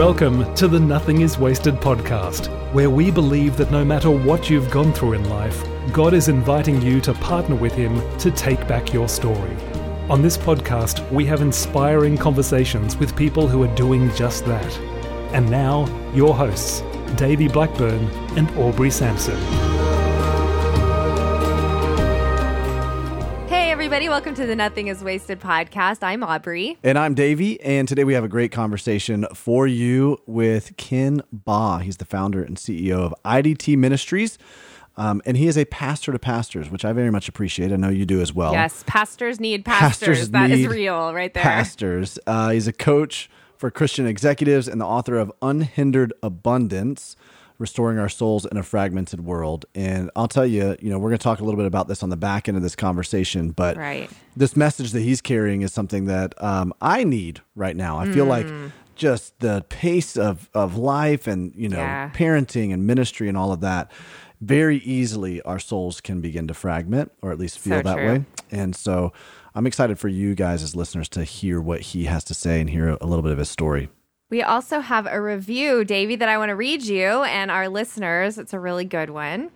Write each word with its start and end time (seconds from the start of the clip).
Welcome 0.00 0.54
to 0.54 0.66
the 0.66 0.80
Nothing 0.80 1.20
is 1.20 1.36
Wasted 1.36 1.74
podcast, 1.74 2.46
where 2.72 2.88
we 2.88 3.10
believe 3.10 3.58
that 3.58 3.70
no 3.70 3.84
matter 3.84 4.10
what 4.10 4.48
you've 4.48 4.70
gone 4.70 4.94
through 4.94 5.12
in 5.12 5.28
life, 5.28 5.62
God 5.92 6.14
is 6.14 6.28
inviting 6.28 6.80
you 6.80 7.02
to 7.02 7.12
partner 7.12 7.54
with 7.54 7.74
Him 7.74 8.00
to 8.20 8.30
take 8.30 8.66
back 8.66 8.94
your 8.94 9.10
story. 9.10 9.54
On 10.08 10.22
this 10.22 10.38
podcast, 10.38 11.06
we 11.12 11.26
have 11.26 11.42
inspiring 11.42 12.16
conversations 12.16 12.96
with 12.96 13.14
people 13.14 13.46
who 13.46 13.62
are 13.62 13.74
doing 13.74 14.10
just 14.14 14.46
that. 14.46 14.78
And 15.34 15.50
now, 15.50 15.84
your 16.14 16.34
hosts, 16.34 16.80
Davey 17.16 17.48
Blackburn 17.48 18.08
and 18.38 18.50
Aubrey 18.52 18.90
Sampson. 18.90 19.89
Welcome 24.10 24.34
to 24.34 24.44
the 24.44 24.56
Nothing 24.56 24.88
is 24.88 25.04
Wasted 25.04 25.38
podcast. 25.38 26.02
I'm 26.02 26.24
Aubrey. 26.24 26.76
And 26.82 26.98
I'm 26.98 27.14
Davey, 27.14 27.60
and 27.60 27.86
today 27.86 28.02
we 28.02 28.14
have 28.14 28.24
a 28.24 28.28
great 28.28 28.50
conversation 28.50 29.24
for 29.34 29.68
you 29.68 30.18
with 30.26 30.76
Ken 30.76 31.22
Baugh. 31.32 31.78
He's 31.78 31.98
the 31.98 32.04
founder 32.04 32.42
and 32.42 32.56
CEO 32.56 32.98
of 32.98 33.14
IDT 33.24 33.76
Ministries. 33.76 34.36
Um, 34.96 35.22
and 35.26 35.36
he 35.36 35.46
is 35.46 35.56
a 35.56 35.64
pastor 35.64 36.10
to 36.10 36.18
pastors, 36.18 36.70
which 36.70 36.84
I 36.84 36.92
very 36.92 37.12
much 37.12 37.28
appreciate. 37.28 37.70
I 37.70 37.76
know 37.76 37.88
you 37.88 38.04
do 38.04 38.20
as 38.20 38.34
well. 38.34 38.52
Yes, 38.52 38.82
pastors 38.84 39.38
need 39.38 39.64
pastors. 39.64 40.08
Pastors 40.08 40.30
That 40.30 40.50
is 40.50 40.66
real 40.66 41.14
right 41.14 41.32
there. 41.32 41.44
Pastors. 41.44 42.18
Uh, 42.26 42.50
he's 42.50 42.66
a 42.66 42.72
coach 42.72 43.30
for 43.58 43.70
Christian 43.70 44.08
executives 44.08 44.66
and 44.66 44.80
the 44.80 44.86
author 44.86 45.18
of 45.18 45.30
Unhindered 45.40 46.12
Abundance 46.20 47.14
Restoring 47.60 47.98
Our 47.98 48.08
Souls 48.08 48.44
in 48.46 48.56
a 48.56 48.62
Fragmented 48.62 49.20
World. 49.24 49.66
And 49.74 50.10
I'll 50.16 50.26
tell 50.28 50.46
you, 50.46 50.76
you 50.80 50.90
know, 50.90 50.98
we're 50.98 51.10
going 51.10 51.18
to 51.18 51.22
talk 51.22 51.40
a 51.40 51.44
little 51.44 51.58
bit 51.58 51.66
about 51.66 51.86
this 51.86 52.02
on 52.02 52.08
the 52.08 52.16
back 52.16 52.48
end 52.48 52.56
of 52.56 52.62
this 52.62 52.74
conversation, 52.74 53.50
but 53.50 53.76
Right. 53.76 54.10
this 54.34 54.56
message 54.56 54.92
that 54.92 55.02
he's 55.02 55.20
carrying 55.20 55.62
is 55.62 55.72
something 55.72 56.06
that 56.06 56.34
um, 56.42 56.72
I 56.80 57.04
need 57.04 57.42
right 57.54 57.76
now. 57.76 57.98
I 57.98 58.10
feel 58.10 58.24
like 58.24 58.46
Mm. 58.46 58.72
just 58.96 59.38
the 59.40 59.64
pace 59.68 60.16
of, 60.16 60.48
of 60.54 60.76
life 60.76 61.26
and, 61.26 61.52
you 61.54 61.68
know, 61.68 61.76
Yeah. 61.78 62.10
parenting 62.14 62.72
and 62.72 62.86
ministry 62.86 63.28
and 63.28 63.36
all 63.36 63.52
of 63.52 63.60
that, 63.60 63.92
very 64.40 64.78
easily 64.78 65.42
our 65.42 65.58
souls 65.58 66.00
can 66.00 66.22
begin 66.22 66.48
to 66.48 66.54
fragment 66.54 67.12
or 67.20 67.30
at 67.30 67.38
least 67.38 67.58
feel 67.58 67.76
So 67.78 67.82
that 67.82 67.96
true. 67.96 68.06
way. 68.06 68.24
And 68.50 68.74
so 68.74 69.12
I'm 69.54 69.66
excited 69.66 69.98
for 69.98 70.08
you 70.08 70.34
guys 70.34 70.62
as 70.62 70.74
listeners 70.74 71.10
to 71.10 71.24
hear 71.24 71.60
what 71.60 71.80
he 71.82 72.04
has 72.04 72.24
to 72.24 72.32
say 72.34 72.58
and 72.60 72.70
hear 72.70 72.96
a 73.00 73.06
little 73.06 73.22
bit 73.22 73.32
of 73.32 73.38
his 73.38 73.50
story. 73.50 73.90
We 74.30 74.42
also 74.42 74.80
have 74.80 75.06
a 75.06 75.20
review, 75.20 75.84
Davey, 75.84 76.16
that 76.16 76.28
I 76.28 76.38
want 76.38 76.50
to 76.50 76.54
read 76.56 76.84
you 76.84 77.24
and 77.24 77.50
our 77.50 77.68
listeners. 77.68 78.38
It's 78.38 78.54
a 78.54 78.60
really 78.60 78.84
good 78.84 79.10
one. 79.10 79.50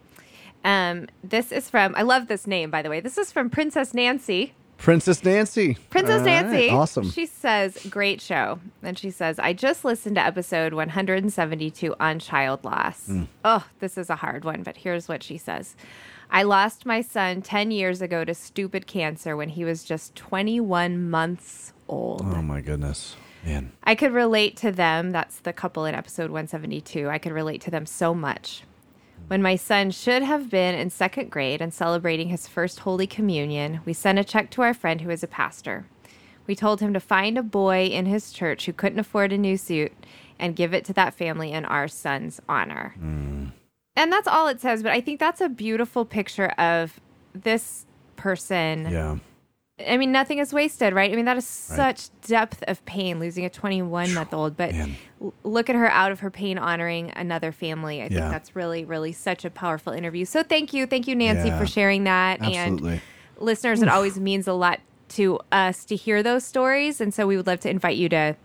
Um, 0.64 1.06
this 1.22 1.52
is 1.52 1.70
from, 1.70 1.94
I 1.96 2.02
love 2.02 2.26
this 2.26 2.46
name, 2.46 2.70
by 2.70 2.82
the 2.82 2.90
way. 2.90 3.00
This 3.00 3.16
is 3.16 3.30
from 3.30 3.50
Princess 3.50 3.94
Nancy. 3.94 4.54
Princess 4.78 5.22
Nancy. 5.22 5.78
Princess 5.90 6.20
All 6.20 6.26
right, 6.26 6.42
Nancy. 6.46 6.70
Awesome. 6.70 7.08
She 7.10 7.26
says, 7.26 7.86
great 7.88 8.20
show. 8.20 8.58
And 8.82 8.98
she 8.98 9.10
says, 9.10 9.38
I 9.38 9.52
just 9.52 9.84
listened 9.84 10.16
to 10.16 10.22
episode 10.22 10.74
172 10.74 11.94
on 12.00 12.18
child 12.18 12.64
loss. 12.64 13.06
Mm. 13.08 13.28
Oh, 13.44 13.64
this 13.78 13.96
is 13.96 14.10
a 14.10 14.16
hard 14.16 14.44
one, 14.44 14.62
but 14.62 14.78
here's 14.78 15.08
what 15.08 15.22
she 15.22 15.38
says. 15.38 15.76
I 16.30 16.42
lost 16.42 16.84
my 16.84 17.00
son 17.00 17.42
10 17.42 17.70
years 17.70 18.02
ago 18.02 18.24
to 18.24 18.34
stupid 18.34 18.86
cancer 18.88 19.36
when 19.36 19.50
he 19.50 19.64
was 19.64 19.84
just 19.84 20.16
21 20.16 21.08
months 21.08 21.72
old. 21.88 22.22
oh 22.24 22.42
my 22.42 22.60
goodness. 22.60 23.14
Man. 23.44 23.72
I 23.82 23.94
could 23.94 24.12
relate 24.12 24.56
to 24.58 24.72
them. 24.72 25.10
That's 25.10 25.38
the 25.40 25.52
couple 25.52 25.84
in 25.84 25.94
episode 25.94 26.30
172. 26.30 27.08
I 27.08 27.18
could 27.18 27.32
relate 27.32 27.60
to 27.62 27.70
them 27.70 27.86
so 27.86 28.14
much. 28.14 28.62
When 29.26 29.42
my 29.42 29.56
son 29.56 29.90
should 29.90 30.22
have 30.22 30.50
been 30.50 30.74
in 30.74 30.90
second 30.90 31.30
grade 31.30 31.62
and 31.62 31.72
celebrating 31.72 32.28
his 32.28 32.46
first 32.46 32.80
Holy 32.80 33.06
Communion, 33.06 33.80
we 33.84 33.92
sent 33.92 34.18
a 34.18 34.24
check 34.24 34.50
to 34.50 34.62
our 34.62 34.74
friend 34.74 35.00
who 35.00 35.10
is 35.10 35.22
a 35.22 35.28
pastor. 35.28 35.86
We 36.46 36.54
told 36.54 36.80
him 36.80 36.92
to 36.92 37.00
find 37.00 37.38
a 37.38 37.42
boy 37.42 37.86
in 37.86 38.04
his 38.04 38.32
church 38.32 38.66
who 38.66 38.72
couldn't 38.74 38.98
afford 38.98 39.32
a 39.32 39.38
new 39.38 39.56
suit 39.56 39.92
and 40.38 40.56
give 40.56 40.74
it 40.74 40.84
to 40.86 40.92
that 40.92 41.14
family 41.14 41.52
in 41.52 41.64
our 41.64 41.88
son's 41.88 42.40
honor. 42.48 42.94
Hmm. 42.98 43.46
And 43.96 44.12
that's 44.12 44.28
all 44.28 44.48
it 44.48 44.60
says, 44.60 44.82
but 44.82 44.92
I 44.92 45.00
think 45.00 45.20
that's 45.20 45.40
a 45.40 45.48
beautiful 45.48 46.04
picture 46.04 46.48
of 46.58 47.00
this 47.32 47.86
person 48.16 48.88
Yeah. 48.90 49.16
I 49.78 49.96
mean, 49.96 50.12
nothing 50.12 50.38
is 50.38 50.52
wasted, 50.52 50.94
right? 50.94 51.12
I 51.12 51.16
mean, 51.16 51.24
that 51.24 51.36
is 51.36 51.46
such 51.46 52.08
depth 52.20 52.62
of 52.68 52.84
pain 52.84 53.18
losing 53.18 53.44
a 53.44 53.50
21 53.50 54.14
month 54.14 54.32
old. 54.32 54.56
But 54.56 54.72
Man. 54.72 54.94
look 55.42 55.68
at 55.68 55.74
her 55.74 55.88
out 55.90 56.12
of 56.12 56.20
her 56.20 56.30
pain 56.30 56.58
honoring 56.58 57.10
another 57.16 57.50
family. 57.50 58.00
I 58.00 58.06
think 58.08 58.20
that's 58.20 58.54
really, 58.54 58.84
really 58.84 59.12
such 59.12 59.44
a 59.44 59.50
powerful 59.50 59.92
interview. 59.92 60.26
So 60.26 60.44
thank 60.44 60.72
you. 60.72 60.86
Thank 60.86 61.08
you, 61.08 61.16
Nancy, 61.16 61.48
Yeah. 61.48 61.58
for 61.58 61.66
sharing 61.66 62.04
that. 62.04 62.40
Absolutely. 62.40 62.92
And 62.92 63.00
listeners, 63.38 63.82
it 63.82 63.88
always 63.88 64.18
means 64.18 64.46
a 64.46 64.52
lot 64.52 64.78
to 65.08 65.40
us 65.50 65.84
to 65.86 65.96
hear 65.96 66.22
those 66.22 66.44
stories. 66.44 67.00
And 67.00 67.12
so 67.12 67.26
we 67.26 67.36
would 67.36 67.48
love 67.48 67.58
to 67.60 67.68
invite 67.70 67.96
you 67.96 68.08
to 68.10 68.36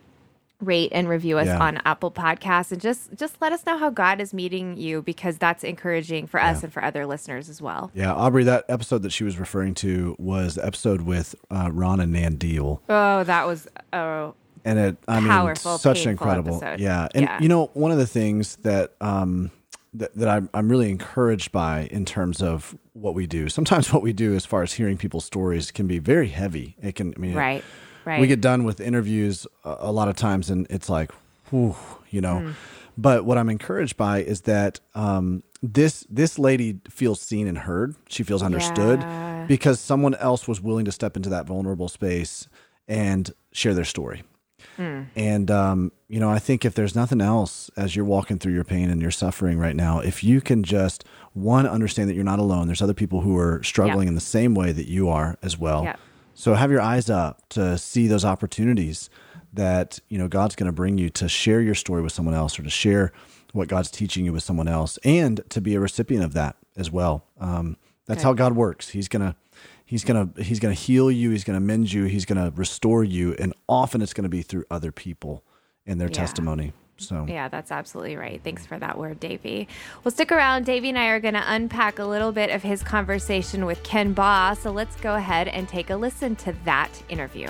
rate 0.62 0.92
and 0.94 1.08
review 1.08 1.38
us 1.38 1.47
Yeah. 1.47 1.59
on 1.59 1.81
Apple 1.86 2.12
Podcasts 2.12 2.72
and 2.72 2.81
just 2.81 3.16
just 3.16 3.36
let 3.42 3.53
us 3.53 3.66
know 3.66 3.78
how 3.78 3.90
God 3.90 4.20
is 4.20 4.34
meeting 4.34 4.75
you 4.78 5.02
because 5.02 5.38
that's 5.38 5.64
encouraging 5.64 6.28
for 6.28 6.42
us 6.42 6.58
Yeah. 6.59 6.66
and 6.66 6.74
for 6.74 6.84
other 6.84 7.06
listeners 7.06 7.47
as 7.50 7.62
well. 7.62 7.92
Yeah, 7.94 8.14
Aubrey, 8.14 8.44
that 8.44 8.66
episode 8.68 9.03
that 9.03 9.12
she 9.12 9.24
was 9.24 9.40
referring 9.40 9.74
to 9.75 10.16
was 10.19 10.56
the 10.56 10.66
episode 10.66 11.02
with 11.02 11.34
uh, 11.50 11.69
Ron 11.72 12.00
and 12.02 12.12
Nan 12.12 12.36
Deal. 12.36 12.81
Oh, 12.90 13.24
that 13.24 13.48
was 13.48 13.68
oh 13.94 14.36
and 14.66 14.78
it 14.78 14.98
i 15.08 15.22
Powerful, 15.22 15.72
mean 15.72 15.80
such 15.80 15.96
painful 16.03 16.12
incredible 16.12 16.56
episode. 16.58 16.81
yeah 16.81 17.08
and 17.16 17.24
Yeah. 17.24 17.40
you 17.42 17.48
know 17.48 17.69
one 17.74 17.92
of 17.92 17.98
the 17.98 18.06
things 18.08 18.58
that 18.58 18.94
um 19.00 19.52
that, 19.94 20.14
that 20.16 20.28
I'm, 20.28 20.50
I'm 20.53 20.68
really 20.69 20.90
encouraged 20.92 21.52
by 21.53 21.88
in 21.92 22.03
terms 22.03 22.42
of 22.44 22.78
what 22.92 23.16
we 23.16 23.25
do 23.25 23.48
sometimes 23.48 23.94
what 23.94 24.03
we 24.03 24.12
do 24.12 24.36
as 24.36 24.46
far 24.46 24.62
as 24.62 24.74
hearing 24.74 24.98
people's 24.98 25.24
stories 25.24 25.72
can 25.72 25.88
be 25.88 25.98
very 26.00 26.28
heavy 26.28 26.75
it 26.81 26.96
can 26.96 27.14
i 27.16 27.19
mean 27.19 27.38
it- 27.38 27.64
right. 28.09 28.22
We 28.22 28.28
get 28.28 28.42
done 28.42 28.64
with 28.64 28.80
interviews 28.81 29.47
a, 29.64 29.75
a 29.90 29.92
lot 29.92 30.08
of 30.08 30.16
times 30.16 30.50
and 30.50 30.68
it's 30.70 30.90
like 30.90 31.12
whew, 31.50 31.75
you 32.09 32.22
know 32.22 32.40
Hmm. 32.40 32.52
but 32.97 33.25
what 33.25 33.38
i'm 33.40 33.50
encouraged 33.50 33.96
by 33.97 34.16
is 34.34 34.42
that 34.42 34.80
um 34.96 35.44
this 35.62 36.06
this 36.09 36.38
lady 36.40 36.80
feels 36.90 37.19
seen 37.22 37.46
and 37.48 37.58
heard 37.69 37.96
she 38.08 38.24
feels 38.24 38.42
understood 38.44 39.00
Yeah. 39.02 39.46
because 39.48 39.80
someone 39.80 40.16
else 40.16 40.48
was 40.48 40.59
willing 40.62 40.86
to 40.86 40.92
step 40.92 41.16
into 41.18 41.30
that 41.30 41.46
vulnerable 41.46 41.90
space 41.90 42.48
and 42.88 43.31
share 43.52 43.74
their 43.74 43.86
story 43.86 44.24
and 45.16 45.52
um, 45.52 45.92
you 46.08 46.19
know, 46.22 46.30
I 46.30 46.40
think 46.40 46.64
if 46.66 46.74
there's 46.74 46.96
nothing 46.96 47.19
else 47.22 47.69
as 47.75 47.96
you're 47.96 48.06
walking 48.06 48.38
through 48.40 48.53
your 48.53 48.64
pain 48.64 48.90
and 48.90 49.02
your 49.02 49.12
suffering 49.12 49.58
right 49.58 49.75
now, 49.75 50.00
if 50.00 50.24
you 50.24 50.40
can 50.42 50.64
just 50.64 51.03
one 51.34 51.66
understand 51.68 52.09
that 52.09 52.14
you're 52.16 52.24
not 52.24 52.40
alone, 52.40 52.68
there's 52.68 52.81
other 52.81 52.94
people 52.94 53.19
who 53.22 53.38
are 53.38 53.62
struggling 53.64 54.08
in 54.08 54.16
the 54.16 54.22
same 54.22 54.56
way 54.56 54.72
that 54.72 54.88
you 54.88 55.09
are 55.09 55.38
as 55.42 55.58
well. 55.58 55.84
Yep. 55.84 56.00
So 56.40 56.54
have 56.54 56.72
your 56.72 56.80
eyes 56.80 57.10
up 57.10 57.50
to 57.50 57.78
see 57.78 58.08
those 58.08 58.24
opportunities 58.24 59.10
that 59.52 60.00
you 60.08 60.18
know 60.18 60.30
God's 60.30 60.56
going 60.56 60.68
to 60.68 60.72
bring 60.72 60.98
you 60.98 61.10
to 61.10 61.28
share 61.28 61.60
your 61.60 61.76
story 61.76 62.02
with 62.02 62.14
someone 62.14 62.34
else 62.34 62.58
or 62.58 62.64
to 62.64 62.70
share 62.70 63.12
what 63.52 63.68
God's 63.68 63.92
teaching 63.92 64.24
you 64.24 64.32
with 64.32 64.42
someone 64.42 64.70
else, 64.70 64.98
and 65.04 65.42
to 65.50 65.60
be 65.60 65.76
a 65.76 65.82
recipient 65.82 66.24
of 66.24 66.32
that 66.34 66.56
as 66.78 66.90
well. 66.90 67.26
Um, 67.42 67.76
that's 68.06 68.22
Good. 68.22 68.28
how 68.28 68.34
God 68.34 68.56
works. 68.56 68.88
He's 68.88 69.10
gonna 69.10 69.36
He's 69.86 70.06
gonna 70.06 70.30
he's 70.38 70.62
gonna 70.62 70.76
heal 70.76 71.12
you. 71.12 71.32
He's 71.32 71.44
gonna 71.44 71.60
mend 71.60 71.92
you. 71.92 72.06
He's 72.06 72.24
gonna 72.24 72.54
restore 72.56 73.04
you, 73.04 73.34
and 73.38 73.54
often 73.68 74.02
it's 74.02 74.14
gonna 74.14 74.30
be 74.30 74.42
through 74.42 74.64
other 74.72 74.94
people 74.94 75.44
and 75.86 76.00
their 76.00 76.08
Yeah. 76.08 76.14
testimony. 76.16 76.72
So 77.00 77.26
Yeah, 77.28 77.48
that's 77.48 77.72
absolutely 77.72 78.16
right. 78.16 78.42
Thanks 78.44 78.66
for 78.66 78.78
that 78.78 78.98
word, 78.98 79.20
Davey. 79.20 79.68
Well, 80.04 80.12
stick 80.12 80.32
around. 80.32 80.66
Davey 80.66 80.90
and 80.90 81.00
I 81.00 81.08
are 81.08 81.20
going 81.20 81.34
to 81.34 81.44
unpack 81.46 82.00
a 82.00 82.06
little 82.06 82.32
bit 82.32 82.50
of 82.50 82.64
his 82.64 82.84
conversation 82.84 83.66
with 83.66 83.82
Ken 83.84 84.14
Baugh. 84.14 84.54
So 84.54 84.72
let's 84.72 84.96
go 84.98 85.16
ahead 85.16 85.48
and 85.48 85.68
take 85.68 85.90
a 85.90 85.96
listen 85.96 86.36
to 86.38 86.54
that 86.66 86.90
interview. 87.10 87.48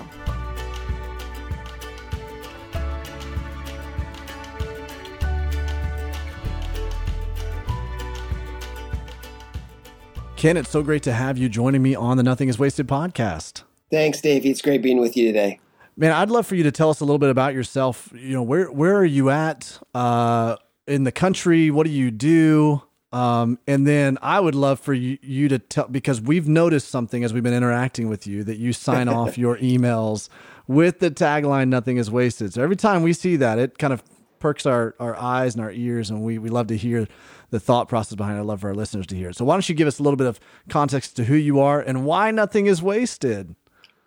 Ken, 10.40 10.56
it's 10.56 10.70
so 10.70 10.81
great 10.81 11.04
to 11.04 11.12
have 11.12 11.38
you 11.38 11.50
joining 11.50 11.81
me 11.81 11.96
on 11.96 12.16
the 12.16 12.24
Nothing 12.24 12.48
Is 12.48 12.58
Wasted 12.58 12.88
podcast. 12.88 13.64
Thanks, 13.92 14.22
Davey. 14.22 14.50
It's 14.50 14.62
great 14.62 14.81
being 14.81 15.02
with 15.02 15.18
you 15.18 15.28
today. 15.28 15.60
Man, 15.95 16.12
I'd 16.12 16.30
love 16.30 16.47
for 16.47 16.56
you 16.56 16.63
to 16.63 16.71
tell 16.71 16.89
us 16.89 17.01
a 17.01 17.06
little 17.06 17.19
bit 17.19 17.30
about 17.30 17.53
yourself. 17.53 18.09
You 18.13 18.33
know, 18.33 18.44
where 18.44 18.71
where 18.71 18.95
are 18.95 19.06
you 19.06 19.30
at 19.30 19.80
uh, 19.94 20.56
in 20.88 21.03
the 21.03 21.12
country? 21.12 21.71
What 21.71 21.86
do 21.86 21.91
you 21.91 22.12
do? 22.12 22.81
Um, 23.12 23.57
and 23.68 23.88
then 23.88 24.19
I 24.21 24.39
would 24.39 24.53
love 24.53 24.80
for 24.80 24.94
you, 24.94 25.18
you 25.21 25.50
to 25.50 25.57
tell 25.57 25.88
because 25.88 26.21
we've 26.21 26.47
noticed 26.47 26.89
something 26.89 27.24
as 27.24 27.33
we've 27.33 27.44
been 27.44 27.56
interacting 27.56 28.07
with 28.07 28.27
you 28.27 28.44
that 28.44 28.57
you 28.57 28.71
sign 28.71 29.07
off 29.09 29.38
your 29.38 29.57
emails 29.57 30.30
with 30.68 31.00
the 31.00 31.09
tagline 31.09 31.69
"Nothing 31.69 31.97
is 31.97 32.12
wasted." 32.12 32.53
So 32.53 32.62
every 32.63 32.75
time 32.75 33.01
we 33.01 33.13
see 33.13 33.36
that, 33.38 33.57
it 33.57 33.77
kind 33.77 33.94
of 33.94 34.03
perks 34.39 34.65
our, 34.65 34.95
our 35.00 35.15
eyes 35.18 35.56
and 35.56 35.63
our 35.63 35.71
ears, 35.71 36.09
and 36.09 36.21
we 36.21 36.38
we 36.38 36.50
love 36.50 36.68
to 36.68 36.77
hear 36.77 37.07
the 37.50 37.59
thought 37.59 37.89
process 37.89 38.15
behind 38.15 38.38
it. 38.38 38.41
I 38.41 38.44
love 38.44 38.62
for 38.62 38.68
our 38.68 38.75
listeners 38.75 39.07
to 39.07 39.15
hear 39.15 39.30
it. 39.30 39.36
So 39.36 39.44
why 39.44 39.56
don't 39.56 39.68
you 39.68 39.75
give 39.75 39.88
us 39.88 40.00
a 40.00 40.03
little 40.03 40.18
bit 40.18 40.27
of 40.27 40.39
context 40.69 41.15
to 41.15 41.25
who 41.25 41.36
you 41.36 41.59
are 41.59 41.81
and 41.81 42.06
why 42.06 42.31
nothing 42.31 42.68
is 42.68 42.81
wasted? 42.81 43.56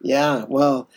Yeah, 0.00 0.44
well, 0.48 0.88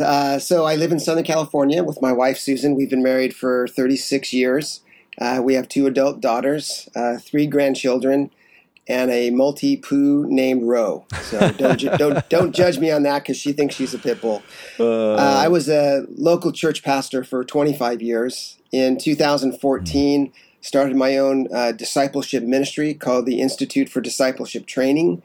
uh, 0.00 0.38
so 0.38 0.64
I 0.64 0.76
live 0.76 0.92
in 0.92 1.00
Southern 1.00 1.24
California 1.24 1.82
with 1.82 2.00
my 2.02 2.12
wife, 2.12 2.38
Susan. 2.38 2.74
We've 2.74 2.90
been 2.90 3.02
married 3.02 3.34
for 3.34 3.66
36 3.68 4.32
years. 4.32 4.80
Uh, 5.18 5.40
we 5.42 5.54
have 5.54 5.68
two 5.68 5.86
adult 5.86 6.20
daughters, 6.20 6.88
uh, 6.94 7.16
three 7.18 7.46
grandchildren, 7.46 8.30
and 8.88 9.10
a 9.10 9.30
Maltipoo 9.30 10.26
named 10.26 10.62
Ro. 10.64 11.06
So 11.22 11.52
don't 11.52 11.78
ju- 11.78 11.90
don't 11.96 12.28
don't 12.28 12.54
judge 12.54 12.78
me 12.78 12.90
on 12.90 13.02
that 13.04 13.22
because 13.22 13.36
she 13.36 13.52
thinks 13.52 13.74
she's 13.74 13.94
a 13.94 13.98
pit 13.98 14.20
bull. 14.20 14.42
Uh, 14.78 15.38
I 15.44 15.48
was 15.48 15.68
a 15.68 16.04
local 16.16 16.52
church 16.52 16.82
pastor 16.82 17.24
for 17.24 17.44
25 17.44 18.02
years. 18.02 18.58
In 18.72 18.98
2014, 18.98 20.32
started 20.60 20.96
my 20.96 21.16
own 21.16 21.48
uh, 21.54 21.72
discipleship 21.72 22.42
ministry 22.42 22.92
called 22.92 23.24
the 23.24 23.40
Institute 23.40 23.88
for 23.88 24.00
Discipleship 24.00 24.66
Training, 24.66 25.22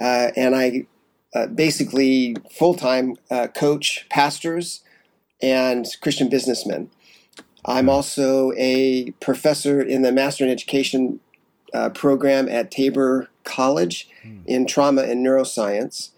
uh, 0.00 0.32
and 0.36 0.56
I 0.56 0.86
uh, 1.34 1.46
basically 1.46 2.36
full 2.50 2.74
time 2.74 3.16
uh, 3.30 3.48
coach 3.48 4.06
pastors 4.10 4.82
and 5.42 5.86
Christian 6.00 6.28
businessmen. 6.28 6.90
I'm 7.64 7.88
also 7.88 8.52
a 8.56 9.10
professor 9.20 9.80
in 9.80 10.02
the 10.02 10.12
Master 10.12 10.44
in 10.44 10.50
Education 10.50 11.20
uh, 11.74 11.90
program 11.90 12.48
at 12.48 12.70
Tabor 12.70 13.28
College 13.44 14.08
in 14.46 14.66
trauma 14.66 15.02
and 15.02 15.24
neuroscience. 15.24 16.10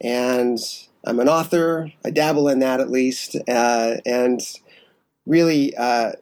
And 0.00 0.58
I'm 1.04 1.18
an 1.18 1.28
author. 1.28 1.92
I 2.04 2.10
dabble 2.10 2.48
in 2.48 2.60
that 2.60 2.80
at 2.80 2.90
least. 2.90 3.36
Uh, 3.48 3.96
and 4.06 4.40
really, 5.26 5.74
uh, 5.76 6.12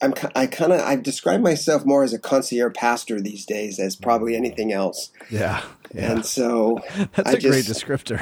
I'm, 0.00 0.14
I 0.36 0.46
kind 0.46 0.72
of 0.72 0.80
I 0.80 0.94
describe 0.96 1.40
myself 1.40 1.84
more 1.84 2.04
as 2.04 2.12
a 2.12 2.18
concierge 2.20 2.74
pastor 2.74 3.20
these 3.20 3.44
days 3.44 3.80
as 3.80 3.96
probably 3.96 4.36
anything 4.36 4.72
else. 4.72 5.10
Yeah. 5.28 5.62
yeah. 5.92 6.12
And 6.12 6.24
so 6.24 6.80
That's 7.16 7.30
I 7.30 7.32
a 7.32 7.40
great 7.40 7.64
just- 7.64 7.84
descriptor. 7.84 8.20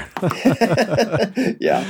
yeah. 1.61 1.87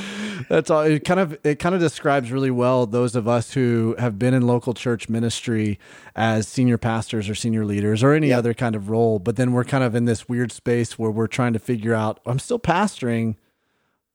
That's 0.49 0.71
all. 0.71 0.83
It 0.83 1.05
kind 1.05 1.21
of 1.21 1.39
it 1.45 1.57
kind 1.61 1.75
of 1.75 1.81
describes 1.81 2.31
really 2.31 2.51
well 2.51 2.87
those 2.87 3.15
of 3.17 3.27
us 3.29 3.53
who 3.55 3.95
have 3.99 4.19
been 4.19 4.35
in 4.35 4.47
local 4.47 4.75
church 4.75 5.09
ministry 5.09 5.79
as 6.15 6.47
senior 6.49 6.79
pastors 6.79 7.29
or 7.29 7.35
senior 7.35 7.65
leaders 7.65 8.03
or 8.03 8.13
any 8.13 8.29
Yeah. 8.29 8.39
other 8.39 8.55
kind 8.55 8.75
of 8.77 8.91
role. 8.91 9.19
But 9.19 9.37
then 9.37 9.53
we're 9.53 9.65
kind 9.65 9.83
of 9.85 9.95
in 9.95 10.05
this 10.05 10.29
weird 10.29 10.53
space 10.53 10.99
where 10.99 11.11
we're 11.11 11.27
trying 11.27 11.53
to 11.53 11.59
figure 11.59 11.95
out. 11.95 12.21
I'm 12.27 12.39
still 12.39 12.59
pastoring, 12.59 13.37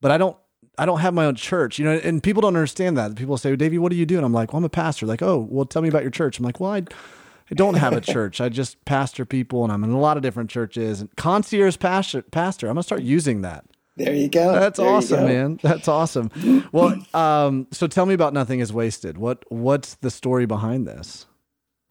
but 0.00 0.10
I 0.10 0.18
don't. 0.18 0.36
I 0.78 0.86
don't 0.86 1.00
have 1.00 1.12
my 1.14 1.26
own 1.26 1.34
church, 1.34 1.78
you 1.78 1.84
know, 1.84 2.00
and 2.02 2.22
people 2.22 2.40
don't 2.40 2.56
understand 2.56 2.96
that. 2.96 3.14
People 3.14 3.36
say, 3.36 3.54
Davey, 3.56 3.78
what 3.78 3.90
do 3.90 3.96
you 3.96 4.06
do? 4.06 4.16
And 4.16 4.24
I'm 4.24 4.32
like, 4.32 4.52
well, 4.52 4.58
I'm 4.58 4.64
a 4.64 4.68
pastor. 4.70 5.06
Like, 5.06 5.22
oh, 5.22 5.46
well, 5.50 5.66
tell 5.66 5.82
me 5.82 5.88
about 5.88 6.02
your 6.02 6.10
church. 6.10 6.38
I'm 6.38 6.44
like, 6.44 6.60
well, 6.60 6.72
I, 6.72 6.78
I 6.78 7.54
don't 7.54 7.74
have 7.74 7.92
a 7.92 8.00
church. 8.14 8.40
I 8.40 8.48
just 8.48 8.82
pastor 8.84 9.24
people 9.24 9.64
and 9.64 9.72
I'm 9.72 9.84
in 9.84 9.90
a 9.90 10.00
lot 10.00 10.16
of 10.16 10.22
different 10.22 10.48
churches. 10.50 11.00
And 11.02 11.14
concierge 11.16 11.78
pastor, 11.78 12.22
pastor, 12.22 12.68
I'm 12.68 12.74
going 12.74 12.80
to 12.82 12.84
start 12.84 13.02
using 13.02 13.42
that. 13.42 13.64
There 13.96 14.14
you 14.14 14.28
go. 14.30 14.52
That's 14.52 14.78
There 14.78 14.88
awesome, 14.88 15.20
go. 15.20 15.26
man. 15.26 15.60
That's 15.62 15.86
awesome. 15.86 16.30
Well, 16.72 16.96
um, 17.14 17.66
so 17.70 17.86
tell 17.86 18.06
me 18.06 18.14
about 18.14 18.32
Nothing 18.32 18.60
is 18.60 18.72
Wasted. 18.72 19.18
What 19.18 19.44
what's 19.52 19.96
the 19.96 20.10
story 20.10 20.46
behind 20.46 20.86
this? 20.88 21.26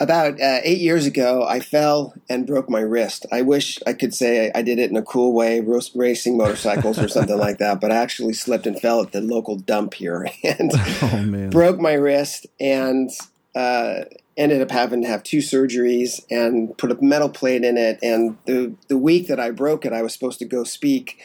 About 0.01 0.41
uh, 0.41 0.61
eight 0.63 0.79
years 0.79 1.05
ago, 1.05 1.45
I 1.47 1.59
fell 1.59 2.15
and 2.27 2.47
broke 2.47 2.71
my 2.71 2.79
wrist. 2.79 3.27
I 3.31 3.43
wish 3.43 3.77
I 3.85 3.93
could 3.93 4.15
say 4.15 4.51
I 4.55 4.63
did 4.63 4.79
it 4.79 4.89
in 4.89 4.97
a 4.97 5.03
cool 5.03 5.31
way, 5.31 5.61
racing 5.93 6.37
motorcycles 6.37 6.97
or 6.97 7.07
something 7.07 7.37
like 7.37 7.59
that, 7.59 7.79
but 7.79 7.91
I 7.91 7.97
actually 7.97 8.33
slipped 8.33 8.65
and 8.65 8.79
fell 8.79 9.03
at 9.03 9.11
the 9.11 9.21
local 9.21 9.57
dump 9.57 9.93
here 9.93 10.27
and 10.43 10.71
Oh 11.03 11.21
man. 11.23 11.51
broke 11.51 11.79
my 11.79 11.93
wrist 11.93 12.47
and 12.59 13.11
uh, 13.53 14.05
ended 14.35 14.63
up 14.63 14.71
having 14.71 15.03
to 15.03 15.07
have 15.07 15.21
two 15.21 15.37
surgeries 15.37 16.25
and 16.31 16.75
put 16.79 16.91
a 16.91 16.97
metal 16.99 17.29
plate 17.29 17.63
in 17.63 17.77
it. 17.77 17.99
And 18.01 18.39
the, 18.47 18.73
the 18.87 18.97
week 18.97 19.27
that 19.27 19.39
I 19.39 19.51
broke 19.51 19.85
it, 19.85 19.93
I 19.93 20.01
was 20.01 20.13
supposed 20.13 20.39
to 20.39 20.45
go 20.45 20.63
speak 20.63 21.21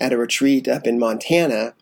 at 0.00 0.12
a 0.12 0.16
retreat 0.16 0.68
up 0.68 0.86
in 0.86 0.96
Montana. 0.96 1.74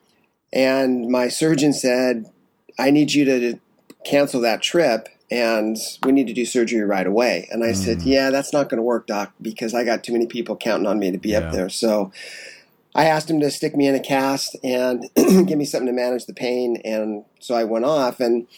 And 0.55 1.07
my 1.11 1.29
surgeon 1.29 1.75
said, 1.75 2.31
I 2.79 2.91
need 2.91 3.13
you 3.13 3.27
to 3.27 3.61
cancel 4.07 4.41
that 4.41 4.63
trip 4.63 5.07
and 5.31 5.77
we 6.05 6.13
need 6.13 6.27
to 6.27 6.33
do 6.33 6.45
surgery 6.45 6.83
right 6.83 7.07
away. 7.07 7.49
And 7.53 7.63
I 7.65 7.73
said, 7.73 7.99
mm. 7.99 8.07
Yeah, 8.07 8.31
that's 8.31 8.53
not 8.53 8.69
going 8.69 8.79
to 8.79 8.83
work, 8.83 9.07
doc, 9.07 9.33
because 9.41 9.75
I 9.75 9.85
got 9.85 10.03
too 10.03 10.13
many 10.13 10.27
people 10.27 10.57
counting 10.57 10.87
on 10.87 10.99
me 10.99 11.11
to 11.11 11.19
be 11.19 11.31
Yeah. 11.31 11.39
up 11.39 11.53
there. 11.53 11.69
So 11.69 12.11
I 12.95 13.05
asked 13.05 13.31
him 13.31 13.41
to 13.41 13.51
stick 13.51 13.77
me 13.77 13.87
in 13.87 13.95
a 13.95 14.01
cast 14.01 14.57
and 14.65 15.09
give 15.15 15.57
me 15.57 15.65
something 15.65 15.87
to 15.87 15.93
manage 15.93 16.27
the 16.27 16.35
pain. 16.35 16.79
And 16.85 17.25
so 17.39 17.55
I 17.55 17.63
went 17.65 17.85
off 17.85 18.19
and 18.19 18.49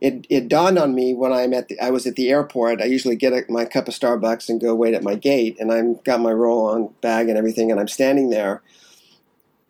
it, 0.00 0.26
it 0.30 0.48
dawned 0.48 0.78
on 0.78 0.94
me 0.94 1.14
when 1.14 1.32
I'm 1.32 1.52
at 1.52 1.68
the, 1.68 1.78
I 1.80 1.90
was 1.90 2.06
at 2.06 2.16
the 2.16 2.30
airport. 2.30 2.80
I 2.80 2.84
usually 2.84 3.16
get 3.16 3.32
a, 3.32 3.44
my 3.50 3.64
cup 3.64 3.88
of 3.88 3.94
Starbucks 3.94 4.48
and 4.48 4.60
go 4.60 4.74
wait 4.74 4.94
at 4.94 5.02
my 5.02 5.14
gate, 5.14 5.56
and 5.58 5.72
I'm 5.72 5.94
got 6.04 6.20
my 6.20 6.32
roll-on 6.32 6.94
bag 7.00 7.30
and 7.30 7.38
everything, 7.38 7.70
and 7.70 7.80
I'm 7.80 7.88
standing 7.88 8.28
there 8.28 8.62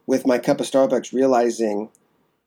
with 0.04 0.26
my 0.26 0.38
cup 0.38 0.60
of 0.60 0.66
Starbucks, 0.66 1.12
realizing 1.12 1.90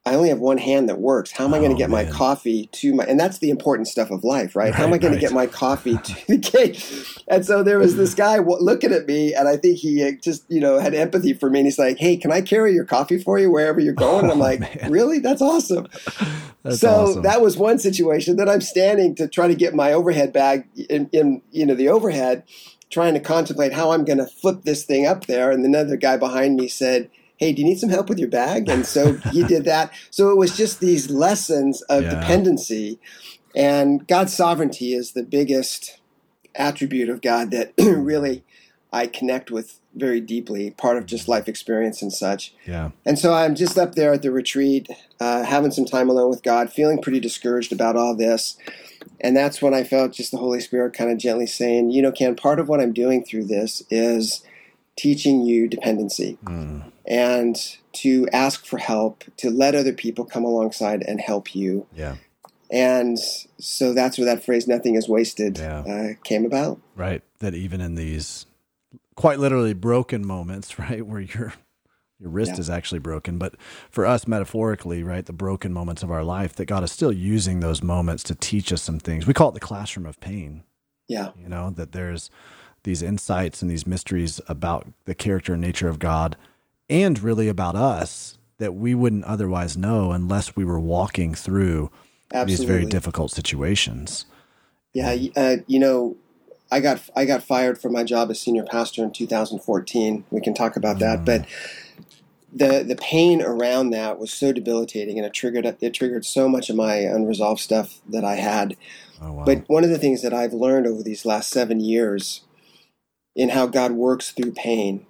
I 0.06 0.16
only 0.16 0.30
have 0.30 0.40
one 0.40 0.58
hand 0.58 0.88
that 0.90 1.00
works. 1.00 1.30
How 1.32 1.44
am 1.46 1.54
I 1.54 1.60
going 1.60 1.72
Oh, 1.72 1.76
to 1.76 1.78
get 1.78 1.90
my 1.90 2.06
coffee 2.06 2.68
to 2.72 2.94
my? 2.96 3.04
And 3.04 3.20
that's 3.20 3.40
the 3.40 3.50
important 3.50 3.88
stuff 3.88 4.10
of 4.12 4.24
life, 4.24 4.56
right? 4.56 4.74
How 4.74 4.86
am 4.86 4.94
I 4.94 4.98
going 4.98 5.12
right. 5.14 5.20
to 5.20 5.26
get 5.28 5.34
my 5.34 5.46
coffee 5.46 5.98
to 5.98 6.28
the 6.28 6.38
gate? 6.38 7.22
And 7.28 7.46
so 7.46 7.64
there 7.64 7.78
was 7.78 7.96
this 7.96 8.14
guy 8.16 8.38
w- 8.38 8.58
looking 8.60 8.92
at 8.94 9.06
me, 9.06 9.34
and 9.36 9.48
I 9.48 9.58
think 9.58 9.78
he 9.78 10.04
uh, 10.04 10.12
just 10.24 10.46
you 10.50 10.62
know 10.62 10.80
had 10.80 10.96
empathy 10.96 11.34
for 11.34 11.50
me. 11.50 11.60
And 11.60 11.68
he's 11.68 11.78
like, 11.78 11.98
"Hey, 11.98 12.16
can 12.18 12.32
I 12.32 12.42
carry 12.42 12.74
your 12.74 12.86
coffee 12.86 13.22
for 13.22 13.38
you 13.40 13.52
wherever 13.52 13.80
you're 13.80 13.94
going?" 13.94 14.24
And 14.24 14.32
I'm 14.32 14.38
Oh, 14.40 14.44
like, 14.44 14.62
man. 14.62 14.90
"Really? 14.92 15.20
That's 15.20 15.42
awesome." 15.42 15.88
That's 16.64 16.80
so 16.80 16.90
awesome. 16.90 17.24
that 17.24 17.42
was 17.42 17.56
one 17.58 17.78
situation. 17.80 18.36
Then 18.36 18.50
I'm 18.50 18.62
standing 18.62 19.16
to 19.16 19.28
try 19.28 19.48
to 19.48 19.56
get 19.56 19.74
my 19.76 19.94
overhead 19.94 20.34
bag 20.34 20.68
in, 20.90 21.10
in 21.14 21.42
you 21.52 21.66
know 21.66 21.76
the 21.76 21.90
overhead, 21.90 22.44
trying 22.90 23.14
to 23.14 23.20
contemplate 23.20 23.74
how 23.74 23.92
I'm 23.92 24.06
going 24.06 24.18
to 24.18 24.28
flip 24.28 24.64
this 24.64 24.86
thing 24.86 25.06
up 25.06 25.26
there. 25.28 25.52
And 25.52 25.64
another 25.66 25.96
guy 25.98 26.18
behind 26.18 26.56
me 26.56 26.68
said, 26.68 27.10
"Hey, 27.40 27.52
do 27.54 27.62
you 27.62 27.68
need 27.68 27.80
some 27.80 27.90
help 27.90 28.08
with 28.10 28.20
your 28.20 28.30
bag?" 28.30 28.70
And 28.70 28.86
so 28.86 29.18
he 29.32 29.44
did 29.44 29.66
that. 29.66 29.92
So 30.12 30.30
it 30.30 30.38
was 30.38 30.56
just 30.56 30.80
these 30.80 31.10
lessons 31.10 31.82
of 31.84 32.04
Yeah. 32.04 32.10
dependency, 32.12 33.00
and 33.56 34.08
God's 34.08 34.34
sovereignty 34.34 34.94
is 34.94 35.14
the 35.14 35.24
biggest 35.24 36.00
attribute 36.56 37.10
of 37.10 37.22
God 37.22 37.52
that 37.52 37.74
really 37.80 38.44
I 38.92 39.08
connect 39.08 39.52
with 39.52 39.80
very 39.96 40.20
deeply. 40.22 40.72
Part 40.72 40.98
of 40.98 41.06
just 41.06 41.28
life 41.28 41.48
experience 41.48 42.02
and 42.02 42.12
such. 42.14 42.54
yeah. 42.66 42.90
And 43.06 43.18
so 43.18 43.34
I'm 43.34 43.56
just 43.56 43.78
up 43.78 43.96
there 43.96 44.14
at 44.14 44.22
the 44.22 44.32
retreat, 44.32 44.88
uh, 45.20 45.44
having 45.44 45.72
some 45.72 45.86
time 45.86 46.10
alone 46.10 46.30
with 46.30 46.44
God, 46.44 46.72
feeling 46.72 47.02
pretty 47.02 47.20
discouraged 47.20 47.72
about 47.72 47.96
all 47.96 48.16
this. 48.16 48.58
And 49.22 49.36
that's 49.36 49.62
when 49.62 49.74
I 49.74 49.84
felt 49.84 50.14
just 50.14 50.32
the 50.32 50.38
Holy 50.38 50.60
Spirit 50.60 50.94
kind 50.94 51.12
of 51.12 51.18
gently 51.18 51.48
saying, 51.48 51.92
you 51.92 52.02
know, 52.02 52.12
Ken, 52.12 52.36
part 52.36 52.60
of 52.60 52.68
what 52.68 52.80
I'm 52.82 52.94
doing 52.94 53.24
through 53.24 53.46
this 53.46 53.82
is 53.90 54.44
teaching 54.96 55.42
you 55.42 55.68
dependency 55.68 56.38
Mm, 56.44 56.92
and 57.10 57.58
to 57.94 58.28
ask 58.32 58.66
for 58.66 58.78
help, 58.78 59.24
to 59.38 59.50
let 59.50 59.76
other 59.76 59.94
people 59.94 60.24
come 60.26 60.44
alongside 60.46 61.02
and 61.04 61.20
help 61.20 61.56
you. 61.56 61.86
yeah. 61.96 62.16
And 62.72 63.18
so 63.58 63.94
that's 63.96 64.20
where 64.20 64.26
that 64.26 64.44
phrase, 64.46 64.68
nothing 64.68 64.94
is 64.94 65.10
wasted, 65.10 65.58
Yeah. 65.58 65.80
uh, 65.80 66.08
came 66.24 66.46
about. 66.46 66.80
Right. 66.96 67.24
That 67.40 67.56
even 67.56 67.82
in 67.82 67.96
these 67.96 68.46
quite 69.16 69.40
literally 69.40 69.74
broken 69.74 70.26
moments, 70.26 70.78
right, 70.80 71.04
where 71.06 71.22
your 71.22 71.54
your 72.20 72.30
wrist 72.30 72.52
Yeah. 72.56 72.60
is 72.60 72.70
actually 72.70 73.00
broken, 73.00 73.38
but 73.40 73.56
for 73.90 74.06
us 74.06 74.28
metaphorically, 74.28 75.04
right, 75.04 75.26
the 75.26 75.32
broken 75.34 75.72
moments 75.74 76.04
of 76.04 76.12
our 76.12 76.24
life, 76.24 76.54
that 76.58 76.66
God 76.66 76.84
is 76.84 76.92
still 76.92 77.14
using 77.14 77.60
those 77.62 77.82
moments 77.82 78.24
to 78.26 78.36
teach 78.36 78.72
us 78.74 78.82
some 78.82 79.00
things. 79.00 79.26
We 79.26 79.34
call 79.34 79.50
it 79.50 79.54
the 79.54 79.60
classroom 79.62 80.06
of 80.06 80.20
pain. 80.20 80.64
Yeah. 81.08 81.32
you 81.42 81.50
know 81.50 81.72
that 81.72 81.92
there's 81.92 82.30
these 82.84 83.02
insights 83.02 83.64
and 83.64 83.72
these 83.72 83.88
mysteries 83.88 84.40
about 84.48 84.86
the 85.06 85.16
character 85.16 85.54
and 85.54 85.62
nature 85.62 85.88
of 85.90 85.98
god 85.98 86.38
and 86.90 87.22
really 87.22 87.48
about 87.48 87.76
us 87.76 88.38
that 88.58 88.76
we 88.76 88.94
wouldn't 88.94 89.24
otherwise 89.26 89.78
know 89.78 90.12
unless 90.12 90.56
we 90.56 90.66
were 90.66 90.80
walking 90.80 91.34
through 91.34 91.90
these 92.46 92.64
very 92.64 92.86
difficult 92.86 93.32
situations 93.32 94.26
Yeah, 94.94 95.16
uh, 95.36 95.58
you 95.68 95.80
know, 95.80 96.18
I 96.72 96.80
got 96.80 97.02
I 97.16 97.26
got 97.26 97.44
fired 97.44 97.80
from 97.80 97.94
my 97.94 98.04
job 98.04 98.30
as 98.32 98.40
senior 98.40 98.64
pastor 98.64 99.04
in 99.04 99.12
2014. 99.12 100.26
We 100.32 100.42
can 100.42 100.54
talk 100.54 100.76
about 100.76 101.00
that, 101.00 101.26
but 101.26 101.46
the 102.52 102.84
the 102.84 102.96
pain 102.96 103.42
around 103.42 103.92
that 103.92 104.20
was 104.20 104.32
so 104.32 104.52
debilitating, 104.52 105.18
and 105.18 105.26
it 105.26 105.34
triggered 105.34 105.66
it 105.66 105.94
triggered 105.94 106.26
so 106.26 106.50
much 106.50 106.70
of 106.70 106.76
my 106.76 106.96
unresolved 106.96 107.62
stuff 107.62 108.00
that 108.08 108.24
I 108.24 108.36
had. 108.36 108.76
oh 109.22 109.34
wow 109.34 109.46
But 109.46 109.70
one 109.70 109.84
of 109.84 109.90
the 109.90 110.00
things 110.00 110.22
that 110.22 110.34
I've 110.34 110.54
learned 110.54 110.88
over 110.88 111.04
these 111.04 111.26
last 111.26 111.50
seven 111.50 111.80
years 111.80 112.42
in 113.36 113.50
how 113.50 113.68
God 113.68 113.92
works 113.92 114.32
through 114.32 114.54
pain 114.54 115.06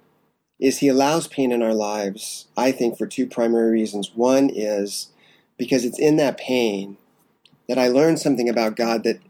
is 0.60 0.78
He 0.78 0.88
allows 0.88 1.26
pain 1.26 1.52
in 1.52 1.62
our 1.62 1.74
lives, 1.74 2.46
I 2.56 2.72
think, 2.72 2.98
for 2.98 3.06
two 3.06 3.26
primary 3.26 3.70
reasons. 3.70 4.12
One 4.14 4.50
is 4.52 5.08
because 5.58 5.84
it's 5.84 5.98
in 5.98 6.16
that 6.16 6.38
pain 6.38 6.96
that 7.68 7.78
I 7.78 7.88
learn 7.88 8.16
something 8.16 8.48
about 8.48 8.76
God 8.76 9.04
that 9.04 9.20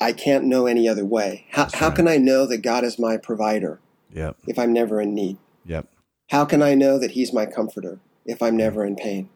I 0.00 0.12
can't 0.12 0.44
know 0.44 0.66
any 0.66 0.88
other 0.88 1.04
way. 1.04 1.46
How, 1.50 1.64
That's 1.64 1.74
how 1.74 1.90
can 1.90 2.08
I 2.08 2.16
know 2.16 2.46
that 2.46 2.58
God 2.58 2.84
is 2.84 2.98
my 2.98 3.16
provider 3.16 3.80
yep 4.12 4.36
if 4.46 4.58
I'm 4.58 4.72
never 4.72 5.00
in 5.00 5.14
need? 5.14 5.36
yep 5.64 5.86
How 6.30 6.44
can 6.44 6.62
I 6.62 6.74
know 6.74 6.98
that 6.98 7.12
He's 7.12 7.32
my 7.32 7.46
comforter 7.46 7.98
if 8.24 8.42
I'm 8.42 8.56
never 8.56 8.84
in 8.84 8.96
pain? 8.96 9.28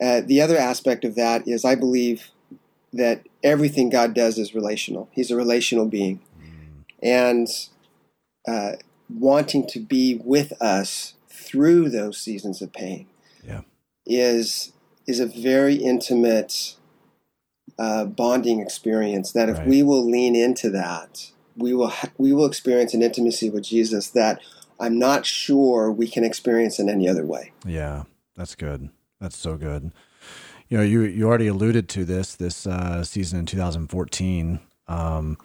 Uh, 0.00 0.20
the 0.24 0.40
other 0.40 0.56
aspect 0.56 1.04
of 1.04 1.14
that 1.14 1.46
is 1.46 1.64
I 1.64 1.74
believe 1.74 2.30
that 2.92 3.26
everything 3.42 3.88
God 3.88 4.14
does 4.14 4.38
is 4.38 4.54
relational. 4.54 5.08
He's 5.12 5.30
a 5.30 5.36
relational 5.36 5.86
being. 5.86 6.20
And 7.02 7.48
uh, 8.46 8.72
wanting 9.18 9.66
to 9.68 9.80
be 9.80 10.20
with 10.24 10.52
us 10.60 11.14
through 11.28 11.88
those 11.90 12.18
seasons 12.18 12.62
of 12.62 12.72
pain 12.72 13.06
Yeah. 13.46 13.62
is, 14.06 14.72
is 15.06 15.20
a 15.20 15.26
very 15.26 15.76
intimate 15.76 16.76
uh, 17.78 18.04
bonding 18.04 18.60
experience 18.60 19.32
that 19.32 19.48
if 19.48 19.58
Right. 19.58 19.66
we 19.66 19.82
will 19.82 20.04
lean 20.04 20.36
into 20.36 20.70
that 20.70 21.32
we 21.56 21.74
will 21.74 21.88
ha- 21.88 22.10
we 22.18 22.32
will 22.32 22.46
experience 22.46 22.94
an 22.94 23.02
intimacy 23.02 23.50
with 23.50 23.64
Jesus 23.64 24.08
that 24.10 24.40
I'm 24.80 24.98
not 24.98 25.26
sure 25.26 25.92
we 25.92 26.08
can 26.08 26.24
experience 26.24 26.78
in 26.78 26.88
any 26.88 27.08
other 27.08 27.24
way. 27.24 27.52
Yeah, 27.66 28.04
that's 28.36 28.54
good. 28.54 28.90
That's 29.20 29.36
so 29.36 29.56
good. 29.56 29.92
You 30.68 30.78
know, 30.78 30.82
you 30.82 31.02
you 31.02 31.26
already 31.28 31.46
alluded 31.48 31.88
to 31.90 32.04
this 32.04 32.34
this 32.34 32.66
uh, 32.66 33.04
season 33.04 33.40
in 33.40 33.46
2014. 33.46 34.60
Um, 34.88 35.38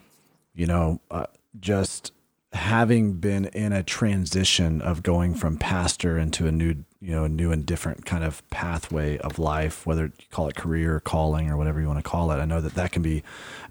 you 0.55 0.65
know, 0.65 1.01
uh, 1.12 1.27
just 1.59 2.12
having 2.53 3.13
been 3.13 3.45
in 3.45 3.73
a 3.73 3.83
transition 3.83 4.81
of 4.81 5.03
going 5.03 5.35
from 5.35 5.57
pastor 5.57 6.17
into 6.17 6.47
a 6.47 6.51
new 6.51 6.75
you 7.01 7.11
know 7.11 7.27
new 7.27 7.51
and 7.51 7.65
different 7.65 8.05
kind 8.05 8.23
of 8.23 8.47
pathway 8.49 9.17
of 9.17 9.37
life 9.37 9.85
whether 9.85 10.05
you 10.05 10.25
call 10.31 10.47
it 10.47 10.55
career 10.55 10.99
calling 11.01 11.49
or 11.49 11.57
whatever 11.57 11.81
you 11.81 11.87
want 11.87 11.99
to 11.99 12.09
call 12.09 12.31
it 12.31 12.37
i 12.37 12.45
know 12.45 12.61
that 12.61 12.73
that 12.73 12.91
can 12.91 13.01
be 13.01 13.21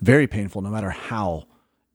very 0.00 0.26
painful 0.26 0.60
no 0.60 0.68
matter 0.68 0.90
how 0.90 1.44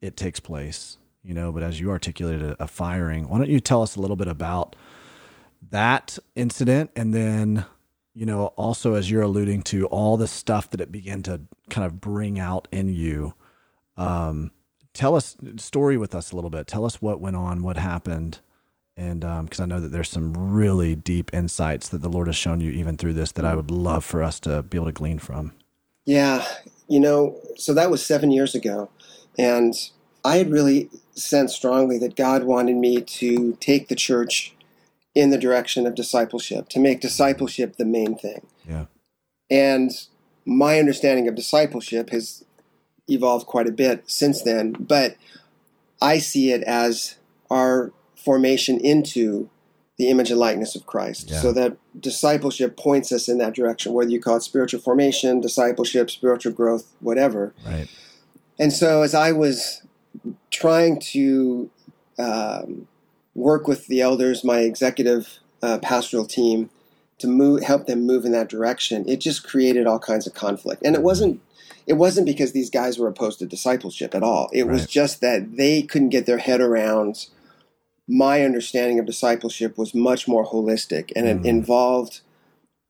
it 0.00 0.16
takes 0.16 0.40
place 0.40 0.98
you 1.22 1.32
know 1.32 1.52
but 1.52 1.62
as 1.62 1.78
you 1.78 1.88
articulated 1.88 2.42
a, 2.42 2.64
a 2.64 2.66
firing 2.66 3.28
why 3.28 3.38
don't 3.38 3.48
you 3.48 3.60
tell 3.60 3.82
us 3.82 3.94
a 3.94 4.00
little 4.00 4.16
bit 4.16 4.28
about 4.28 4.74
that 5.70 6.18
incident 6.34 6.90
and 6.96 7.14
then 7.14 7.64
you 8.12 8.26
know 8.26 8.46
also 8.56 8.94
as 8.94 9.08
you're 9.08 9.22
alluding 9.22 9.62
to 9.62 9.86
all 9.86 10.16
the 10.16 10.26
stuff 10.26 10.68
that 10.70 10.80
it 10.80 10.90
began 10.90 11.22
to 11.22 11.40
kind 11.70 11.86
of 11.86 12.00
bring 12.00 12.40
out 12.40 12.66
in 12.72 12.88
you 12.88 13.34
um 13.96 14.50
tell 14.94 15.14
us 15.14 15.36
story 15.56 15.96
with 15.96 16.14
us 16.14 16.32
a 16.32 16.34
little 16.34 16.50
bit. 16.50 16.66
Tell 16.66 16.84
us 16.84 17.00
what 17.00 17.20
went 17.20 17.36
on, 17.36 17.62
what 17.62 17.76
happened, 17.76 18.40
and 18.96 19.20
because 19.20 19.60
um, 19.60 19.64
I 19.64 19.66
know 19.66 19.80
that 19.80 19.88
there's 19.88 20.10
some 20.10 20.34
really 20.34 20.94
deep 20.94 21.30
insights 21.32 21.88
that 21.88 22.02
the 22.02 22.08
Lord 22.08 22.26
has 22.26 22.36
shown 22.36 22.60
you 22.60 22.70
even 22.70 22.96
through 22.96 23.14
this 23.14 23.32
that 23.32 23.44
I 23.44 23.54
would 23.54 23.70
love 23.70 24.04
for 24.04 24.22
us 24.22 24.38
to 24.40 24.62
be 24.62 24.76
able 24.76 24.86
to 24.86 24.92
glean 24.92 25.18
from. 25.18 25.52
Yeah, 26.04 26.46
you 26.88 27.00
know, 27.00 27.40
so 27.56 27.72
that 27.74 27.90
was 27.90 28.04
seven 28.04 28.30
years 28.30 28.54
ago, 28.54 28.90
and 29.38 29.74
I 30.24 30.36
had 30.36 30.50
really 30.50 30.90
sensed 31.14 31.56
strongly 31.56 31.98
that 31.98 32.16
God 32.16 32.44
wanted 32.44 32.76
me 32.76 33.00
to 33.00 33.56
take 33.60 33.88
the 33.88 33.94
church 33.94 34.54
in 35.14 35.30
the 35.30 35.38
direction 35.38 35.86
of 35.86 35.94
discipleship, 35.94 36.68
to 36.70 36.80
make 36.80 37.00
discipleship 37.00 37.76
the 37.76 37.84
main 37.84 38.16
thing. 38.16 38.46
Yeah. 38.66 38.86
And 39.50 39.90
my 40.44 40.78
understanding 40.78 41.28
of 41.28 41.34
discipleship 41.34 42.10
has 42.10 42.44
evolved 43.08 43.46
quite 43.46 43.66
a 43.66 43.72
bit 43.72 44.04
since 44.06 44.42
then, 44.42 44.72
but 44.72 45.16
I 46.00 46.18
see 46.18 46.52
it 46.52 46.62
as 46.62 47.16
our 47.50 47.92
formation 48.16 48.78
into 48.80 49.48
the 49.98 50.08
image 50.08 50.30
and 50.30 50.40
likeness 50.40 50.74
of 50.74 50.86
Christ. 50.86 51.30
Yeah. 51.30 51.40
So 51.40 51.52
that 51.52 51.76
discipleship 52.00 52.76
points 52.76 53.12
us 53.12 53.28
in 53.28 53.38
that 53.38 53.54
direction, 53.54 53.92
whether 53.92 54.10
you 54.10 54.20
call 54.20 54.36
it 54.36 54.42
spiritual 54.42 54.80
formation, 54.80 55.40
discipleship, 55.40 56.10
spiritual 56.10 56.52
growth, 56.52 56.92
whatever. 57.00 57.54
Right. 57.64 57.88
And 58.58 58.72
so 58.72 59.02
as 59.02 59.14
I 59.14 59.32
was 59.32 59.82
trying 60.50 61.00
to 61.00 61.70
um, 62.18 62.88
work 63.34 63.66
with 63.66 63.86
the 63.86 64.00
elders, 64.00 64.44
my 64.44 64.60
executive 64.60 65.38
uh, 65.62 65.78
pastoral 65.78 66.26
team, 66.26 66.70
to 67.18 67.28
move, 67.28 67.62
help 67.62 67.86
them 67.86 68.04
move 68.04 68.24
in 68.24 68.32
that 68.32 68.48
direction, 68.48 69.08
it 69.08 69.20
just 69.20 69.44
created 69.44 69.86
all 69.86 69.98
kinds 69.98 70.26
of 70.26 70.34
conflict. 70.34 70.82
And 70.84 70.96
it 70.96 71.02
wasn't 71.02 71.40
it 71.86 71.94
wasn't 71.94 72.26
because 72.26 72.52
these 72.52 72.70
guys 72.70 72.98
were 72.98 73.08
opposed 73.08 73.38
to 73.40 73.46
discipleship 73.46 74.14
at 74.14 74.22
all. 74.22 74.48
It 74.52 74.64
right. 74.64 74.72
was 74.72 74.86
just 74.86 75.20
that 75.20 75.56
they 75.56 75.82
couldn't 75.82 76.10
get 76.10 76.26
their 76.26 76.38
head 76.38 76.60
around 76.60 77.26
my 78.08 78.42
understanding 78.42 78.98
of 78.98 79.06
discipleship 79.06 79.78
was 79.78 79.94
much 79.94 80.26
more 80.26 80.46
holistic 80.46 81.12
and 81.14 81.26
mm-hmm. 81.26 81.44
it 81.44 81.48
involved 81.48 82.20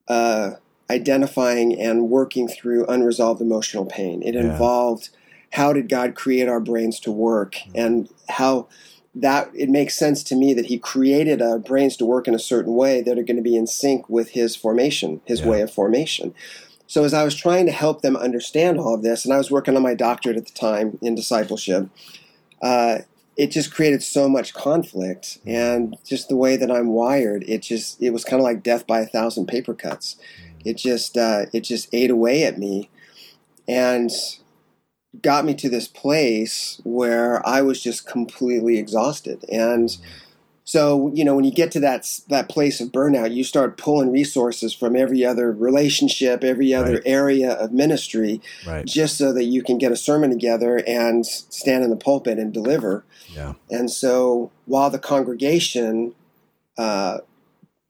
uh, 0.08 0.52
identifying 0.90 1.80
and 1.80 2.08
working 2.08 2.48
through 2.48 2.86
unresolved 2.86 3.40
emotional 3.40 3.86
pain. 3.86 4.22
It 4.22 4.34
yeah. 4.34 4.40
involved 4.40 5.10
how 5.52 5.72
did 5.72 5.88
God 5.88 6.14
create 6.14 6.48
our 6.48 6.60
brains 6.60 6.98
to 7.00 7.12
work 7.12 7.54
mm-hmm. 7.54 7.78
and 7.78 8.08
how 8.28 8.68
that 9.14 9.50
it 9.54 9.68
makes 9.68 9.94
sense 9.94 10.22
to 10.24 10.34
me 10.34 10.54
that 10.54 10.66
he 10.66 10.78
created 10.78 11.42
our 11.42 11.58
brains 11.58 11.96
to 11.98 12.06
work 12.06 12.26
in 12.26 12.34
a 12.34 12.38
certain 12.38 12.74
way 12.74 13.02
that 13.02 13.18
are 13.18 13.22
going 13.22 13.36
to 13.36 13.42
be 13.42 13.56
in 13.56 13.66
sync 13.66 14.08
with 14.08 14.30
his 14.30 14.56
formation, 14.56 15.20
his 15.26 15.40
yeah. 15.40 15.48
way 15.48 15.60
of 15.60 15.70
formation. 15.70 16.34
So 16.92 17.04
as 17.04 17.14
I 17.14 17.24
was 17.24 17.34
trying 17.34 17.64
to 17.64 17.72
help 17.72 18.02
them 18.02 18.18
understand 18.18 18.78
all 18.78 18.92
of 18.92 19.02
this, 19.02 19.24
and 19.24 19.32
I 19.32 19.38
was 19.38 19.50
working 19.50 19.76
on 19.76 19.82
my 19.82 19.94
doctorate 19.94 20.36
at 20.36 20.44
the 20.44 20.52
time 20.52 20.98
in 21.00 21.14
discipleship, 21.14 21.88
uh, 22.60 22.98
it 23.34 23.46
just 23.46 23.72
created 23.72 24.02
so 24.02 24.28
much 24.28 24.52
conflict, 24.52 25.38
and 25.46 25.96
just 26.04 26.28
the 26.28 26.36
way 26.36 26.58
that 26.58 26.70
I'm 26.70 26.88
wired, 26.88 27.44
it 27.48 27.62
just 27.62 28.02
it 28.02 28.10
was 28.10 28.24
kind 28.24 28.40
of 28.40 28.44
like 28.44 28.62
death 28.62 28.86
by 28.86 29.00
a 29.00 29.06
thousand 29.06 29.46
paper 29.46 29.72
cuts. 29.72 30.16
It 30.66 30.76
just 30.76 31.16
uh, 31.16 31.46
it 31.54 31.60
just 31.60 31.88
ate 31.94 32.10
away 32.10 32.42
at 32.42 32.58
me, 32.58 32.90
and 33.66 34.10
got 35.22 35.46
me 35.46 35.54
to 35.54 35.70
this 35.70 35.88
place 35.88 36.78
where 36.84 37.40
I 37.48 37.62
was 37.62 37.82
just 37.82 38.06
completely 38.06 38.76
exhausted 38.76 39.46
and. 39.50 39.96
So, 40.64 41.10
you 41.12 41.24
know, 41.24 41.34
when 41.34 41.44
you 41.44 41.52
get 41.52 41.72
to 41.72 41.80
that 41.80 42.20
that 42.28 42.48
place 42.48 42.80
of 42.80 42.88
burnout, 42.90 43.34
you 43.34 43.42
start 43.42 43.76
pulling 43.76 44.12
resources 44.12 44.72
from 44.72 44.94
every 44.94 45.24
other 45.24 45.50
relationship, 45.50 46.44
every 46.44 46.72
other 46.72 46.94
right. 46.94 47.02
area 47.04 47.52
of 47.52 47.72
ministry, 47.72 48.40
right. 48.66 48.86
just 48.86 49.18
so 49.18 49.32
that 49.32 49.44
you 49.44 49.62
can 49.62 49.78
get 49.78 49.90
a 49.90 49.96
sermon 49.96 50.30
together 50.30 50.82
and 50.86 51.26
stand 51.26 51.82
in 51.82 51.90
the 51.90 51.96
pulpit 51.96 52.38
and 52.38 52.52
deliver. 52.52 53.04
Yeah. 53.34 53.54
And 53.70 53.90
so, 53.90 54.52
while 54.66 54.90
the 54.90 55.00
congregation 55.00 56.14
uh, 56.78 57.18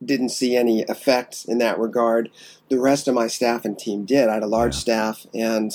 didn't 0.03 0.29
see 0.29 0.55
any 0.55 0.83
effect 0.83 1.45
in 1.47 1.59
that 1.59 1.77
regard, 1.77 2.31
the 2.69 2.79
rest 2.79 3.07
of 3.07 3.13
my 3.13 3.27
staff 3.27 3.65
and 3.65 3.77
team 3.77 4.05
did. 4.05 4.29
I 4.29 4.35
had 4.35 4.43
a 4.43 4.47
large 4.47 4.73
yeah. 4.75 4.79
staff, 4.79 5.27
and 5.33 5.71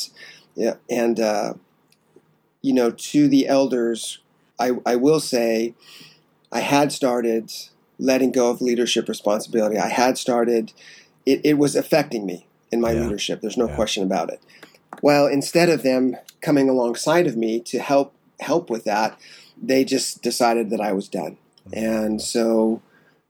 yeah, 0.57 0.75
and 0.91 1.21
uh, 1.21 1.55
you 2.61 2.73
know, 2.73 2.91
to 2.91 3.29
the 3.29 3.47
elders, 3.47 4.19
I, 4.59 4.73
I 4.85 4.97
will 4.97 5.21
say 5.21 5.75
I 6.53 6.61
had 6.61 6.93
started 6.93 7.53
letting 7.99 8.33
go 8.33 8.51
of 8.51 8.61
leadership 8.61 9.09
responsibility. 9.09 9.77
I 9.77 9.89
had 9.89 10.17
started, 10.19 10.73
it, 11.27 11.41
it 11.45 11.59
was 11.59 11.77
affecting 11.77 12.25
me 12.25 12.47
in 12.71 12.81
my 12.81 12.93
yeah. 12.93 13.03
leadership. 13.03 13.41
There's 13.41 13.57
no 13.57 13.69
yeah. 13.69 13.75
question 13.75 14.03
about 14.03 14.31
it. 14.31 14.41
Well, 15.03 15.27
instead 15.27 15.69
of 15.69 15.83
them 15.83 16.17
coming 16.41 16.69
alongside 16.69 17.27
of 17.27 17.37
me 17.37 17.61
to 17.61 17.79
help 17.79 18.15
help 18.41 18.71
with 18.71 18.85
that, 18.85 19.19
they 19.61 19.85
just 19.85 20.23
decided 20.23 20.71
that 20.71 20.81
I 20.81 20.93
was 20.93 21.09
done. 21.09 21.37
Mm-hmm. 21.69 21.85
And 21.85 22.23
so 22.23 22.81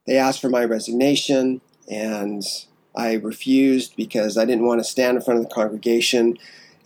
they 0.06 0.16
asked 0.16 0.40
for 0.40 0.50
my 0.50 0.64
resignation 0.64 1.60
and 1.90 2.42
I 2.94 3.14
refused 3.14 3.96
because 3.96 4.36
I 4.36 4.44
didn't 4.44 4.66
want 4.66 4.80
to 4.80 4.84
stand 4.84 5.16
in 5.16 5.22
front 5.22 5.40
of 5.40 5.48
the 5.48 5.54
congregation 5.54 6.36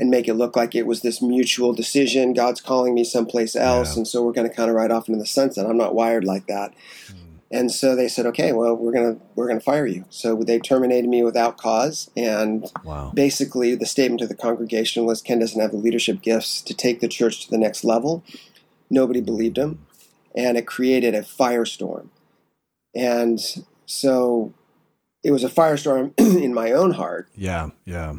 and 0.02 0.10
make 0.10 0.26
it 0.26 0.34
look 0.34 0.56
like 0.56 0.74
it 0.74 0.84
was 0.84 1.02
this 1.02 1.22
mutual 1.22 1.72
decision. 1.72 2.32
God's 2.32 2.60
calling 2.60 2.92
me 2.92 3.04
someplace 3.04 3.54
else, 3.54 3.92
yeah. 3.92 4.00
and 4.00 4.08
so 4.08 4.20
we're 4.20 4.32
going 4.32 4.48
to 4.48 4.54
kind 4.54 4.68
of 4.68 4.74
ride 4.74 4.90
off 4.90 5.08
into 5.08 5.20
the 5.20 5.26
sunset. 5.26 5.64
I'm 5.64 5.76
not 5.76 5.94
wired 5.94 6.24
like 6.24 6.48
that. 6.48 6.74
Mm. 7.06 7.16
And 7.52 7.70
so 7.70 7.94
they 7.94 8.08
said, 8.08 8.26
"Okay, 8.26 8.52
well, 8.52 8.74
we're 8.74 8.90
gonna 8.90 9.16
we're 9.36 9.46
gonna 9.46 9.60
fire 9.60 9.86
you." 9.86 10.04
So 10.10 10.34
they 10.34 10.58
terminated 10.58 11.08
me 11.08 11.22
without 11.22 11.56
cause, 11.56 12.10
and 12.16 12.68
wow. 12.82 13.12
basically 13.14 13.76
the 13.76 13.86
statement 13.86 14.20
to 14.22 14.26
the 14.26 14.34
congregation 14.34 15.04
was, 15.04 15.22
"Ken 15.22 15.38
doesn't 15.38 15.60
have 15.60 15.70
the 15.70 15.76
leadership 15.76 16.20
gifts 16.20 16.60
to 16.62 16.74
take 16.74 16.98
the 16.98 17.08
church 17.08 17.44
to 17.44 17.50
the 17.50 17.58
next 17.58 17.84
level." 17.84 18.24
Nobody 18.90 19.20
believed 19.20 19.56
him, 19.56 19.86
and 20.34 20.56
it 20.56 20.66
created 20.66 21.14
a 21.14 21.22
firestorm. 21.22 22.08
And 22.92 23.38
so 23.86 24.52
it 25.22 25.30
was 25.30 25.44
a 25.44 25.48
firestorm 25.48 26.12
in 26.42 26.52
my 26.52 26.72
own 26.72 26.92
heart. 26.92 27.28
Yeah, 27.36 27.70
yeah. 27.84 28.16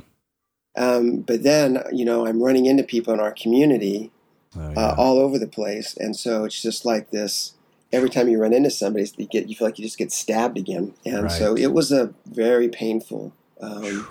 Um, 0.75 1.17
but 1.17 1.43
then, 1.43 1.83
you 1.91 2.05
know, 2.05 2.25
I'm 2.25 2.41
running 2.41 2.65
into 2.65 2.83
people 2.83 3.13
in 3.13 3.19
our 3.19 3.31
community 3.31 4.11
oh, 4.57 4.71
yeah. 4.71 4.79
uh, 4.79 4.95
all 4.97 5.19
over 5.19 5.37
the 5.37 5.47
place, 5.47 5.95
and 5.97 6.15
so 6.15 6.45
it's 6.45 6.61
just 6.61 6.85
like 6.85 7.11
this. 7.11 7.53
Every 7.91 8.09
time 8.09 8.27
you 8.27 8.41
run 8.41 8.53
into 8.53 8.71
somebody, 8.71 9.07
you 9.17 9.27
get 9.27 9.47
you 9.47 9.55
feel 9.55 9.67
like 9.67 9.77
you 9.77 9.85
just 9.85 9.99
get 9.99 10.11
stabbed 10.11 10.57
again, 10.57 10.95
and 11.05 11.23
right. 11.23 11.31
so 11.31 11.55
it 11.55 11.73
was 11.73 11.91
a 11.91 12.13
very 12.25 12.69
painful 12.69 13.33
um, 13.61 14.07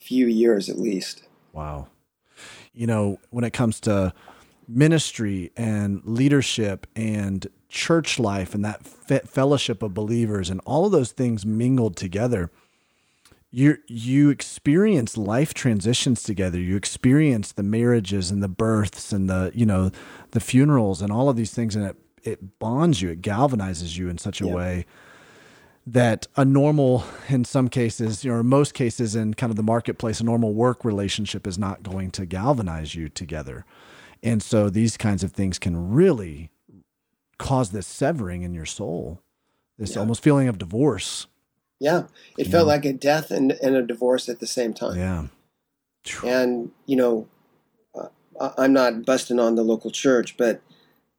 few 0.00 0.26
years 0.26 0.68
at 0.68 0.78
least. 0.78 1.24
Wow, 1.52 1.88
you 2.72 2.86
know, 2.86 3.18
when 3.30 3.42
it 3.42 3.52
comes 3.52 3.80
to 3.80 4.14
ministry 4.68 5.50
and 5.56 6.02
leadership 6.04 6.86
and 6.94 7.48
church 7.68 8.20
life 8.20 8.54
and 8.54 8.64
that 8.64 9.28
fellowship 9.28 9.82
of 9.82 9.92
believers 9.92 10.50
and 10.50 10.60
all 10.64 10.86
of 10.86 10.92
those 10.92 11.10
things 11.10 11.44
mingled 11.44 11.96
together 11.96 12.50
you 13.50 13.78
you 13.86 14.30
experience 14.30 15.16
life 15.16 15.52
transitions 15.54 16.22
together 16.22 16.58
you 16.58 16.76
experience 16.76 17.52
the 17.52 17.62
marriages 17.62 18.30
and 18.30 18.42
the 18.42 18.48
births 18.48 19.12
and 19.12 19.28
the 19.28 19.50
you 19.54 19.66
know 19.66 19.90
the 20.30 20.40
funerals 20.40 21.02
and 21.02 21.12
all 21.12 21.28
of 21.28 21.36
these 21.36 21.52
things 21.52 21.74
and 21.74 21.84
it 21.84 21.96
it 22.22 22.58
bonds 22.58 23.02
you 23.02 23.10
it 23.10 23.22
galvanizes 23.22 23.96
you 23.96 24.08
in 24.08 24.18
such 24.18 24.40
a 24.40 24.46
yeah. 24.46 24.54
way 24.54 24.86
that 25.86 26.26
a 26.36 26.44
normal 26.44 27.04
in 27.28 27.44
some 27.44 27.68
cases 27.68 28.24
or 28.24 28.42
most 28.42 28.74
cases 28.74 29.16
in 29.16 29.34
kind 29.34 29.50
of 29.50 29.56
the 29.56 29.62
marketplace 29.62 30.20
a 30.20 30.24
normal 30.24 30.54
work 30.54 30.84
relationship 30.84 31.46
is 31.46 31.58
not 31.58 31.82
going 31.82 32.10
to 32.10 32.26
galvanize 32.26 32.94
you 32.94 33.08
together 33.08 33.64
and 34.22 34.42
so 34.42 34.70
these 34.70 34.96
kinds 34.96 35.24
of 35.24 35.32
things 35.32 35.58
can 35.58 35.90
really 35.92 36.50
cause 37.38 37.70
this 37.70 37.86
severing 37.86 38.42
in 38.42 38.54
your 38.54 38.66
soul 38.66 39.22
this 39.78 39.94
yeah. 39.94 40.00
almost 40.00 40.22
feeling 40.22 40.46
of 40.46 40.58
divorce 40.58 41.26
yeah, 41.80 42.04
it 42.36 42.46
felt 42.46 42.68
like 42.68 42.84
a 42.84 42.92
death 42.92 43.30
and, 43.30 43.52
and 43.62 43.74
a 43.74 43.82
divorce 43.82 44.28
at 44.28 44.38
the 44.38 44.46
same 44.46 44.74
time. 44.74 44.98
Yeah. 44.98 45.26
And, 46.24 46.70
you 46.86 46.96
know, 46.96 47.26
uh, 47.94 48.50
I'm 48.56 48.72
not 48.72 49.04
busting 49.04 49.38
on 49.40 49.54
the 49.54 49.62
local 49.62 49.90
church, 49.90 50.36
but 50.36 50.60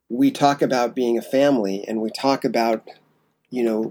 we 0.10 0.30
talk 0.32 0.62
about 0.62 0.96
being 0.96 1.18
a 1.18 1.22
family 1.22 1.84
and 1.88 2.02
we 2.02 2.12
talk 2.12 2.46
about, 2.46 2.88
you 3.50 3.64
know, 3.64 3.90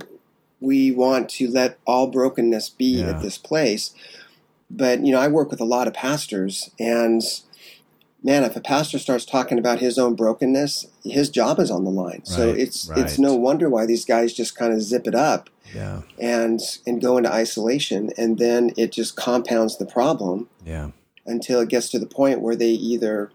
we 0.60 0.90
want 0.92 1.28
to 1.30 1.50
let 1.50 1.78
all 1.86 2.06
brokenness 2.06 2.70
be 2.70 3.00
Yeah. 3.00 3.10
at 3.10 3.22
this 3.22 3.36
place. 3.36 3.92
But, 4.70 5.04
you 5.04 5.12
know, 5.12 5.20
I 5.20 5.26
work 5.26 5.50
with 5.50 5.60
a 5.60 5.64
lot 5.64 5.88
of 5.88 5.94
pastors 5.94 6.70
and 6.78 7.22
man, 8.22 8.44
if 8.44 8.54
a 8.56 8.60
pastor 8.60 8.98
starts 8.98 9.24
talking 9.24 9.58
about 9.58 9.78
his 9.80 9.98
own 9.98 10.14
brokenness, 10.14 10.86
his 11.04 11.30
job 11.30 11.58
is 11.58 11.70
on 11.70 11.84
the 11.84 11.90
line. 11.90 12.24
so 12.24 12.50
it's 12.50 12.88
right. 12.88 12.98
it's 12.98 13.18
no 13.18 13.34
wonder 13.34 13.68
why 13.70 13.86
these 13.86 14.04
guys 14.04 14.32
just 14.32 14.54
kind 14.56 14.72
of 14.72 14.82
zip 14.82 15.06
it 15.06 15.14
up 15.14 15.48
Yeah. 15.74 16.02
and 16.18 16.60
and 16.86 17.00
go 17.00 17.16
into 17.16 17.32
isolation 17.32 18.10
and 18.18 18.38
then 18.38 18.72
it 18.76 18.92
just 18.92 19.16
compounds 19.16 19.78
the 19.78 19.86
problem 19.86 20.48
Yeah. 20.66 20.90
until 21.26 21.60
it 21.60 21.68
gets 21.70 21.88
to 21.90 21.98
the 21.98 22.06
point 22.06 22.40
where 22.42 22.56
they 22.56 22.70
either 22.70 23.30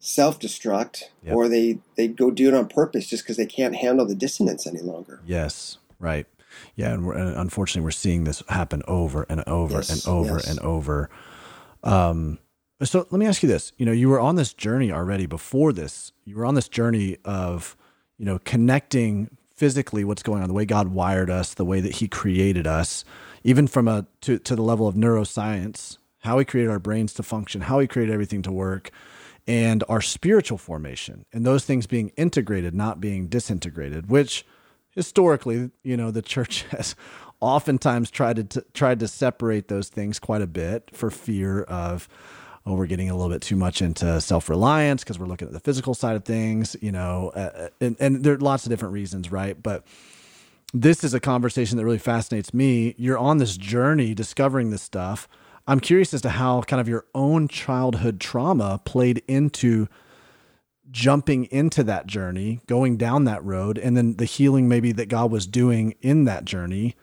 self-destruct 0.00 1.04
Yep. 1.22 1.34
or 1.34 1.48
they 1.48 1.78
they 1.96 2.08
go 2.08 2.30
do 2.30 2.48
it 2.48 2.54
on 2.54 2.68
purpose 2.68 3.06
just 3.06 3.24
because 3.24 3.36
they 3.36 3.46
can't 3.46 3.76
handle 3.76 4.06
the 4.06 4.14
dissonance 4.14 4.66
any 4.66 4.80
longer 4.80 5.20
Yes. 5.26 5.78
Right. 5.98 6.26
Yeah. 6.74 6.92
And, 6.94 7.06
we're, 7.06 7.14
and 7.14 7.36
unfortunately, 7.36 7.84
we're 7.84 7.90
seeing 7.90 8.24
this 8.24 8.42
happen 8.48 8.82
over 8.86 9.24
and 9.28 9.42
over 9.46 9.74
Yes, 9.76 9.90
and 9.90 10.12
over 10.12 10.34
yes. 10.34 10.48
and 10.50 10.58
over. 10.60 11.08
Um, 11.82 12.38
so 12.82 13.06
let 13.10 13.18
me 13.18 13.26
ask 13.26 13.42
you 13.42 13.48
this. 13.48 13.72
You 13.78 13.86
know, 13.86 13.92
you 13.92 14.08
were 14.08 14.20
on 14.20 14.36
this 14.36 14.52
journey 14.52 14.92
already 14.92 15.26
before 15.26 15.72
this. 15.72 16.12
You 16.24 16.36
were 16.36 16.44
on 16.44 16.54
this 16.54 16.68
journey 16.68 17.16
of, 17.24 17.76
you 18.18 18.26
know, 18.26 18.38
connecting 18.40 19.30
physically 19.54 20.04
what's 20.04 20.22
going 20.22 20.42
on, 20.42 20.48
the 20.48 20.54
way 20.54 20.66
God 20.66 20.88
wired 20.88 21.30
us, 21.30 21.54
the 21.54 21.64
way 21.64 21.80
that 21.80 21.96
He 21.96 22.08
created 22.08 22.66
us, 22.66 23.04
even 23.42 23.66
from 23.66 23.88
a 23.88 24.06
to, 24.22 24.38
to 24.38 24.54
the 24.54 24.62
level 24.62 24.86
of 24.86 24.94
neuroscience, 24.94 25.96
how 26.20 26.38
He 26.38 26.44
created 26.44 26.70
our 26.70 26.78
brains 26.78 27.14
to 27.14 27.22
function, 27.22 27.62
how 27.62 27.78
He 27.78 27.86
created 27.86 28.12
everything 28.12 28.42
to 28.42 28.52
work, 28.52 28.90
and 29.46 29.82
our 29.88 30.02
spiritual 30.02 30.58
formation, 30.58 31.24
and 31.32 31.46
those 31.46 31.64
things 31.64 31.86
being 31.86 32.10
integrated, 32.16 32.74
not 32.74 33.00
being 33.00 33.28
disintegrated, 33.28 34.10
which 34.10 34.44
historically, 34.90 35.70
you 35.82 35.96
know, 35.96 36.10
the 36.10 36.22
church 36.22 36.62
has 36.70 36.94
oftentimes 37.40 38.10
tried 38.10 38.50
to 38.50 38.64
tried 38.74 39.00
to 39.00 39.08
separate 39.08 39.68
those 39.68 39.88
things 39.88 40.18
quite 40.18 40.42
a 40.42 40.46
bit 40.46 40.90
for 40.92 41.10
fear 41.10 41.62
of 41.62 42.08
oh, 42.66 42.74
we're 42.74 42.86
getting 42.86 43.08
a 43.08 43.14
little 43.14 43.30
bit 43.30 43.42
too 43.42 43.56
much 43.56 43.80
into 43.80 44.20
self 44.20 44.48
reliance 44.48 45.04
because 45.04 45.18
we're 45.18 45.26
looking 45.26 45.46
at 45.48 45.54
the 45.54 45.60
physical 45.60 45.94
side 45.94 46.16
of 46.16 46.24
things, 46.24 46.76
you 46.80 46.92
know, 46.92 47.30
uh, 47.30 47.68
and 47.80 47.96
and 48.00 48.24
there 48.24 48.34
are 48.34 48.38
lots 48.38 48.66
of 48.66 48.70
different 48.70 48.92
reasons, 48.92 49.30
right? 49.30 49.62
But 49.62 49.86
this 50.74 51.04
is 51.04 51.14
a 51.14 51.20
conversation 51.20 51.78
that 51.78 51.84
really 51.84 51.98
fascinates 51.98 52.52
me. 52.52 52.94
You're 52.98 53.18
on 53.18 53.38
this 53.38 53.56
journey 53.56 54.14
discovering 54.14 54.70
this 54.70 54.82
stuff. 54.82 55.28
I'm 55.68 55.80
curious 55.80 56.12
as 56.12 56.22
to 56.22 56.30
how 56.30 56.62
kind 56.62 56.80
of 56.80 56.88
your 56.88 57.06
own 57.14 57.48
childhood 57.48 58.20
trauma 58.20 58.80
played 58.84 59.22
into 59.26 59.88
jumping 60.90 61.46
into 61.46 61.82
that 61.84 62.06
journey, 62.06 62.60
going 62.66 62.96
down 62.96 63.24
that 63.24 63.44
road, 63.44 63.78
and 63.78 63.96
then 63.96 64.16
the 64.16 64.24
healing 64.24 64.68
maybe 64.68 64.92
that 64.92 65.08
God 65.08 65.30
was 65.30 65.46
doing 65.46 65.94
in 66.00 66.24
that 66.24 66.44
journey 66.44 66.94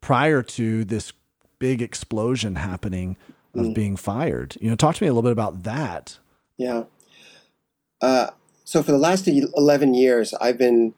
prior 0.00 0.42
to 0.42 0.84
this 0.84 1.12
big 1.58 1.82
explosion 1.82 2.56
happening 2.56 3.16
of 3.54 3.74
being 3.74 3.96
fired. 3.96 4.56
You 4.60 4.70
know, 4.70 4.76
talk 4.76 4.96
to 4.96 5.02
me 5.02 5.08
a 5.08 5.12
little 5.12 5.22
bit 5.22 5.32
about 5.32 5.62
that. 5.64 6.18
yeah 6.56 6.84
uh, 8.00 8.28
so 8.64 8.82
for 8.82 8.92
the 8.92 8.98
last 8.98 9.26
11 9.28 9.94
years 9.94 10.32
i've 10.40 10.56
been 10.58 10.94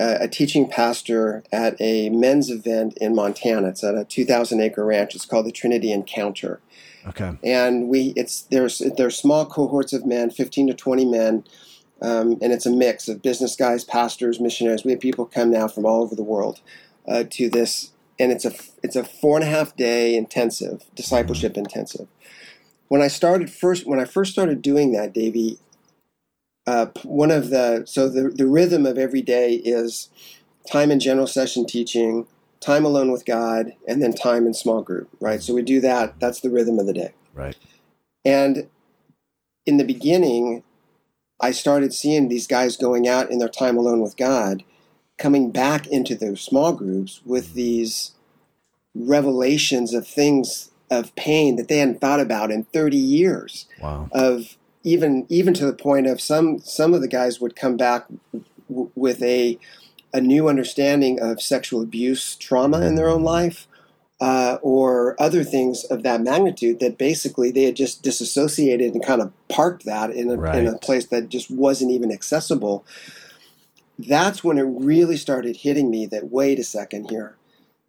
uh, 0.00 0.16
a 0.20 0.28
teaching 0.28 0.66
pastor 0.68 1.42
at 1.52 1.78
a 1.80 2.08
men's 2.10 2.48
event 2.50 2.96
in 3.00 3.14
montana 3.14 3.68
it's 3.68 3.84
at 3.84 3.94
a 3.94 4.04
2000 4.04 4.60
acre 4.60 4.84
ranch 4.84 5.14
it's 5.14 5.26
called 5.26 5.46
the 5.46 5.52
trinity 5.52 5.92
encounter 5.92 6.60
Okay. 7.06 7.32
and 7.42 7.88
we 7.88 8.12
it's 8.16 8.42
there's 8.50 8.78
there's 8.96 9.16
small 9.18 9.46
cohorts 9.46 9.92
of 9.94 10.04
men 10.06 10.30
15 10.30 10.66
to 10.68 10.74
20 10.74 11.04
men 11.06 11.44
um, 12.02 12.38
and 12.42 12.52
it's 12.52 12.66
a 12.66 12.70
mix 12.70 13.08
of 13.08 13.22
business 13.22 13.56
guys 13.56 13.84
pastors 13.84 14.38
missionaries 14.40 14.84
we 14.84 14.92
have 14.92 15.00
people 15.00 15.24
come 15.26 15.50
now 15.50 15.66
from 15.66 15.84
all 15.86 16.02
over 16.02 16.14
the 16.14 16.22
world 16.22 16.60
uh, 17.08 17.24
to 17.30 17.48
this 17.50 17.92
and 18.20 18.30
it's 18.30 18.44
a 18.44 18.52
it's 18.82 18.96
a 18.96 19.04
four 19.04 19.36
and 19.36 19.44
a 19.44 19.50
half 19.50 19.74
day 19.76 20.14
intensive 20.16 20.84
discipleship 20.94 21.56
intensive. 21.56 22.06
When 22.88 23.02
i 23.02 23.08
started 23.08 23.50
first 23.50 23.86
when 23.86 24.00
i 24.00 24.04
first 24.04 24.32
started 24.32 24.62
doing 24.62 24.92
that 24.92 25.12
davey 25.12 25.58
uh, 26.66 26.86
one 27.04 27.30
of 27.30 27.50
the 27.50 27.84
so 27.86 28.08
the, 28.08 28.28
the 28.28 28.46
rhythm 28.46 28.86
of 28.86 28.98
every 28.98 29.22
day 29.22 29.54
is 29.54 30.10
time 30.70 30.90
in 30.90 31.00
general 31.00 31.26
session 31.26 31.66
teaching 31.66 32.26
time 32.60 32.84
alone 32.84 33.10
with 33.10 33.24
god 33.24 33.72
and 33.88 34.02
then 34.02 34.12
time 34.12 34.46
in 34.46 34.54
small 34.54 34.82
group 34.82 35.08
right? 35.20 35.42
So 35.42 35.54
we 35.54 35.62
do 35.62 35.80
that 35.80 36.20
that's 36.20 36.40
the 36.40 36.50
rhythm 36.50 36.78
of 36.78 36.86
the 36.86 36.92
day. 36.92 37.12
Right. 37.34 37.56
and 38.24 38.68
in 39.66 39.76
the 39.76 39.84
beginning, 39.84 40.62
I 41.40 41.52
started 41.52 41.94
seeing 41.94 42.28
these 42.28 42.46
guys 42.46 42.76
going 42.76 43.08
out 43.08 43.30
in 43.30 43.38
their 43.38 43.48
time 43.48 43.76
alone 43.76 44.00
with 44.00 44.16
God, 44.16 44.64
coming 45.18 45.50
back 45.50 45.86
into 45.86 46.14
their 46.14 46.36
small 46.36 46.72
groups 46.72 47.20
with 47.24 47.54
these 47.54 48.12
revelations 48.94 49.94
of 49.94 50.06
things 50.06 50.70
of 50.90 51.14
pain 51.14 51.56
that 51.56 51.68
they 51.68 51.78
hadn't 51.78 52.00
thought 52.00 52.20
about 52.20 52.50
in 52.50 52.64
30 52.64 52.96
years. 52.96 53.66
Wow. 53.80 54.08
of 54.12 54.56
even 54.82 55.26
even 55.28 55.52
to 55.54 55.66
the 55.66 55.72
point 55.72 56.06
of 56.06 56.20
some 56.20 56.58
some 56.58 56.94
of 56.94 57.00
the 57.00 57.08
guys 57.08 57.40
would 57.40 57.54
come 57.54 57.76
back 57.76 58.06
w- 58.68 58.90
with 58.94 59.22
a 59.22 59.58
a 60.12 60.20
new 60.20 60.48
understanding 60.48 61.20
of 61.20 61.40
sexual 61.40 61.82
abuse 61.82 62.34
trauma 62.36 62.80
in 62.80 62.94
their 62.96 63.08
own 63.08 63.22
life 63.22 63.68
uh, 64.20 64.58
or 64.60 65.20
other 65.22 65.44
things 65.44 65.84
of 65.84 66.02
that 66.02 66.20
magnitude 66.20 66.80
that 66.80 66.98
basically 66.98 67.50
they 67.50 67.62
had 67.64 67.76
just 67.76 68.02
disassociated 68.02 68.92
and 68.92 69.04
kind 69.04 69.22
of 69.22 69.32
parked 69.48 69.84
that 69.84 70.10
in 70.10 70.28
a, 70.28 70.36
in 70.58 70.66
a 70.66 70.78
place 70.78 71.06
that 71.06 71.28
just 71.28 71.50
wasn't 71.50 71.90
even 71.90 72.10
accessible. 72.10 72.84
That's 73.98 74.42
when 74.42 74.58
it 74.58 74.62
really 74.62 75.16
started 75.16 75.58
hitting 75.58 75.90
me 75.90 76.06
that 76.06 76.30
wait 76.30 76.58
a 76.58 76.64
second 76.64 77.10
here 77.10 77.36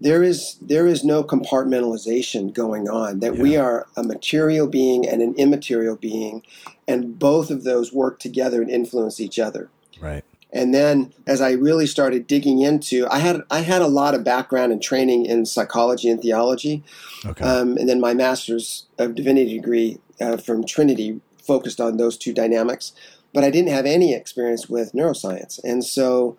there 0.02 0.24
is 0.24 0.58
there 0.62 0.88
is 0.88 1.04
no 1.04 1.24
compartmentalization 1.24 2.54
going 2.54 2.90
on 2.90 3.20
that 3.20 3.38
we 3.38 3.56
are 3.56 3.88
a 3.96 4.04
material 4.04 4.68
being 4.68 5.08
and 5.08 5.22
an 5.22 5.34
immaterial 5.36 5.96
being 5.96 6.42
and 6.88 7.18
both 7.20 7.50
of 7.52 7.64
those 7.64 7.94
work 7.94 8.20
together 8.20 8.62
and 8.62 8.70
influence 8.72 9.20
each 9.20 9.40
other 9.40 9.70
Right. 10.02 10.24
and 10.52 10.74
then 10.74 11.14
as 11.28 11.40
I 11.40 11.52
really 11.52 11.86
started 11.86 12.26
digging 12.28 12.62
into, 12.62 13.08
I 13.10 13.20
had 13.20 13.42
I 13.52 13.60
had 13.62 13.82
a 13.82 13.88
lot 13.88 14.16
of 14.16 14.24
background 14.24 14.72
and 14.72 14.82
training 14.82 15.26
in 15.28 15.46
psychology 15.46 16.10
and 16.10 16.20
theology, 16.20 16.84
Okay. 17.26 17.46
um, 17.46 17.78
and 17.78 17.88
then 17.88 18.00
my 18.02 18.14
master's 18.16 18.88
of 18.98 19.14
divinity 19.16 19.54
degree 19.56 20.00
uh, 20.20 20.38
from 20.38 20.66
Trinity 20.66 21.22
focused 21.44 21.80
on 21.80 21.98
those 21.98 22.18
two 22.18 22.34
dynamics. 22.34 22.94
But 23.34 23.44
I 23.46 23.50
didn't 23.52 23.72
have 23.72 23.86
any 23.86 24.14
experience 24.14 24.68
with 24.68 24.92
neuroscience, 24.94 25.60
and 25.64 25.86
so 25.86 26.36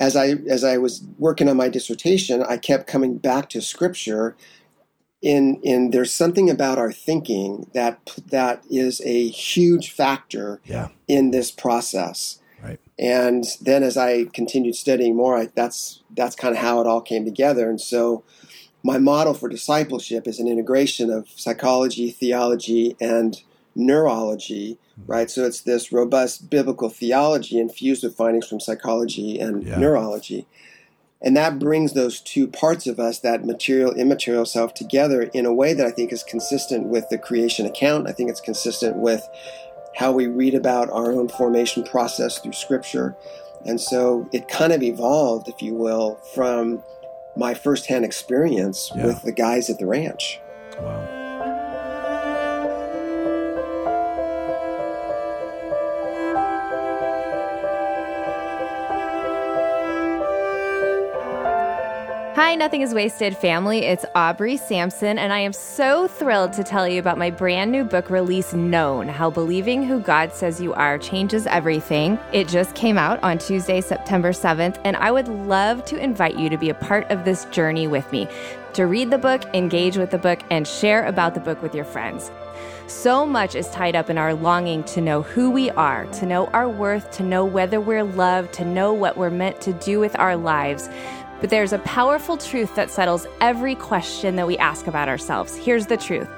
as 0.00 0.16
I 0.16 0.34
as 0.48 0.64
I 0.64 0.78
was 0.78 1.04
working 1.18 1.48
on 1.48 1.56
my 1.56 1.68
dissertation, 1.68 2.42
I 2.42 2.56
kept 2.56 2.86
coming 2.86 3.18
back 3.18 3.48
to 3.50 3.60
Scripture. 3.60 4.36
In 5.20 5.60
in 5.62 5.90
there's 5.90 6.12
something 6.12 6.50
about 6.50 6.78
our 6.78 6.90
thinking 6.90 7.70
that 7.74 7.98
that 8.26 8.64
is 8.68 9.00
a 9.04 9.28
huge 9.28 9.92
factor 9.92 10.60
yeah. 10.64 10.88
in 11.06 11.30
this 11.30 11.50
process. 11.50 12.40
Right. 12.62 12.80
And 12.98 13.44
then 13.60 13.82
as 13.82 13.96
I 13.96 14.24
continued 14.24 14.74
studying 14.74 15.16
more, 15.16 15.36
I, 15.36 15.48
that's 15.54 16.02
that's 16.16 16.34
kind 16.34 16.54
of 16.54 16.60
how 16.60 16.80
it 16.80 16.86
all 16.86 17.00
came 17.00 17.24
together. 17.24 17.70
And 17.70 17.80
so 17.80 18.24
my 18.82 18.98
model 18.98 19.34
for 19.34 19.48
discipleship 19.48 20.26
is 20.26 20.40
an 20.40 20.48
integration 20.48 21.10
of 21.10 21.28
psychology, 21.28 22.10
theology, 22.10 22.96
and 23.00 23.40
neurology, 23.74 24.78
hmm. 24.96 25.02
right? 25.10 25.30
So 25.30 25.44
it's 25.44 25.60
this 25.60 25.92
robust 25.92 26.50
biblical 26.50 26.88
theology 26.88 27.58
infused 27.58 28.04
with 28.04 28.16
findings 28.16 28.46
from 28.46 28.60
psychology 28.60 29.38
and 29.38 29.62
Yeah. 29.62 29.78
neurology. 29.78 30.46
And 31.24 31.36
that 31.36 31.60
brings 31.60 31.92
those 31.92 32.20
two 32.20 32.48
parts 32.48 32.86
of 32.88 32.98
us, 32.98 33.20
that 33.20 33.44
material, 33.44 33.92
immaterial 33.92 34.44
self, 34.44 34.74
together 34.74 35.22
in 35.22 35.46
a 35.46 35.54
way 35.54 35.72
that 35.72 35.86
I 35.86 35.90
think 35.92 36.12
is 36.12 36.24
consistent 36.24 36.88
with 36.88 37.08
the 37.10 37.18
creation 37.18 37.64
account. 37.64 38.08
I 38.08 38.12
think 38.12 38.28
it's 38.28 38.40
consistent 38.40 38.96
with 38.96 39.26
how 39.94 40.10
we 40.10 40.26
read 40.26 40.54
about 40.54 40.90
our 40.90 41.12
own 41.12 41.28
formation 41.28 41.84
process 41.84 42.38
through 42.38 42.54
scripture. 42.54 43.14
And 43.64 43.80
so 43.80 44.28
it 44.32 44.48
kind 44.48 44.72
of 44.72 44.82
evolved, 44.82 45.48
if 45.48 45.62
you 45.62 45.74
will, 45.74 46.16
from 46.34 46.82
my 47.36 47.54
firsthand 47.54 48.04
experience 48.04 48.90
Yeah. 48.96 49.06
with 49.06 49.22
the 49.22 49.32
guys 49.32 49.70
at 49.70 49.78
the 49.78 49.86
ranch. 49.86 50.40
Wow. 50.80 51.21
Hi, 62.44 62.56
Nothing 62.56 62.80
is 62.80 62.92
Wasted 62.92 63.36
family. 63.36 63.84
It's 63.84 64.04
Aubrey 64.16 64.56
Sampson, 64.56 65.16
and 65.16 65.32
I 65.32 65.38
am 65.38 65.52
so 65.52 66.08
thrilled 66.08 66.52
to 66.54 66.64
tell 66.64 66.88
you 66.88 66.98
about 66.98 67.16
my 67.16 67.30
brand 67.30 67.70
new 67.70 67.84
book 67.84 68.10
release, 68.10 68.52
Known 68.52 69.06
How 69.06 69.30
Believing 69.30 69.84
Who 69.84 70.00
God 70.00 70.32
Says 70.32 70.60
You 70.60 70.74
Are 70.74 70.98
Changes 70.98 71.46
Everything. 71.46 72.18
It 72.32 72.48
just 72.48 72.74
came 72.74 72.98
out 72.98 73.22
on 73.22 73.38
Tuesday, 73.38 73.80
September 73.80 74.32
7th, 74.32 74.80
and 74.84 74.96
I 74.96 75.12
would 75.12 75.28
love 75.28 75.84
to 75.84 75.96
invite 75.96 76.36
you 76.36 76.50
to 76.50 76.58
be 76.58 76.68
a 76.68 76.74
part 76.74 77.08
of 77.12 77.24
this 77.24 77.44
journey 77.52 77.86
with 77.86 78.10
me, 78.10 78.26
to 78.72 78.86
read 78.86 79.12
the 79.12 79.18
book, 79.18 79.44
engage 79.54 79.96
with 79.96 80.10
the 80.10 80.18
book, 80.18 80.40
and 80.50 80.66
share 80.66 81.06
about 81.06 81.34
the 81.34 81.40
book 81.40 81.62
with 81.62 81.76
your 81.76 81.84
friends. 81.84 82.32
So 82.88 83.24
much 83.24 83.54
is 83.54 83.70
tied 83.70 83.96
up 83.96 84.10
in 84.10 84.18
our 84.18 84.34
longing 84.34 84.82
to 84.84 85.00
know 85.00 85.22
who 85.22 85.50
we 85.50 85.70
are, 85.70 86.06
to 86.06 86.26
know 86.26 86.46
our 86.48 86.68
worth, 86.68 87.10
to 87.12 87.22
know 87.22 87.44
whether 87.44 87.80
we're 87.80 88.04
loved, 88.04 88.52
to 88.54 88.64
know 88.64 88.92
what 88.92 89.16
we're 89.16 89.30
meant 89.30 89.60
to 89.62 89.72
do 89.72 90.00
with 90.00 90.18
our 90.18 90.36
lives. 90.36 90.88
But 91.42 91.50
there's 91.50 91.72
a 91.72 91.80
powerful 91.80 92.36
truth 92.36 92.72
that 92.76 92.88
settles 92.88 93.26
every 93.40 93.74
question 93.74 94.36
that 94.36 94.46
we 94.46 94.56
ask 94.58 94.86
about 94.86 95.08
ourselves. 95.08 95.56
Here's 95.56 95.88
the 95.88 95.96
truth 95.96 96.28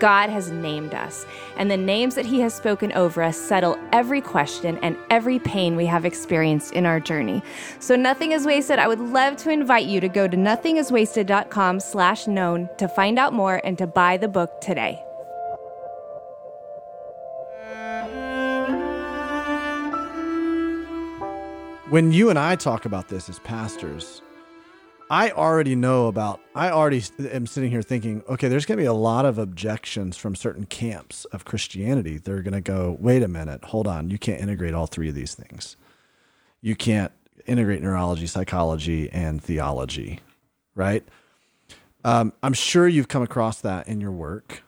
God 0.00 0.30
has 0.30 0.50
named 0.50 0.94
us, 0.94 1.26
and 1.58 1.70
the 1.70 1.76
names 1.76 2.14
that 2.14 2.24
He 2.24 2.40
has 2.40 2.54
spoken 2.54 2.90
over 2.92 3.22
us 3.22 3.36
settle 3.36 3.78
every 3.92 4.22
question 4.22 4.78
and 4.78 4.96
every 5.10 5.38
pain 5.38 5.76
we 5.76 5.84
have 5.84 6.06
experienced 6.06 6.72
in 6.72 6.86
our 6.86 6.98
journey. 6.98 7.42
So 7.78 7.94
nothing 7.94 8.32
is 8.32 8.46
wasted. 8.46 8.78
I 8.78 8.88
would 8.88 9.00
love 9.00 9.36
to 9.38 9.50
invite 9.50 9.84
you 9.84 10.00
to 10.00 10.08
go 10.08 10.26
to 10.26 10.36
nothingiswasted.com 10.36 11.80
slash 11.80 12.26
known 12.26 12.70
to 12.78 12.88
find 12.88 13.18
out 13.18 13.34
more 13.34 13.60
and 13.64 13.76
to 13.76 13.86
buy 13.86 14.16
the 14.16 14.28
book 14.28 14.62
today. 14.62 15.04
When 21.90 22.12
you 22.12 22.30
and 22.30 22.38
I 22.38 22.56
talk 22.56 22.86
about 22.86 23.08
this 23.08 23.28
as 23.28 23.38
pastors, 23.40 24.22
I 25.10 25.30
already 25.30 25.74
know 25.74 26.06
about, 26.06 26.40
I 26.54 26.70
already 26.70 27.02
am 27.18 27.46
sitting 27.46 27.70
here 27.70 27.82
thinking, 27.82 28.22
okay, 28.28 28.48
there's 28.48 28.66
going 28.66 28.76
to 28.76 28.82
be 28.82 28.86
a 28.86 28.92
lot 28.92 29.24
of 29.24 29.38
objections 29.38 30.16
from 30.16 30.34
certain 30.34 30.66
camps 30.66 31.24
of 31.26 31.44
Christianity. 31.44 32.18
They're 32.18 32.42
going 32.42 32.52
to 32.54 32.60
go, 32.60 32.96
wait 33.00 33.22
a 33.22 33.28
minute, 33.28 33.64
hold 33.64 33.86
on. 33.86 34.10
You 34.10 34.18
can't 34.18 34.40
integrate 34.40 34.74
all 34.74 34.86
three 34.86 35.08
of 35.08 35.14
these 35.14 35.34
things. 35.34 35.76
You 36.60 36.76
can't 36.76 37.12
integrate 37.46 37.80
neurology, 37.80 38.26
psychology, 38.26 39.10
and 39.10 39.42
theology, 39.42 40.20
right? 40.74 41.06
Um, 42.04 42.34
I'm 42.42 42.52
sure 42.52 42.86
you've 42.86 43.08
come 43.08 43.22
across 43.22 43.60
that 43.62 43.88
in 43.88 44.00
your 44.00 44.12
work. 44.12 44.62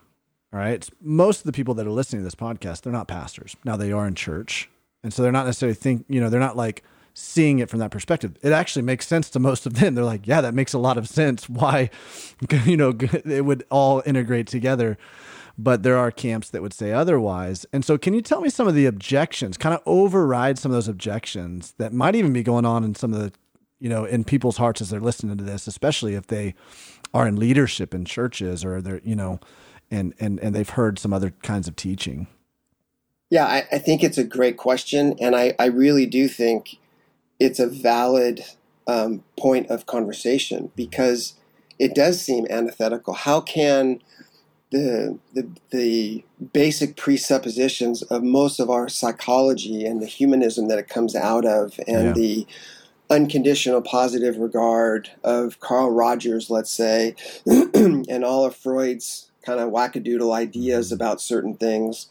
All 0.53 0.59
right. 0.59 0.87
Most 0.99 1.39
of 1.39 1.43
the 1.45 1.53
people 1.53 1.75
that 1.75 1.87
are 1.87 1.91
listening 1.91 2.21
to 2.21 2.23
this 2.23 2.35
podcast, 2.35 2.81
they're 2.81 2.91
not 2.91 3.07
pastors. 3.07 3.55
Now 3.63 3.77
they 3.77 3.91
are 3.91 4.07
in 4.07 4.15
church. 4.15 4.69
And 5.03 5.13
so 5.13 5.21
they're 5.21 5.31
not 5.31 5.45
necessarily 5.45 5.75
think, 5.75 6.05
you 6.09 6.19
know, 6.19 6.29
they're 6.29 6.39
not 6.39 6.57
like, 6.57 6.83
seeing 7.13 7.59
it 7.59 7.69
from 7.69 7.79
that 7.79 7.91
perspective. 7.91 8.37
It 8.41 8.51
actually 8.51 8.83
makes 8.83 9.07
sense 9.07 9.29
to 9.31 9.39
most 9.39 9.65
of 9.65 9.75
them. 9.75 9.95
They're 9.95 10.03
like, 10.03 10.27
yeah, 10.27 10.41
that 10.41 10.53
makes 10.53 10.73
a 10.73 10.79
lot 10.79 10.97
of 10.97 11.07
sense. 11.07 11.49
Why, 11.49 11.89
you 12.65 12.77
know, 12.77 12.93
it 13.25 13.45
would 13.45 13.65
all 13.69 14.01
integrate 14.05 14.47
together. 14.47 14.97
But 15.57 15.83
there 15.83 15.97
are 15.97 16.11
camps 16.11 16.49
that 16.49 16.61
would 16.61 16.73
say 16.73 16.91
otherwise. 16.91 17.65
And 17.73 17.83
so, 17.83 17.97
can 17.97 18.13
you 18.13 18.21
tell 18.21 18.41
me 18.41 18.49
some 18.49 18.67
of 18.67 18.73
the 18.73 18.85
objections, 18.85 19.57
kind 19.57 19.75
of 19.75 19.81
override 19.85 20.57
some 20.57 20.71
of 20.71 20.75
those 20.75 20.87
objections 20.87 21.73
that 21.77 21.93
might 21.93 22.15
even 22.15 22.33
be 22.33 22.41
going 22.41 22.65
on 22.65 22.83
in 22.83 22.95
some 22.95 23.13
of 23.13 23.19
the, 23.19 23.33
you 23.79 23.89
know, 23.89 24.05
in 24.05 24.23
people's 24.23 24.57
hearts 24.57 24.81
as 24.81 24.89
they're 24.89 25.01
listening 25.01 25.37
to 25.37 25.43
this, 25.43 25.67
especially 25.67 26.15
if 26.15 26.27
they 26.27 26.55
are 27.13 27.27
in 27.27 27.35
leadership 27.35 27.93
in 27.93 28.05
churches 28.05 28.63
or 28.63 28.81
they're, 28.81 29.01
you 29.03 29.15
know, 29.15 29.39
and, 29.91 30.13
and, 30.19 30.39
and 30.39 30.55
they've 30.55 30.69
heard 30.69 30.97
some 30.97 31.11
other 31.11 31.31
kinds 31.43 31.67
of 31.67 31.75
teaching? 31.75 32.27
Yeah, 33.29 33.45
I, 33.45 33.65
I 33.71 33.77
think 33.77 34.03
it's 34.03 34.17
a 34.17 34.23
great 34.23 34.57
question. 34.57 35.15
And 35.19 35.35
I, 35.35 35.53
I 35.59 35.65
really 35.65 36.05
do 36.05 36.27
think 36.27 36.77
it's 37.41 37.59
a 37.59 37.65
valid 37.67 38.45
um, 38.85 39.23
point 39.37 39.67
of 39.71 39.87
conversation 39.87 40.71
because 40.75 41.33
it 41.79 41.95
does 41.95 42.21
seem 42.21 42.45
antithetical. 42.51 43.15
How 43.15 43.41
can 43.41 43.99
the, 44.69 45.17
the, 45.33 45.49
the 45.71 46.23
basic 46.53 46.95
presuppositions 46.95 48.03
of 48.03 48.21
most 48.21 48.59
of 48.59 48.69
our 48.69 48.87
psychology 48.87 49.85
and 49.85 49.99
the 49.99 50.05
humanism 50.05 50.67
that 50.67 50.77
it 50.77 50.87
comes 50.87 51.15
out 51.15 51.43
of, 51.43 51.79
and 51.87 52.07
yeah. 52.07 52.13
the 52.13 52.47
unconditional 53.09 53.81
positive 53.81 54.37
regard 54.37 55.09
of 55.23 55.59
Carl 55.59 55.89
Rogers, 55.89 56.51
let's 56.51 56.71
say, 56.71 57.15
and 57.45 58.23
all 58.23 58.45
of 58.45 58.55
Freud's 58.55 59.31
kind 59.43 59.59
of 59.59 59.71
wackadoodle 59.71 60.33
ideas 60.33 60.87
mm-hmm. 60.87 60.95
about 60.95 61.19
certain 61.19 61.55
things. 61.55 62.07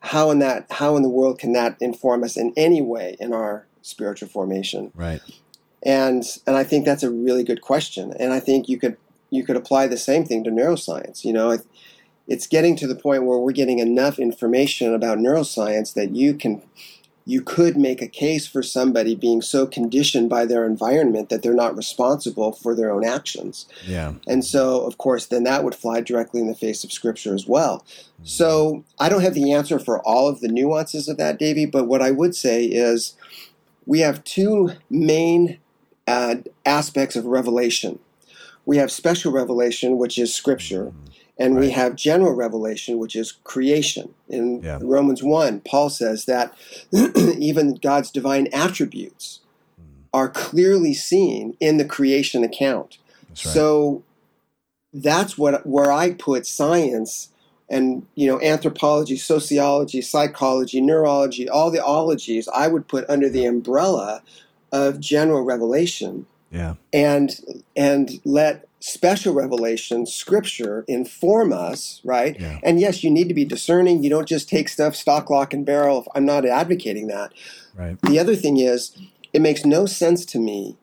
How 0.00 0.30
in 0.30 0.40
that 0.40 0.66
how 0.70 0.96
in 0.96 1.02
the 1.02 1.10
world 1.10 1.38
can 1.38 1.52
that 1.52 1.76
inform 1.80 2.24
us 2.24 2.36
in 2.36 2.54
any 2.56 2.82
way 2.82 3.16
in 3.20 3.32
our 3.32 3.66
spiritual 3.82 4.28
formation. 4.28 4.92
Right. 4.94 5.20
And 5.82 6.24
and 6.46 6.56
I 6.56 6.64
think 6.64 6.84
that's 6.84 7.02
a 7.02 7.10
really 7.10 7.44
good 7.44 7.60
question. 7.60 8.14
And 8.18 8.32
I 8.32 8.40
think 8.40 8.68
you 8.68 8.78
could 8.78 8.96
you 9.30 9.44
could 9.44 9.56
apply 9.56 9.86
the 9.86 9.96
same 9.96 10.24
thing 10.24 10.44
to 10.44 10.50
neuroscience. 10.50 11.24
You 11.24 11.32
know, 11.32 11.58
it's 12.28 12.46
getting 12.46 12.76
to 12.76 12.86
the 12.86 12.94
point 12.94 13.24
where 13.24 13.38
we're 13.38 13.52
getting 13.52 13.78
enough 13.78 14.18
information 14.18 14.94
about 14.94 15.18
neuroscience 15.18 15.94
that 15.94 16.14
you 16.14 16.34
can 16.34 16.62
you 17.24 17.40
could 17.40 17.76
make 17.76 18.02
a 18.02 18.08
case 18.08 18.46
for 18.46 18.62
somebody 18.62 19.14
being 19.14 19.42
so 19.42 19.66
conditioned 19.66 20.28
by 20.28 20.44
their 20.44 20.64
environment 20.64 21.28
that 21.28 21.42
they're 21.42 21.54
not 21.54 21.76
responsible 21.76 22.52
for 22.52 22.74
their 22.74 22.90
own 22.90 23.04
actions. 23.04 23.66
Yeah. 23.86 24.14
And 24.26 24.44
so, 24.44 24.84
of 24.84 24.98
course, 24.98 25.26
then 25.26 25.44
that 25.44 25.62
would 25.62 25.74
fly 25.74 26.00
directly 26.00 26.40
in 26.40 26.48
the 26.48 26.54
face 26.54 26.82
of 26.82 26.92
Scripture 26.92 27.34
as 27.34 27.46
well. 27.46 27.84
Mm-hmm. 28.14 28.24
So, 28.24 28.84
I 28.98 29.08
don't 29.08 29.22
have 29.22 29.34
the 29.34 29.52
answer 29.52 29.78
for 29.78 30.00
all 30.00 30.28
of 30.28 30.40
the 30.40 30.48
nuances 30.48 31.08
of 31.08 31.16
that, 31.18 31.38
Davey, 31.38 31.64
but 31.64 31.86
what 31.86 32.02
I 32.02 32.10
would 32.10 32.34
say 32.34 32.64
is 32.64 33.14
we 33.86 34.00
have 34.00 34.24
two 34.24 34.72
main 34.90 35.58
uh, 36.06 36.36
aspects 36.64 37.16
of 37.16 37.24
revelation. 37.26 37.98
We 38.64 38.76
have 38.76 38.90
special 38.92 39.32
revelation, 39.32 39.98
which 39.98 40.18
is 40.18 40.34
scripture, 40.34 40.92
and 41.38 41.56
right. 41.56 41.62
we 41.62 41.70
have 41.70 41.96
general 41.96 42.34
revelation, 42.34 42.98
which 42.98 43.16
is 43.16 43.32
creation. 43.32 44.14
In 44.28 44.62
yeah. 44.62 44.78
Romans 44.80 45.22
1, 45.22 45.60
Paul 45.60 45.90
says 45.90 46.26
that 46.26 46.54
even 47.16 47.74
God's 47.76 48.10
divine 48.10 48.48
attributes 48.52 49.40
are 50.12 50.28
clearly 50.28 50.94
seen 50.94 51.56
in 51.58 51.78
the 51.78 51.84
creation 51.84 52.44
account. 52.44 52.98
That's 53.28 53.46
right. 53.46 53.54
So 53.54 54.02
that's 54.92 55.38
what 55.38 55.66
where 55.66 55.90
I 55.90 56.12
put 56.12 56.46
science 56.46 57.30
and 57.72 58.06
you 58.14 58.28
know 58.28 58.40
anthropology 58.40 59.16
sociology 59.16 60.00
psychology 60.00 60.80
neurology 60.80 61.48
all 61.48 61.70
the 61.70 61.84
ologies 61.84 62.48
i 62.54 62.68
would 62.68 62.86
put 62.86 63.08
under 63.08 63.28
the 63.28 63.44
umbrella 63.44 64.22
of 64.72 64.98
general 64.98 65.42
revelation. 65.42 66.26
Yeah. 66.50 66.74
And 66.92 67.38
and 67.76 68.20
let 68.24 68.66
special 68.80 69.32
revelation 69.32 70.06
scripture 70.06 70.84
inform 70.88 71.52
us 71.52 72.00
right? 72.02 72.38
Yeah. 72.40 72.58
and 72.64 72.80
yes 72.80 73.04
you 73.04 73.10
need 73.10 73.28
to 73.28 73.34
be 73.34 73.44
discerning. 73.44 74.02
You 74.02 74.10
don't 74.10 74.28
just 74.28 74.48
take 74.48 74.68
stuff 74.68 74.96
stock 74.96 75.30
lock 75.30 75.54
and 75.54 75.64
barrel. 75.64 76.10
I'm 76.14 76.24
not 76.24 76.44
advocating 76.44 77.06
that. 77.06 77.32
Right. 77.76 78.00
The 78.02 78.18
other 78.18 78.34
thing 78.34 78.58
is 78.58 78.96
it 79.32 79.40
makes 79.40 79.64
no 79.64 79.86
sense 79.86 80.24
to 80.26 80.38
me 80.38 80.76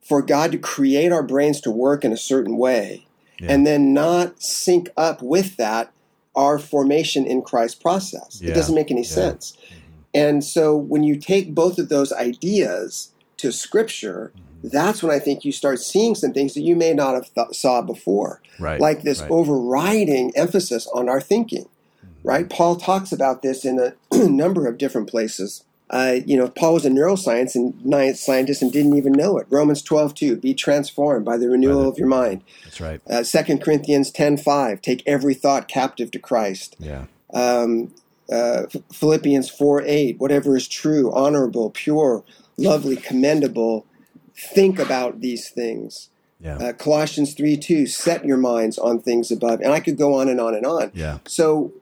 for 0.00 0.22
god 0.22 0.52
to 0.52 0.58
create 0.58 1.10
our 1.10 1.22
brains 1.22 1.60
to 1.62 1.70
work 1.70 2.04
in 2.04 2.12
a 2.12 2.16
certain 2.16 2.56
way 2.56 3.06
yeah. 3.40 3.52
and 3.52 3.66
then 3.66 3.92
not 3.92 4.40
sync 4.40 4.88
up 4.96 5.20
with 5.20 5.56
that 5.56 5.92
our 6.36 6.58
formation 6.58 7.26
in 7.26 7.42
Christ 7.42 7.80
process. 7.80 8.40
Yeah. 8.40 8.50
It 8.50 8.54
doesn't 8.54 8.74
make 8.74 8.90
any 8.90 9.02
yeah. 9.02 9.08
sense. 9.08 9.56
Mm-hmm. 9.56 9.80
And 10.14 10.44
so 10.44 10.76
when 10.76 11.02
you 11.02 11.16
take 11.16 11.54
both 11.54 11.78
of 11.78 11.88
those 11.88 12.12
ideas 12.12 13.12
to 13.38 13.52
scripture, 13.52 14.32
mm-hmm. 14.34 14.68
that's 14.68 15.02
when 15.02 15.14
I 15.14 15.18
think 15.18 15.44
you 15.44 15.52
start 15.52 15.80
seeing 15.80 16.14
some 16.14 16.32
things 16.32 16.54
that 16.54 16.62
you 16.62 16.76
may 16.76 16.92
not 16.92 17.14
have 17.14 17.34
th- 17.34 17.56
saw 17.56 17.82
before. 17.82 18.40
Right. 18.58 18.80
Like 18.80 19.02
this 19.02 19.20
right. 19.20 19.30
overriding 19.30 20.32
emphasis 20.36 20.86
on 20.94 21.08
our 21.08 21.20
thinking. 21.20 21.64
Mm-hmm. 21.64 22.28
Right? 22.28 22.50
Paul 22.50 22.76
talks 22.76 23.12
about 23.12 23.42
this 23.42 23.64
in 23.64 23.78
a 23.78 23.94
number 24.28 24.66
of 24.66 24.78
different 24.78 25.08
places. 25.10 25.64
Uh, 25.90 26.16
you 26.26 26.36
know, 26.36 26.48
Paul 26.48 26.74
was 26.74 26.84
a 26.84 26.90
neuroscience 26.90 27.54
and 27.54 27.74
scientist 28.18 28.60
and 28.60 28.72
didn't 28.72 28.96
even 28.96 29.12
know 29.12 29.38
it. 29.38 29.46
Romans 29.50 29.82
12, 29.82 30.14
2, 30.14 30.36
be 30.36 30.52
transformed 30.52 31.24
by 31.24 31.36
the 31.36 31.48
renewal 31.48 31.84
by 31.84 31.88
of 31.90 31.98
your 31.98 32.08
mind. 32.08 32.42
That's 32.64 32.80
right. 32.80 33.00
Uh, 33.08 33.22
2 33.22 33.58
Corinthians 33.58 34.10
10, 34.10 34.36
5, 34.38 34.82
take 34.82 35.02
every 35.06 35.34
thought 35.34 35.68
captive 35.68 36.10
to 36.10 36.18
Christ. 36.18 36.76
Yeah. 36.80 37.04
Um, 37.32 37.94
uh, 38.30 38.64
Philippians 38.92 39.48
4, 39.48 39.82
8, 39.82 40.18
whatever 40.18 40.56
is 40.56 40.66
true, 40.66 41.12
honorable, 41.12 41.70
pure, 41.70 42.24
lovely, 42.56 42.96
commendable, 42.96 43.86
think 44.34 44.80
about 44.80 45.20
these 45.20 45.48
things. 45.48 46.10
Yeah. 46.40 46.56
Uh, 46.56 46.72
Colossians 46.72 47.34
3, 47.34 47.56
2, 47.56 47.86
set 47.86 48.24
your 48.24 48.36
minds 48.36 48.78
on 48.78 49.00
things 49.00 49.30
above. 49.30 49.60
And 49.60 49.72
I 49.72 49.80
could 49.80 49.96
go 49.96 50.14
on 50.14 50.28
and 50.28 50.40
on 50.40 50.54
and 50.54 50.66
on. 50.66 50.90
Yeah. 50.94 51.18
So 51.26 51.72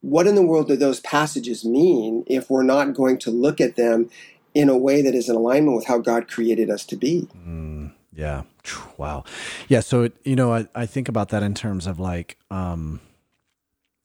what 0.00 0.26
in 0.26 0.34
the 0.34 0.42
world 0.42 0.68
do 0.68 0.76
those 0.76 1.00
passages 1.00 1.64
mean 1.64 2.24
if 2.26 2.50
we're 2.50 2.62
not 2.62 2.94
going 2.94 3.18
to 3.18 3.30
look 3.30 3.60
at 3.60 3.76
them 3.76 4.10
in 4.54 4.68
a 4.68 4.76
way 4.76 5.02
that 5.02 5.14
is 5.14 5.28
in 5.28 5.36
alignment 5.36 5.76
with 5.76 5.86
how 5.86 5.98
God 5.98 6.28
created 6.28 6.70
us 6.70 6.84
to 6.86 6.96
be? 6.96 7.28
Mm, 7.36 7.92
yeah. 8.12 8.42
Wow. 8.96 9.24
Yeah. 9.68 9.80
So, 9.80 10.04
it, 10.04 10.16
you 10.24 10.34
know, 10.36 10.52
I, 10.52 10.66
I 10.74 10.86
think 10.86 11.08
about 11.08 11.28
that 11.28 11.42
in 11.42 11.54
terms 11.54 11.86
of 11.86 12.00
like, 12.00 12.36
um, 12.50 13.00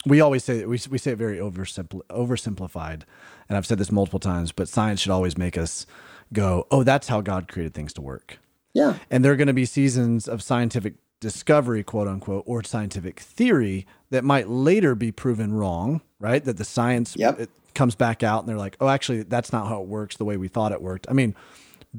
we 0.06 0.22
always 0.22 0.44
say 0.44 0.66
we, 0.66 0.80
we 0.90 0.98
say 0.98 1.12
it 1.12 1.18
very 1.18 1.38
oversimpl- 1.38 2.02
oversimplified 2.10 3.04
and 3.48 3.58
i've 3.58 3.66
said 3.66 3.78
this 3.78 3.92
multiple 3.92 4.20
times 4.20 4.52
but 4.52 4.68
science 4.68 5.00
should 5.00 5.12
always 5.12 5.38
make 5.38 5.58
us 5.58 5.86
go 6.34 6.66
oh 6.72 6.84
that's 6.84 7.08
how 7.08 7.22
god 7.22 7.48
created 7.48 7.74
things 7.74 7.94
to 7.94 8.02
work 8.02 8.40
yeah 8.74 8.98
and 9.10 9.24
there 9.24 9.32
are 9.32 9.36
going 9.36 9.48
to 9.48 9.54
be 9.54 9.66
seasons 9.66 10.28
of 10.28 10.42
scientific 10.42 10.96
discovery, 11.22 11.84
quote 11.84 12.10
unquote, 12.10 12.44
or 12.46 12.62
scientific 12.64 13.22
theory 13.22 13.88
that 14.10 14.26
might 14.26 14.50
later 14.50 14.94
be 14.96 15.14
proven 15.14 15.54
wrong, 15.54 16.02
right? 16.20 16.44
That 16.44 16.58
the 16.58 16.66
science 16.66 17.16
yep. 17.16 17.40
comes 17.74 17.96
back 17.96 18.24
out 18.24 18.42
and 18.42 18.50
they're 18.50 18.58
like, 18.58 18.76
oh, 18.82 18.90
actually, 18.90 19.24
that's 19.24 19.54
not 19.54 19.68
how 19.68 19.82
it 19.82 19.88
works 19.88 20.18
the 20.18 20.26
way 20.26 20.36
we 20.36 20.50
thought 20.50 20.74
it 20.74 20.82
worked. 20.82 21.06
I 21.10 21.14
mean, 21.14 21.34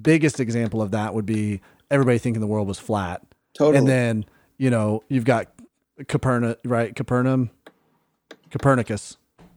biggest 0.01 0.41
example 0.41 0.83
of 0.83 0.91
that 0.91 1.15
would 1.15 1.25
be 1.25 1.63
everybody 1.91 2.19
thinking 2.19 2.41
the 2.41 2.47
world 2.47 2.69
was 2.69 2.79
flat. 2.79 3.23
Totally. 3.55 3.79
And 3.79 3.89
then, 3.89 4.25
you 4.59 4.69
know, 4.69 5.03
you've 5.09 5.25
got 5.25 5.49
Capernaum, 6.09 6.57
right? 6.65 6.95
Capernaum. 6.95 7.51
Copernicus. 8.51 9.17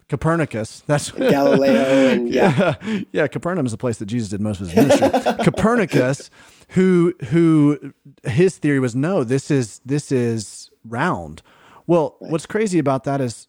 Copernicus. 0.09 0.83
That's 0.85 1.11
Galileo 1.31 1.81
and 2.09 2.29
yeah. 2.29 2.75
yeah, 2.83 2.99
yeah. 3.11 3.27
Capernaum 3.27 3.65
is 3.65 3.71
the 3.71 3.77
place 3.77 3.97
that 3.97 4.05
Jesus 4.05 4.29
did 4.29 4.41
most 4.41 4.61
of 4.61 4.69
his 4.69 4.75
ministry. 4.75 5.33
Copernicus, 5.43 6.29
who 6.75 7.13
who 7.29 7.93
his 8.23 8.57
theory 8.57 8.79
was 8.79 8.95
no, 8.95 9.23
this 9.23 9.49
is 9.49 9.79
this 9.85 10.11
is 10.11 10.69
round. 10.83 11.41
Well, 11.87 12.17
what's 12.19 12.45
crazy 12.45 12.79
about 12.79 13.05
that 13.05 13.21
is 13.21 13.47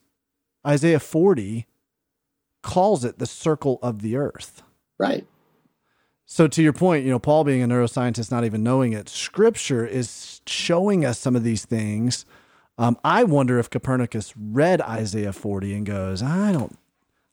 Isaiah 0.67 1.01
40 1.01 1.67
calls 2.63 3.05
it 3.05 3.19
the 3.19 3.27
circle 3.27 3.79
of 3.83 4.03
the 4.03 4.17
earth. 4.17 4.63
Right. 4.99 5.27
So 6.25 6.49
to 6.49 6.63
your 6.63 6.73
point, 6.73 7.05
you 7.05 7.11
know, 7.11 7.19
Paul 7.19 7.45
being 7.45 7.63
a 7.63 7.69
neuroscientist, 7.69 8.31
not 8.31 8.45
even 8.45 8.63
knowing 8.63 8.93
it, 8.93 9.09
Scripture 9.09 9.87
is 9.87 10.41
showing 10.47 11.05
us 11.05 11.19
some 11.19 11.37
of 11.37 11.45
these 11.45 11.65
things. 11.65 12.27
Um, 12.79 12.99
I 13.05 13.25
wonder 13.25 13.59
if 13.59 13.71
Copernicus 13.71 14.35
read 14.37 14.81
Isaiah 14.81 15.33
40 15.33 15.75
and 15.75 15.87
goes, 15.87 16.23
I 16.23 16.53
don't, 16.53 16.77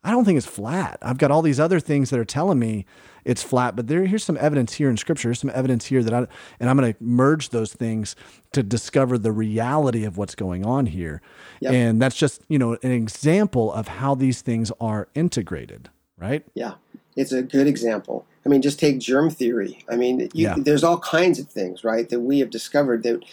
I 0.03 0.11
don't 0.11 0.25
think 0.25 0.37
it's 0.37 0.47
flat. 0.47 0.97
I've 1.01 1.17
got 1.17 1.31
all 1.31 1.41
these 1.41 1.59
other 1.59 1.79
things 1.79 2.09
that 2.09 2.19
are 2.19 2.25
telling 2.25 2.59
me 2.59 2.85
it's 3.23 3.41
flat, 3.41 3.75
but 3.75 3.87
there, 3.87 4.05
here's 4.05 4.23
some 4.23 4.37
evidence 4.37 4.73
here 4.73 4.89
in 4.89 4.97
Scripture. 4.97 5.29
Here's 5.29 5.39
some 5.39 5.51
evidence 5.53 5.85
here 5.85 6.03
that 6.03 6.13
I, 6.13 6.27
and 6.59 6.69
I'm 6.69 6.75
going 6.77 6.93
to 6.93 7.03
merge 7.03 7.49
those 7.49 7.71
things 7.73 8.15
to 8.51 8.63
discover 8.63 9.17
the 9.17 9.31
reality 9.31 10.03
of 10.03 10.17
what's 10.17 10.35
going 10.35 10.65
on 10.65 10.87
here. 10.87 11.21
Yep. 11.61 11.73
And 11.73 12.01
that's 12.01 12.17
just, 12.17 12.41
you 12.49 12.59
know, 12.59 12.77
an 12.83 12.91
example 12.91 13.71
of 13.71 13.87
how 13.87 14.13
these 14.13 14.41
things 14.41 14.71
are 14.81 15.07
integrated, 15.15 15.89
right? 16.17 16.43
Yeah. 16.53 16.73
It's 17.15 17.31
a 17.31 17.43
good 17.43 17.67
example. 17.67 18.25
I 18.45 18.49
mean, 18.49 18.61
just 18.61 18.79
take 18.79 18.99
germ 18.99 19.29
theory. 19.29 19.85
I 19.89 19.95
mean, 19.95 20.19
you, 20.19 20.29
Yeah. 20.33 20.55
there's 20.57 20.83
all 20.83 20.99
kinds 20.99 21.39
of 21.39 21.47
things, 21.47 21.83
right, 21.83 22.09
that 22.09 22.19
we 22.19 22.39
have 22.39 22.49
discovered 22.49 23.03
that 23.03 23.23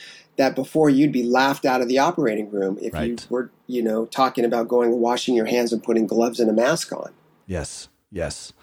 that 0.40 0.54
before 0.54 0.88
you'd 0.88 1.12
be 1.12 1.22
laughed 1.22 1.66
out 1.66 1.82
of 1.82 1.88
the 1.88 1.98
operating 1.98 2.50
room 2.50 2.78
if 2.80 2.94
you 2.94 3.14
were, 3.28 3.50
you 3.66 3.82
know, 3.82 4.06
talking 4.06 4.42
about 4.42 4.68
going 4.68 4.90
and 4.90 4.98
washing 4.98 5.34
your 5.34 5.44
hands 5.44 5.70
and 5.70 5.82
putting 5.82 6.06
gloves 6.06 6.40
and 6.40 6.48
a 6.48 6.52
mask 6.54 6.94
on. 6.94 7.12
Yes, 7.46 7.88
yes. 8.10 8.54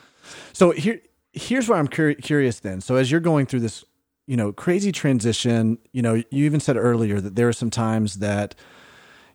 So 0.54 0.72
here, 0.72 1.00
here's 1.34 1.70
where 1.70 1.78
I'm 1.78 1.88
cur- 1.88 2.16
curious. 2.16 2.60
Then, 2.60 2.82
so 2.82 2.96
as 2.96 3.12
you're 3.12 3.20
going 3.20 3.46
through 3.46 3.60
this, 3.60 3.86
you 4.26 4.36
know, 4.36 4.52
crazy 4.52 4.92
transition, 4.92 5.78
you 5.92 6.02
know, 6.02 6.16
you 6.16 6.46
even 6.46 6.60
said 6.60 6.78
earlier 6.78 7.22
that 7.22 7.36
there 7.36 7.48
are 7.48 7.54
some 7.54 7.70
times 7.70 8.16
that 8.16 8.56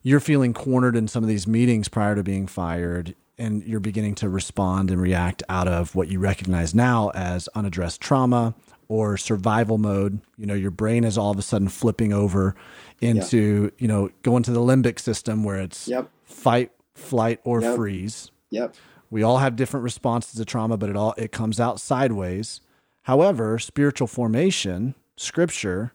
you're 0.02 0.18
feeling 0.18 0.52
cornered 0.52 0.96
in 0.96 1.06
some 1.06 1.22
of 1.22 1.28
these 1.28 1.46
meetings 1.46 1.86
prior 1.86 2.16
to 2.16 2.24
being 2.24 2.48
fired, 2.48 3.14
and 3.38 3.62
you're 3.62 3.78
beginning 3.78 4.16
to 4.16 4.28
respond 4.28 4.90
and 4.90 5.00
react 5.00 5.44
out 5.48 5.68
of 5.68 5.94
what 5.94 6.08
you 6.08 6.18
recognize 6.18 6.74
now 6.74 7.12
as 7.14 7.48
unaddressed 7.54 8.00
trauma 8.00 8.52
or 8.92 9.16
survival 9.16 9.78
mode. 9.78 10.20
You 10.36 10.44
know, 10.44 10.52
your 10.52 10.70
brain 10.70 11.02
is 11.02 11.16
all 11.16 11.30
of 11.30 11.38
a 11.38 11.42
sudden 11.42 11.70
flipping 11.70 12.12
over 12.12 12.54
into, 13.00 13.72
you 13.78 13.88
know, 13.88 14.10
going 14.22 14.42
to 14.42 14.50
the 14.50 14.60
limbic 14.60 15.00
system 15.00 15.44
where 15.44 15.56
it's 15.56 15.88
Yep. 15.88 16.10
fight, 16.24 16.72
flight, 16.94 17.40
or 17.42 17.62
Yep. 17.62 17.74
freeze. 17.74 18.30
Yep. 18.50 18.74
We 19.10 19.22
all 19.22 19.38
have 19.38 19.56
different 19.56 19.82
responses 19.84 20.34
to 20.34 20.44
trauma, 20.44 20.76
but 20.76 20.90
it 20.90 20.96
all 20.96 21.14
it 21.16 21.32
comes 21.32 21.58
out 21.58 21.80
sideways. 21.80 22.60
However, 23.04 23.58
spiritual 23.58 24.06
formation, 24.08 24.94
scripture 25.16 25.94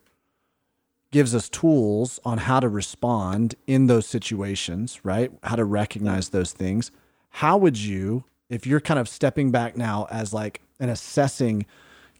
gives 1.11 1.35
us 1.35 1.49
tools 1.49 2.19
on 2.25 2.39
how 2.39 2.59
to 2.59 2.67
respond 2.67 3.53
in 3.67 3.85
those 3.85 4.07
situations, 4.07 4.99
right? 5.03 5.31
How 5.43 5.55
to 5.55 5.65
recognize 5.65 6.29
those 6.29 6.51
things. 6.51 6.91
How 7.29 7.57
would 7.57 7.77
you, 7.77 8.23
if 8.49 8.65
you're 8.65 8.81
kind 8.81 8.99
of 8.99 9.07
stepping 9.07 9.51
back 9.51 9.77
now 9.77 10.07
as 10.09 10.33
like 10.33 10.61
and 10.79 10.89
assessing 10.91 11.65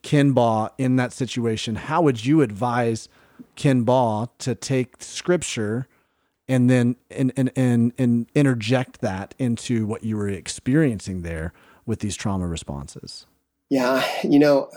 Ken 0.08 0.32
Baugh 0.32 0.70
in 0.78 0.96
that 0.96 1.12
situation, 1.12 1.76
how 1.76 2.02
would 2.02 2.26
you 2.26 2.42
advise 2.42 3.10
Ken 3.58 3.84
Baugh 3.84 4.28
to 4.40 4.56
take 4.56 5.04
scripture 5.04 5.86
and 6.48 6.70
then 6.70 6.96
and, 7.12 7.34
and 7.36 7.52
and 7.58 7.92
and 7.98 8.26
interject 8.34 9.02
that 9.02 9.36
into 9.38 9.86
what 9.86 10.06
you 10.06 10.16
were 10.16 10.30
experiencing 10.30 11.24
there 11.24 11.52
with 11.86 12.00
these 12.00 12.16
trauma 12.16 12.48
responses. 12.48 13.26
Yeah, 13.68 14.02
you 14.24 14.40
know, 14.40 14.70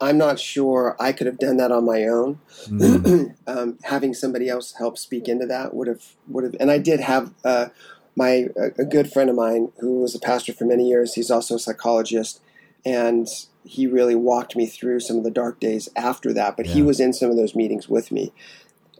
I'm 0.00 0.16
not 0.16 0.38
sure 0.38 0.94
I 1.00 1.10
could 1.10 1.26
have 1.26 1.38
done 1.38 1.56
that 1.56 1.72
on 1.72 1.84
my 1.84 2.04
own. 2.04 2.38
um, 3.48 3.78
having 3.82 4.14
somebody 4.14 4.48
else 4.48 4.74
help 4.78 4.96
speak 4.96 5.26
into 5.26 5.46
that 5.46 5.74
would 5.74 5.88
have 5.88 6.14
would 6.28 6.44
have, 6.44 6.54
and 6.60 6.70
I 6.70 6.78
did 6.78 7.00
have 7.00 7.34
uh, 7.44 7.66
my 8.14 8.46
a 8.56 8.84
good 8.84 9.12
friend 9.12 9.28
of 9.28 9.34
mine 9.34 9.72
who 9.80 10.02
was 10.02 10.14
a 10.14 10.20
pastor 10.20 10.52
for 10.52 10.66
many 10.66 10.88
years. 10.88 11.14
He's 11.14 11.32
also 11.32 11.56
a 11.56 11.58
psychologist, 11.58 12.40
and 12.86 13.28
he 13.64 13.86
really 13.86 14.14
walked 14.14 14.56
me 14.56 14.64
through 14.64 15.00
some 15.00 15.18
of 15.18 15.24
the 15.24 15.30
dark 15.30 15.58
days 15.60 15.88
after 15.96 16.32
that. 16.32 16.56
But 16.56 16.66
he 16.66 16.82
was 16.82 17.00
in 17.00 17.12
some 17.12 17.30
of 17.30 17.36
those 17.36 17.56
meetings 17.56 17.88
with 17.88 18.12
me. 18.12 18.32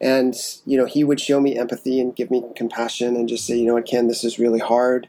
And 0.00 0.34
you 0.66 0.76
know, 0.76 0.84
he 0.84 1.04
would 1.04 1.20
show 1.20 1.40
me 1.40 1.56
empathy 1.56 2.00
and 2.00 2.14
give 2.14 2.30
me 2.30 2.42
compassion, 2.54 3.16
and 3.16 3.28
just 3.28 3.46
say, 3.46 3.56
you 3.56 3.66
know 3.66 3.74
what, 3.74 3.86
Ken, 3.86 4.08
this 4.08 4.24
is 4.24 4.38
really 4.38 4.58
hard. 4.58 5.08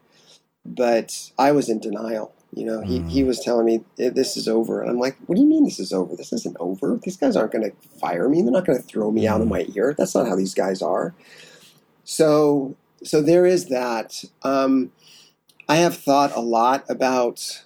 But 0.66 1.32
I 1.38 1.52
was 1.52 1.68
in 1.68 1.80
denial. 1.80 2.34
You 2.54 2.66
know, 2.66 2.82
he, 2.82 3.02
he 3.02 3.24
was 3.24 3.40
telling 3.42 3.66
me 3.66 3.84
"Eh, 4.00 4.10
this 4.10 4.38
is 4.38 4.48
over, 4.48 4.82
and 4.82 4.90
I'm 4.90 5.00
like, 5.00 5.18
what 5.26 5.36
do 5.36 5.42
you 5.42 5.48
mean 5.48 5.66
this 5.66 5.80
is 5.80 5.92
over? 5.92 6.16
This 6.16 6.32
isn't 6.32 6.56
over. 6.60 6.98
These 7.04 7.18
guys 7.18 7.36
aren't 7.36 7.52
going 7.52 7.70
to 7.70 8.00
fire 8.00 8.30
me. 8.30 8.42
They're 8.42 8.52
not 8.52 8.66
going 8.66 8.80
to 8.82 8.88
throw 8.88 9.12
me 9.12 9.28
out 9.28 9.42
of 9.42 9.48
my 9.48 9.66
ear. 9.76 9.94
That's 9.98 10.16
not 10.16 10.28
how 10.28 10.36
these 10.36 10.54
guys 10.54 10.82
are. 10.82 11.14
So, 12.06 12.76
so 13.04 13.22
there 13.22 13.46
is 13.46 13.66
that. 13.66 14.24
Um, 14.44 14.92
I 15.68 15.78
have 15.78 15.98
thought 15.98 16.36
a 16.36 16.40
lot 16.40 16.86
about, 16.90 17.66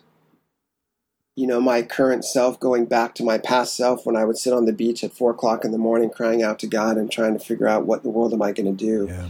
you 1.35 1.47
know, 1.47 1.61
my 1.61 1.81
current 1.81 2.25
self 2.25 2.59
going 2.59 2.85
back 2.85 3.15
to 3.15 3.23
my 3.23 3.37
past 3.37 3.75
self 3.75 4.05
when 4.05 4.15
I 4.15 4.25
would 4.25 4.37
sit 4.37 4.53
on 4.53 4.65
the 4.65 4.73
beach 4.73 5.03
at 5.03 5.13
four 5.13 5.31
o'clock 5.31 5.63
in 5.63 5.71
the 5.71 5.77
morning, 5.77 6.09
crying 6.09 6.43
out 6.43 6.59
to 6.59 6.67
God 6.67 6.97
and 6.97 7.11
trying 7.11 7.33
to 7.37 7.43
figure 7.43 7.67
out 7.67 7.85
what 7.85 7.97
in 7.97 8.03
the 8.03 8.09
world 8.09 8.33
am 8.33 8.41
I 8.41 8.51
going 8.51 8.75
to 8.75 8.85
do 8.85 9.07
Yeah. 9.09 9.29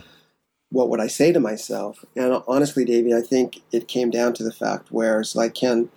what 0.71 0.89
would 0.89 0.99
I 0.99 1.07
say 1.07 1.31
to 1.31 1.39
myself? 1.39 2.03
And 2.15 2.41
honestly, 2.47 2.85
Davey, 2.85 3.13
I 3.13 3.21
think 3.21 3.61
it 3.71 3.87
came 3.87 4.09
down 4.09 4.33
to 4.33 4.43
the 4.43 4.51
fact 4.53 4.91
where 4.91 5.19
it's 5.19 5.35
like, 5.35 5.53
Ken, 5.53 5.89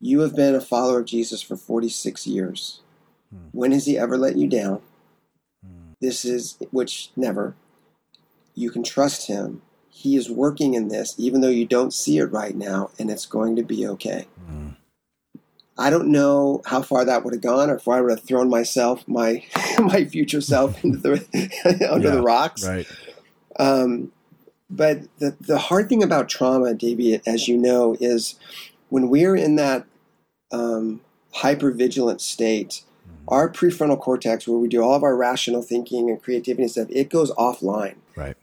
you 0.00 0.20
have 0.20 0.34
been 0.34 0.54
a 0.54 0.60
follower 0.60 1.00
of 1.00 1.06
Jesus 1.06 1.42
for 1.42 1.56
46 1.56 2.26
years. 2.26 2.80
Hmm. 3.30 3.48
When 3.52 3.72
has 3.72 3.86
he 3.86 3.98
ever 3.98 4.16
let 4.16 4.36
you 4.36 4.48
down? 4.48 4.80
Hmm. 5.64 5.92
This 6.00 6.24
is, 6.24 6.56
which 6.70 7.10
never. 7.16 7.54
You 8.54 8.70
can 8.70 8.82
trust 8.82 9.26
him. 9.28 9.62
He 9.90 10.16
is 10.16 10.30
working 10.30 10.74
in 10.74 10.88
this, 10.88 11.14
even 11.18 11.40
though 11.40 11.48
you 11.48 11.66
don't 11.66 11.92
see 11.92 12.18
it 12.18 12.32
right 12.32 12.56
now, 12.56 12.90
and 12.98 13.10
it's 13.10 13.26
going 13.26 13.56
to 13.56 13.62
be 13.62 13.86
okay. 13.86 14.26
Hmm. 14.48 14.68
I 15.78 15.90
don't 15.90 16.08
know 16.08 16.60
how 16.66 16.82
far 16.82 17.04
that 17.04 17.24
would 17.24 17.34
have 17.34 17.42
gone, 17.42 17.70
or 17.70 17.76
if 17.76 17.86
I 17.86 18.00
would 18.00 18.10
have 18.10 18.24
thrown 18.24 18.50
myself, 18.50 19.06
my 19.06 19.44
my 19.78 20.04
future 20.04 20.40
self, 20.40 20.82
into 20.84 20.98
the 20.98 21.88
under 21.90 22.08
Yeah, 22.08 22.14
the 22.16 22.22
rocks. 22.22 22.66
Right. 22.66 22.86
Um, 23.58 24.12
but 24.70 25.02
the, 25.18 25.36
the 25.40 25.58
hard 25.58 25.88
thing 25.88 26.02
about 26.02 26.28
trauma, 26.28 26.74
Davey, 26.74 27.20
as 27.26 27.48
you 27.48 27.56
know, 27.56 27.96
is 28.00 28.34
when 28.90 29.08
we're 29.08 29.34
in 29.36 29.56
that 29.56 29.86
um, 30.52 31.00
hypervigilant 31.36 32.20
state, 32.20 32.82
our 33.28 33.48
prefrontal 33.48 33.98
cortex, 34.00 34.46
where 34.46 34.58
we 34.58 34.68
do 34.68 34.82
all 34.82 34.94
of 34.94 35.02
our 35.02 35.16
rational 35.16 35.62
thinking 35.62 36.10
and 36.10 36.22
creativity 36.22 36.62
and 36.64 36.70
stuff, 36.70 36.88
it 36.90 37.08
goes 37.10 37.30
offline. 37.32 37.96
Right. 38.16 38.36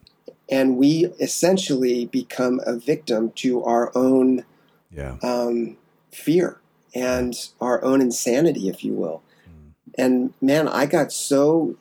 And 0.50 0.78
we 0.78 1.06
essentially 1.20 2.06
become 2.06 2.60
a 2.66 2.76
victim 2.78 3.32
to 3.38 3.64
our 3.64 3.92
own 3.96 4.46
Yeah. 4.92 5.18
um, 5.24 5.78
fear 6.12 6.60
and 6.96 7.36
our 7.60 7.84
own 7.84 8.02
insanity, 8.02 8.70
if 8.70 8.84
you 8.84 8.94
will. 8.94 9.22
Hmm. 9.46 9.70
And 9.98 10.34
man, 10.42 10.68
I 10.68 10.86
got 10.86 11.12
so 11.12 11.76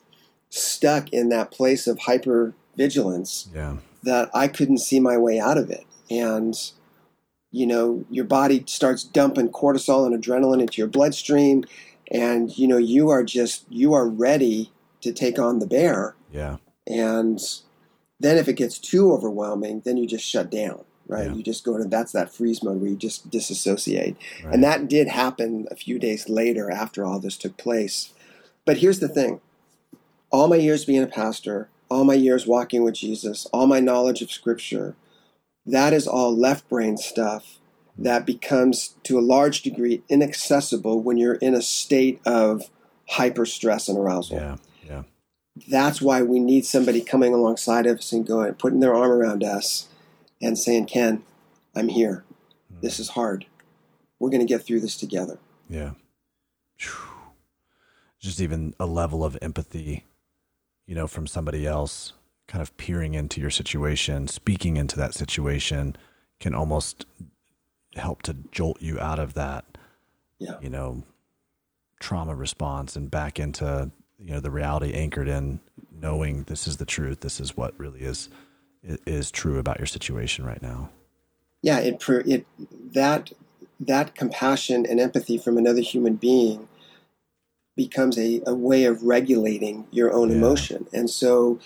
stuck 0.49 1.11
in 1.11 1.29
that 1.29 1.51
place 1.51 1.87
of 1.87 1.97
hypervigilance 1.99 3.47
Yeah. 3.53 3.77
that 4.03 4.29
I 4.33 4.47
couldn't 4.47 4.79
see 4.79 4.99
my 4.99 5.17
way 5.17 5.39
out 5.39 5.57
of 5.57 5.71
it. 5.71 5.85
And, 6.09 6.55
you 7.51 7.65
know, 7.65 8.05
your 8.09 8.25
body 8.25 8.63
starts 8.67 9.03
dumping 9.03 9.49
cortisol 9.49 10.05
and 10.05 10.21
adrenaline 10.21 10.61
into 10.61 10.77
your 10.77 10.87
bloodstream. 10.87 11.63
And, 12.11 12.55
you 12.57 12.67
know, 12.67 12.77
you 12.77 13.09
are 13.09 13.23
just, 13.23 13.65
you 13.69 13.93
are 13.93 14.07
ready 14.07 14.71
to 15.01 15.11
take 15.11 15.39
on 15.39 15.59
the 15.59 15.67
bear. 15.67 16.15
Yeah. 16.31 16.57
And 16.87 17.39
then 18.19 18.37
if 18.37 18.47
it 18.47 18.53
gets 18.53 18.77
too 18.77 19.11
overwhelming, 19.11 19.81
then 19.85 19.97
you 19.97 20.05
just 20.05 20.25
shut 20.25 20.51
down, 20.51 20.83
right? 21.07 21.27
Yeah. 21.27 21.33
You 21.33 21.43
just 21.43 21.63
go 21.63 21.77
to, 21.77 21.85
that's 21.85 22.11
that 22.11 22.33
freeze 22.33 22.63
mode 22.63 22.81
where 22.81 22.89
you 22.89 22.95
just 22.95 23.29
disassociate. 23.29 24.15
Right. 24.43 24.53
And 24.53 24.63
that 24.63 24.87
did 24.87 25.07
happen 25.07 25.67
a 25.69 25.75
few 25.75 25.99
days 25.99 26.29
later 26.29 26.71
after 26.71 27.05
all 27.05 27.19
this 27.19 27.37
took 27.37 27.57
place. 27.57 28.13
But 28.65 28.77
here's 28.77 28.99
the 28.99 29.07
thing 29.07 29.41
all 30.31 30.47
my 30.47 30.55
years 30.55 30.85
being 30.85 31.03
a 31.03 31.07
pastor, 31.07 31.69
all 31.89 32.03
my 32.03 32.13
years 32.13 32.47
walking 32.47 32.83
with 32.83 32.95
Jesus, 32.95 33.45
all 33.47 33.67
my 33.67 33.79
knowledge 33.79 34.21
of 34.21 34.31
Scripture, 34.31 34.95
that 35.65 35.93
is 35.93 36.07
all 36.07 36.35
left 36.35 36.67
brain 36.69 36.97
stuff 36.97 37.59
that 37.97 38.25
becomes 38.25 38.95
to 39.03 39.17
a 39.17 39.21
large 39.21 39.61
degree 39.61 40.03
inaccessible 40.09 41.01
when 41.01 41.17
you're 41.17 41.35
in 41.35 41.55
a 41.55 41.61
state 41.61 42.19
of 42.25 42.69
hyper 43.09 43.45
stress 43.45 43.87
and 43.87 43.97
arousal. 43.97 44.37
Yeah. 44.37 44.57
Yeah. 44.85 45.03
That's 45.69 46.01
why 46.01 46.21
we 46.21 46.39
need 46.39 46.65
somebody 46.65 47.01
coming 47.01 47.33
alongside 47.33 47.85
of 47.85 47.99
us 47.99 48.11
and 48.11 48.27
going, 48.27 48.53
putting 48.55 48.81
their 48.81 48.93
arm 48.93 49.11
around 49.11 49.43
us 49.43 49.87
and 50.45 50.57
saying, 50.57 50.85
Ken, 50.85 51.23
I'm 51.75 51.89
here. 51.89 52.23
Hmm. 52.71 52.79
This 52.81 52.99
is 52.99 53.09
hard. 53.09 53.45
We're 54.19 54.29
going 54.29 54.45
to 54.45 54.51
get 54.51 54.63
through 54.63 54.79
this 54.81 54.95
together. 54.95 55.39
Yeah. 55.69 55.91
Just 58.19 58.39
even 58.39 58.73
a 58.79 58.85
level 58.85 59.23
of 59.23 59.37
empathy, 59.41 60.05
you 60.85 60.95
know, 60.95 61.07
from 61.07 61.27
somebody 61.27 61.65
else 61.67 62.13
kind 62.47 62.61
of 62.61 62.75
peering 62.77 63.13
into 63.15 63.41
your 63.41 63.49
situation, 63.49 64.27
speaking 64.27 64.77
into 64.77 64.95
that 64.97 65.13
situation 65.13 65.95
can 66.39 66.53
almost 66.53 67.05
help 67.95 68.21
to 68.23 68.35
jolt 68.51 68.81
you 68.81 68.99
out 68.99 69.19
of 69.19 69.33
that, 69.33 69.65
Yeah. 70.39 70.59
you 70.61 70.69
know, 70.69 71.03
trauma 71.99 72.35
response 72.35 72.95
and 72.95 73.09
back 73.09 73.39
into, 73.39 73.91
you 74.19 74.31
know, 74.31 74.39
the 74.39 74.51
reality 74.51 74.93
anchored 74.93 75.27
in 75.27 75.59
knowing 75.91 76.43
this 76.43 76.67
is 76.67 76.77
the 76.77 76.85
truth. 76.85 77.21
This 77.21 77.39
is 77.39 77.55
what 77.57 77.77
really 77.79 78.01
is, 78.01 78.29
is 79.05 79.31
true 79.31 79.57
about 79.59 79.79
your 79.79 79.85
situation 79.87 80.45
right 80.45 80.61
now. 80.61 80.89
yeah 81.61 81.79
it 81.79 82.03
it 82.07 82.45
that 82.93 83.31
that 83.79 84.15
compassion 84.15 84.85
and 84.85 84.99
empathy 84.99 85.37
from 85.37 85.57
another 85.57 85.81
human 85.81 86.15
being 86.15 86.67
becomes 87.75 88.17
a, 88.17 88.41
a 88.45 88.53
way 88.55 88.85
of 88.85 89.03
regulating 89.03 89.85
your 89.91 90.13
own 90.13 90.29
Yeah. 90.29 90.35
emotion 90.37 90.87
and 90.93 91.09
so 91.09 91.59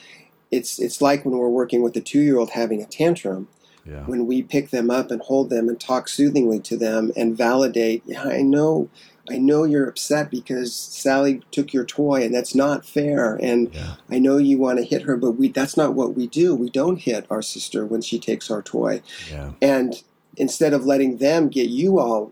it's 0.51 0.79
it's 0.79 1.01
like 1.01 1.23
when 1.25 1.37
we're 1.37 1.49
working 1.49 1.81
with 1.83 1.95
a 1.95 2.01
two-year-old 2.01 2.51
having 2.51 2.81
a 2.81 2.85
tantrum 2.85 3.47
Yeah. 3.85 4.05
when 4.05 4.25
we 4.25 4.41
pick 4.41 4.71
them 4.71 4.89
up 4.89 5.11
and 5.11 5.21
hold 5.21 5.49
them 5.49 5.69
and 5.69 5.79
talk 5.79 6.07
soothingly 6.07 6.59
to 6.61 6.77
them 6.77 7.11
and 7.15 7.37
validate 7.37 8.01
yeah 8.05 8.23
i 8.23 8.41
know 8.41 8.89
i 9.29 9.37
know 9.37 9.63
you're 9.63 9.87
upset 9.87 10.29
because 10.31 10.73
sally 10.75 11.41
took 11.51 11.73
your 11.73 11.85
toy 11.85 12.23
and 12.23 12.33
that's 12.33 12.55
not 12.55 12.85
fair 12.85 13.35
and 13.41 13.73
Yeah. 13.73 13.95
i 14.09 14.19
know 14.19 14.37
you 14.37 14.57
want 14.57 14.79
to 14.79 14.85
hit 14.85 15.03
her 15.03 15.15
but 15.17 15.31
we 15.31 15.49
that's 15.49 15.77
not 15.77 15.93
what 15.93 16.15
we 16.15 16.27
do 16.27 16.55
we 16.55 16.69
don't 16.69 16.97
hit 16.97 17.25
our 17.29 17.41
sister 17.41 17.85
when 17.85 18.01
she 18.01 18.19
takes 18.19 18.49
our 18.51 18.61
toy 18.61 19.01
Yeah. 19.31 19.51
and 19.61 20.01
instead 20.37 20.73
of 20.73 20.85
letting 20.85 21.17
them 21.17 21.49
get 21.49 21.69
you 21.69 21.99
all 21.99 22.31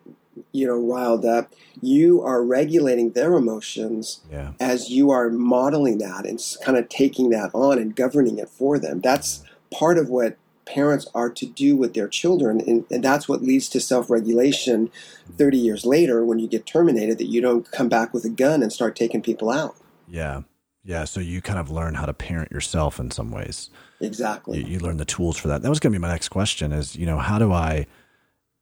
you 0.52 0.68
know 0.68 0.78
riled 0.78 1.26
up 1.26 1.52
you 1.82 2.22
are 2.22 2.44
regulating 2.44 3.12
their 3.12 3.34
emotions 3.34 4.22
Yeah. 4.32 4.52
as 4.60 4.90
you 4.90 5.10
are 5.12 5.30
modeling 5.30 5.98
that 6.00 6.26
and 6.26 6.40
kind 6.64 6.78
of 6.78 6.90
taking 6.90 7.30
that 7.32 7.50
on 7.54 7.78
and 7.80 7.96
governing 7.96 8.38
it 8.38 8.50
for 8.50 8.78
them 8.80 9.02
that's 9.02 9.44
part 9.72 9.98
of 9.98 10.10
what 10.10 10.38
parents 10.68 11.08
are 11.16 11.30
to 11.30 11.46
do 11.46 11.76
with 11.76 11.94
their 11.94 12.08
children 12.08 12.62
and, 12.62 12.86
and 12.92 13.04
that's 13.04 13.28
what 13.28 13.42
leads 13.42 13.70
to 13.70 13.80
self-regulation 13.80 14.92
30 15.38 15.58
years 15.58 15.86
later 15.86 16.24
when 16.26 16.40
you 16.40 16.48
get 16.48 16.66
terminated 16.66 17.18
that 17.18 17.28
you 17.28 17.42
don't 17.42 17.72
come 17.72 17.90
back 17.90 18.14
with 18.14 18.26
a 18.26 18.30
gun 18.30 18.62
and 18.62 18.72
start 18.72 18.96
taking 18.96 19.22
people 19.22 19.50
out 19.50 19.76
Yeah. 20.08 20.42
Yeah. 20.84 21.04
So 21.04 21.20
you 21.20 21.42
kind 21.42 21.60
of 21.60 21.70
learn 21.70 21.96
how 21.96 22.06
to 22.06 22.14
parent 22.14 22.52
yourself 22.52 23.00
in 23.00 23.12
some 23.12 23.32
ways. 23.32 23.70
exactly 24.00 24.60
You, 24.60 24.68
you 24.68 24.80
learn 24.80 24.98
the 24.98 25.06
tools 25.06 25.38
for 25.38 25.50
that. 25.50 25.62
That 25.62 25.70
was 25.70 25.80
going 25.80 25.92
to 25.92 26.00
be 26.00 26.02
my 26.02 26.10
next 26.10 26.30
question 26.30 26.72
is, 26.72 26.96
you 26.96 27.06
know, 27.06 27.18
how 27.18 27.40
do 27.40 27.52
I, 27.52 27.88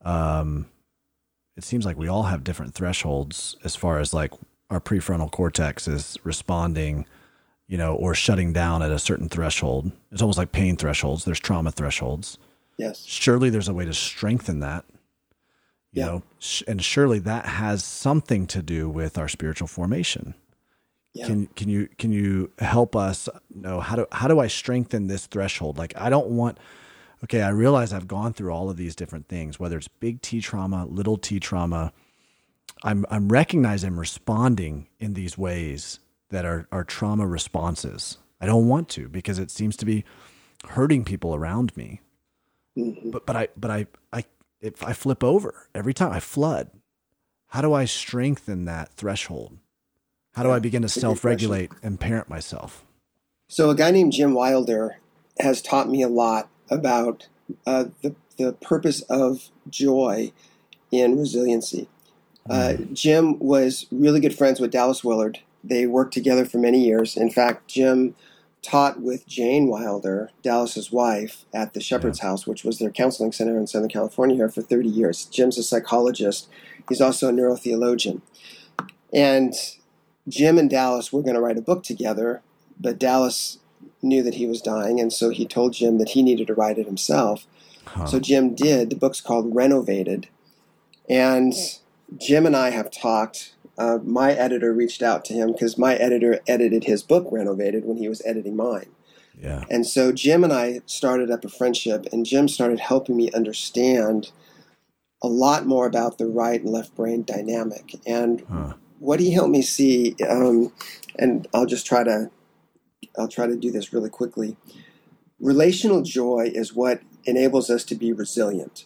um, 0.04 0.68
it 1.56 1.64
seems 1.64 1.86
like 1.86 1.98
we 1.98 2.08
all 2.08 2.24
have 2.24 2.44
different 2.44 2.74
thresholds 2.74 3.56
as 3.64 3.76
far 3.76 4.00
as 4.00 4.14
like 4.14 4.32
our 4.70 4.82
prefrontal 4.82 5.32
cortex 5.32 5.88
is 5.88 6.18
responding, 6.24 7.06
you 7.68 7.78
know, 7.78 7.96
or 7.96 8.14
shutting 8.14 8.54
down 8.54 8.82
at 8.82 8.92
a 8.92 9.00
certain 9.00 9.30
threshold. 9.30 9.92
It's 10.12 10.22
almost 10.22 10.38
like 10.38 10.52
pain 10.52 10.76
thresholds. 10.78 11.26
There's 11.26 11.40
trauma 11.40 11.72
thresholds. 11.72 12.38
yes 12.78 13.04
Surely 13.06 13.50
there's 13.50 13.68
a 13.70 13.74
way 13.74 13.86
to 13.86 13.94
strengthen 13.94 14.60
that, 14.60 14.86
you 15.92 16.02
Yeah. 16.02 16.06
know, 16.06 16.24
and 16.68 16.84
surely 16.84 17.20
that 17.20 17.46
has 17.46 17.84
something 17.84 18.48
to 18.48 18.62
do 18.62 18.90
with 18.90 19.18
our 19.18 19.28
spiritual 19.28 19.68
formation. 19.68 20.36
yeah 21.14 21.26
Can 21.28 21.48
can 21.48 21.70
you 21.70 21.88
can 21.98 22.12
you 22.12 22.52
help 22.60 22.96
us 22.96 23.30
know 23.54 23.80
how 23.80 23.96
do 23.96 24.06
how 24.12 24.28
do 24.28 24.40
I 24.40 24.48
strengthen 24.48 25.08
this 25.08 25.26
threshold? 25.28 25.78
Like 25.78 25.94
I 25.98 26.10
don't 26.10 26.28
want 26.30 26.58
okay, 27.24 27.42
I 27.42 27.50
realize 27.50 27.94
I've 27.94 28.08
gone 28.08 28.34
through 28.34 28.52
all 28.54 28.70
of 28.70 28.78
these 28.78 28.96
different 28.96 29.28
things, 29.28 29.60
whether 29.60 29.78
it's 29.78 29.88
big 29.88 30.22
T 30.22 30.42
trauma, 30.42 30.86
little 30.86 31.18
T 31.18 31.40
trauma. 31.40 31.94
I'm 32.84 33.06
I'm 33.10 33.30
recognizing 33.30 33.90
I'm 33.94 34.00
responding 34.00 34.88
in 35.00 35.14
these 35.14 35.38
ways 35.38 36.00
that 36.30 36.46
are 36.46 36.68
are 36.72 36.84
trauma 36.84 37.28
responses. 37.28 38.18
I 38.42 38.46
don't 38.46 38.68
want 38.68 38.90
to 38.90 39.08
because 39.08 39.40
it 39.40 39.52
seems 39.52 39.76
to 39.78 39.86
be 39.86 40.04
hurting 40.70 41.04
people 41.04 41.36
around 41.36 41.76
me. 41.78 42.02
Mhm. 42.78 43.12
But 43.12 43.26
but 43.26 43.36
I 43.36 43.48
but 43.58 43.72
I 43.72 43.88
I 44.12 44.26
if 44.62 44.84
I 44.84 44.94
flip 44.94 45.24
over 45.24 45.68
every 45.74 45.94
time 45.94 46.12
I 46.12 46.20
flood, 46.20 46.72
how 47.48 47.62
do 47.62 47.74
I 47.74 47.86
strengthen 47.86 48.66
that 48.66 48.94
threshold? 48.94 49.58
How 50.34 50.44
do 50.44 50.52
I 50.52 50.60
begin 50.60 50.82
to 50.82 50.90
self 50.90 51.24
regulate 51.24 51.72
and 51.82 52.00
parent 52.00 52.28
myself? 52.28 52.86
So 53.48 53.70
a 53.70 53.76
guy 53.76 53.92
named 53.92 54.12
Jim 54.12 54.34
Wilder 54.34 54.98
has 55.40 55.62
taught 55.62 55.90
me 55.90 56.02
a 56.02 56.10
lot 56.10 56.50
about 56.70 57.28
uh, 57.66 57.86
the 58.02 58.16
the 58.38 58.54
purpose 58.54 59.02
of 59.04 59.50
joy 59.70 60.34
in 60.92 61.18
resiliency. 61.18 61.88
Uh, 62.50 62.74
Jim 62.94 63.40
was 63.40 63.86
really 63.92 64.20
good 64.20 64.38
friends 64.38 64.60
with 64.60 64.72
Dallas 64.72 65.04
Willard. 65.04 65.40
They 65.68 65.88
worked 65.88 66.14
together 66.14 66.46
for 66.46 66.58
many 66.58 66.86
years. 66.86 67.18
In 67.18 67.30
fact, 67.30 67.68
Jim 67.68 68.16
taught 68.62 69.00
with 69.00 69.28
Jane 69.28 69.68
Willard, 69.68 70.32
Dallas's 70.42 70.92
wife, 70.92 71.46
at 71.54 71.74
the 71.74 71.80
Shepherd's 71.80 72.20
House, 72.20 72.48
which 72.48 72.64
was 72.64 72.80
their 72.80 72.90
counseling 72.90 73.32
center 73.32 73.58
in 73.58 73.68
Southern 73.68 73.90
California 73.90 74.36
here 74.36 74.50
for 74.50 74.62
30 74.62 74.90
years. 74.90 75.26
Jim's 75.26 75.58
a 75.58 75.64
psychologist. 75.64 76.48
He's 76.90 77.02
also 77.02 77.30
a 77.30 77.32
neurotheologian. 77.32 78.22
And 79.14 79.54
Jim 80.28 80.58
and 80.58 80.70
Dallas 80.70 81.14
were 81.14 81.22
going 81.22 81.36
to 81.36 81.42
write 81.42 81.58
a 81.58 81.62
book 81.62 81.84
together, 81.84 82.42
but 82.80 83.00
Dallas 83.00 83.60
knew 84.02 84.24
that 84.24 84.36
he 84.36 84.48
was 84.48 84.62
dying, 84.62 85.00
and 85.00 85.14
so 85.14 85.30
he 85.30 85.46
told 85.46 85.74
Jim 85.74 85.98
that 86.00 86.10
he 86.10 86.24
needed 86.24 86.48
to 86.48 86.54
write 86.54 86.78
it 86.78 86.88
himself. 86.88 87.46
Huh. 87.86 88.06
So 88.08 88.20
Jim 88.20 88.56
did. 88.56 88.90
The 88.90 88.96
book's 88.96 89.22
called 89.22 89.56
Renovated. 89.56 90.28
And 91.08 91.54
Jim 92.18 92.46
and 92.46 92.56
I 92.56 92.72
have 92.72 92.92
talked. 92.92 93.55
Uh, 93.78 94.00
my 94.04 94.34
editor 94.34 94.74
reached 94.74 95.02
out 95.02 95.26
to 95.26 95.34
him 95.34 95.52
because 95.52 95.78
my 95.78 95.96
editor 95.96 96.40
edited 96.48 96.86
his 96.86 97.04
book, 97.04 97.28
Renovated, 97.32 97.86
when 97.86 97.98
he 97.98 98.08
was 98.08 98.22
editing 98.26 98.56
mine. 98.56 98.88
yeah. 99.40 99.64
And 99.70 99.86
so 99.86 100.12
Jim 100.12 100.44
and 100.44 100.54
I 100.54 100.82
started 100.86 101.30
up 101.30 101.44
a 101.44 101.50
friendship, 101.50 102.06
and 102.12 102.26
Jim 102.26 102.48
started 102.48 102.80
helping 102.80 103.18
me 103.18 103.32
understand 103.32 104.32
a 105.22 105.28
lot 105.28 105.66
more 105.66 105.86
about 105.88 106.18
the 106.18 106.28
right 106.28 106.62
and 106.62 106.70
left 106.70 106.96
brain 106.96 107.24
dynamic. 107.24 107.96
And 108.06 108.44
Huh. 108.50 108.74
what 109.00 109.20
he 109.20 109.32
helped 109.32 109.52
me 109.52 109.62
see, 109.62 110.16
um, 110.28 110.72
and 111.18 111.48
I'll 111.54 111.66
just 111.66 111.86
try 111.86 112.04
to, 112.04 112.30
I'll 113.18 113.28
try 113.28 113.48
to 113.48 113.56
do 113.56 113.72
this 113.72 113.92
really 113.92 114.10
quickly. 114.10 114.56
Relational 115.40 116.02
joy 116.02 116.52
is 116.54 116.74
what 116.74 117.02
enables 117.26 117.70
us 117.70 117.84
to 117.86 117.96
be 117.96 118.14
resilient. 118.14 118.86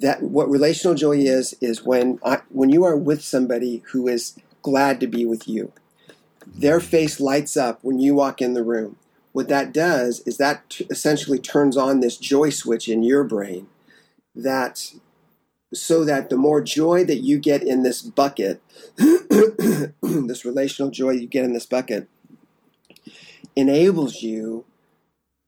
That 0.00 0.22
what 0.22 0.50
relational 0.50 0.96
joy 0.96 1.18
is 1.18 1.54
is 1.60 1.84
when 1.84 2.18
I, 2.24 2.40
when 2.48 2.70
you 2.70 2.84
are 2.84 2.96
with 2.96 3.22
somebody 3.22 3.82
who 3.92 4.08
is 4.08 4.36
glad 4.62 4.98
to 5.00 5.06
be 5.06 5.24
with 5.24 5.46
you. 5.46 5.72
Their 6.46 6.80
face 6.80 7.20
lights 7.20 7.56
up 7.56 7.78
when 7.82 7.98
you 8.00 8.14
walk 8.14 8.42
in 8.42 8.54
the 8.54 8.64
room. 8.64 8.96
What 9.32 9.48
that 9.48 9.72
does 9.72 10.20
is 10.26 10.36
that 10.38 10.68
t- 10.70 10.86
essentially 10.90 11.38
turns 11.38 11.76
on 11.76 12.00
this 12.00 12.16
joy 12.16 12.50
switch 12.50 12.88
in 12.88 13.02
your 13.02 13.24
brain 13.24 13.66
that 14.34 14.92
so 15.72 16.04
that 16.04 16.30
the 16.30 16.36
more 16.36 16.60
joy 16.60 17.04
that 17.04 17.18
you 17.18 17.38
get 17.38 17.62
in 17.62 17.82
this 17.82 18.00
bucket, 18.02 18.62
this 20.02 20.44
relational 20.44 20.90
joy 20.90 21.10
you 21.10 21.26
get 21.26 21.44
in 21.44 21.52
this 21.52 21.66
bucket, 21.66 22.08
enables 23.56 24.22
you 24.22 24.64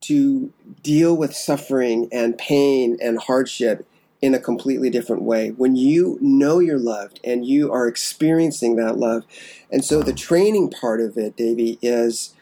to 0.01 0.51
deal 0.83 1.15
with 1.15 1.35
suffering 1.35 2.07
and 2.11 2.37
pain 2.37 2.97
and 3.01 3.19
hardship 3.19 3.87
in 4.27 4.35
a 4.35 4.39
completely 4.39 4.89
different 4.89 5.23
way. 5.23 5.51
When 5.51 5.77
you 5.77 6.17
know 6.21 6.59
you're 6.59 6.77
loved 6.77 7.21
and 7.23 7.45
you 7.45 7.71
are 7.71 7.87
experiencing 7.87 8.75
that 8.75 8.97
love. 8.97 9.23
And 9.71 9.85
so 9.85 10.03
the 10.03 10.11
training 10.11 10.69
part 10.69 10.99
of 10.99 11.17
it, 11.17 11.37
Davey, 11.37 11.79
is 11.81 12.35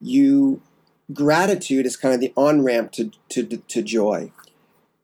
you 0.00 0.62
gratitude 1.12 1.84
is 1.84 1.94
kind 1.94 2.14
of 2.14 2.20
the 2.20 2.32
on 2.36 2.64
ramp 2.64 2.90
to, 2.92 3.12
to, 3.28 3.44
to 3.44 3.82
joy. 3.82 4.32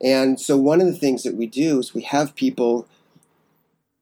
And 0.02 0.40
so 0.40 0.56
one 0.56 0.80
of 0.80 0.86
the 0.86 0.96
things 0.96 1.22
that 1.22 1.36
we 1.36 1.46
do 1.46 1.78
is 1.78 1.92
we 1.94 2.02
have 2.02 2.34
people 2.34 2.88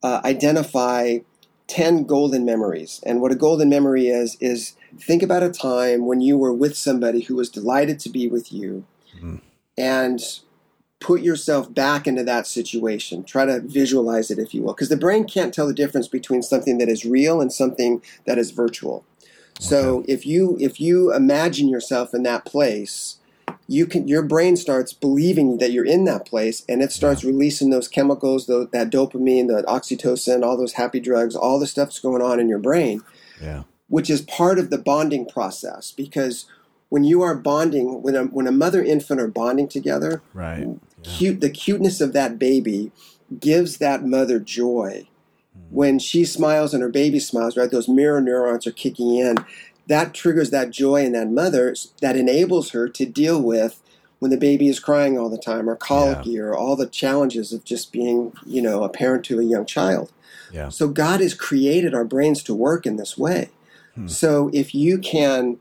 uh, 0.04 0.20
identify 0.24 1.18
10 1.66 2.04
golden 2.04 2.44
memories. 2.44 3.00
And 3.04 3.20
what 3.20 3.32
a 3.32 3.36
golden 3.36 3.68
memory 3.68 4.06
is, 4.06 4.36
is 4.40 4.76
think 4.98 5.22
about 5.22 5.42
a 5.42 5.50
time 5.50 6.06
when 6.06 6.20
you 6.20 6.38
were 6.38 6.52
with 6.54 6.76
somebody 6.76 7.22
who 7.22 7.34
was 7.34 7.50
delighted 7.50 7.98
to 8.00 8.08
be 8.08 8.28
with 8.28 8.52
you 8.52 8.84
Mhm. 9.20 9.40
and 9.76 10.20
put 11.00 11.22
yourself 11.22 11.72
back 11.72 12.06
into 12.06 12.22
that 12.24 12.46
situation. 12.46 13.24
Try 13.24 13.46
to 13.46 13.60
visualize 13.60 14.30
it, 14.30 14.38
if 14.38 14.54
you 14.54 14.62
will, 14.62 14.74
because 14.74 14.90
the 14.90 14.96
brain 14.96 15.24
can't 15.24 15.52
tell 15.52 15.66
the 15.66 15.74
difference 15.74 16.08
between 16.08 16.42
something 16.42 16.78
that 16.78 16.88
is 16.88 17.04
real 17.04 17.40
and 17.40 17.52
something 17.52 18.02
that 18.26 18.38
is 18.38 18.50
virtual. 18.50 19.04
So 19.58 20.04
if 20.08 20.24
you 20.24 20.56
if 20.58 20.80
you 20.80 21.12
imagine 21.12 21.68
yourself 21.68 22.14
in 22.14 22.22
that 22.22 22.46
place, 22.46 23.16
you 23.68 23.86
can 23.86 24.08
your 24.08 24.22
brain 24.22 24.56
starts 24.56 24.94
believing 24.94 25.58
that 25.58 25.70
you're 25.70 25.84
in 25.84 26.04
that 26.06 26.24
place 26.24 26.64
and 26.66 26.80
it 26.82 26.92
starts 26.92 27.24
releasing 27.24 27.68
those 27.68 27.86
chemicals, 27.86 28.46
the, 28.46 28.68
that 28.72 28.90
dopamine, 28.90 29.48
the 29.48 29.62
oxytocin, 29.68 30.42
all 30.42 30.56
those 30.56 30.74
happy 30.74 30.98
drugs, 30.98 31.36
all 31.36 31.58
the 31.58 31.66
stuff 31.66 31.88
that's 31.88 32.00
going 32.00 32.22
on 32.22 32.40
in 32.40 32.48
your 32.48 32.58
brain 32.58 33.02
Yeah. 33.40 33.64
which 33.88 34.08
is 34.08 34.22
part 34.22 34.58
of 34.58 34.70
the 34.70 34.78
bonding 34.78 35.26
process 35.26 35.92
because 35.92 36.46
when 36.88 37.04
you 37.04 37.20
are 37.20 37.34
bonding 37.34 38.02
when 38.02 38.16
a, 38.16 38.24
when 38.24 38.46
a 38.46 38.52
mother 38.52 38.82
infant 38.82 39.20
are 39.20 39.28
bonding 39.28 39.68
together 39.68 40.22
Right. 40.32 40.66
Yeah. 41.02 41.12
cute 41.12 41.40
the 41.40 41.50
cuteness 41.50 42.00
of 42.00 42.12
that 42.12 42.38
baby 42.38 42.92
gives 43.38 43.78
that 43.78 44.04
mother 44.04 44.38
joy 44.38 45.06
when 45.70 45.98
she 45.98 46.24
smiles 46.24 46.74
and 46.74 46.82
her 46.82 46.88
baby 46.88 47.20
smiles 47.20 47.56
right 47.56 47.70
those 47.70 47.88
mirror 47.88 48.20
neurons 48.20 48.66
are 48.66 48.72
kicking 48.72 49.16
in 49.16 49.36
that 49.86 50.14
triggers 50.14 50.50
that 50.50 50.70
joy 50.70 51.04
in 51.04 51.12
that 51.12 51.28
mother 51.28 51.74
that 52.00 52.16
enables 52.16 52.70
her 52.70 52.88
to 52.88 53.04
deal 53.04 53.42
with 53.42 53.82
when 54.20 54.30
the 54.30 54.36
baby 54.36 54.68
is 54.68 54.78
crying 54.78 55.18
all 55.18 55.28
the 55.28 55.38
time 55.38 55.68
or 55.68 55.74
colicky 55.74 56.30
yeah. 56.30 56.42
or 56.42 56.54
all 56.54 56.76
the 56.76 56.86
challenges 56.86 57.52
of 57.52 57.64
just 57.64 57.90
being, 57.90 58.32
you 58.46 58.62
know, 58.62 58.84
a 58.84 58.88
parent 58.88 59.24
to 59.24 59.40
a 59.40 59.44
young 59.44 59.66
child. 59.66 60.12
Yeah. 60.52 60.68
So 60.68 60.88
God 60.88 61.20
has 61.20 61.34
created 61.34 61.94
our 61.94 62.04
brains 62.04 62.42
to 62.44 62.54
work 62.54 62.86
in 62.86 62.96
this 62.96 63.18
way. 63.18 63.48
Hmm. 63.94 64.06
So 64.06 64.50
if 64.52 64.74
you 64.74 64.98
can 64.98 65.58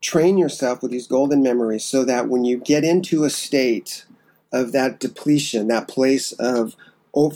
train 0.00 0.38
yourself 0.38 0.82
with 0.82 0.90
these 0.90 1.06
golden 1.06 1.42
memories 1.42 1.84
so 1.84 2.04
that 2.04 2.28
when 2.28 2.44
you 2.44 2.56
get 2.56 2.82
into 2.82 3.24
a 3.24 3.30
state 3.30 4.04
of 4.52 4.72
that 4.72 4.98
depletion, 5.00 5.68
that 5.68 5.88
place 5.88 6.32
of 6.32 6.76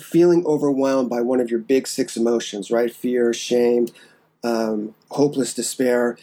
feeling 0.00 0.46
overwhelmed 0.46 1.10
by 1.10 1.20
one 1.20 1.40
of 1.40 1.50
your 1.50 1.58
big 1.58 1.88
six 1.88 2.16
emotions, 2.16 2.70
right? 2.70 2.94
Fear, 2.94 3.32
shame, 3.32 3.88
um, 4.44 4.94
hopeless 5.10 5.54
despair, 5.54 6.16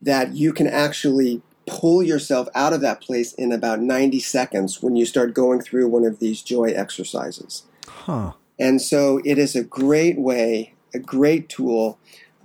that 0.00 0.34
you 0.34 0.52
can 0.52 0.66
actually 0.66 1.40
pull 1.66 2.02
yourself 2.02 2.48
out 2.54 2.72
of 2.72 2.80
that 2.80 3.00
place 3.00 3.32
in 3.34 3.52
about 3.52 3.80
90 3.80 4.20
seconds 4.20 4.82
when 4.82 4.96
you 4.96 5.06
start 5.06 5.32
going 5.32 5.60
through 5.60 5.88
one 5.88 6.04
of 6.04 6.18
these 6.18 6.42
joy 6.42 6.66
exercises. 6.66 7.64
Huh. 7.86 8.32
And 8.58 8.82
so 8.82 9.20
it 9.24 9.38
is 9.38 9.56
a 9.56 9.64
great 9.64 10.18
way, 10.18 10.74
a 10.92 10.98
great 10.98 11.48
tool 11.48 11.98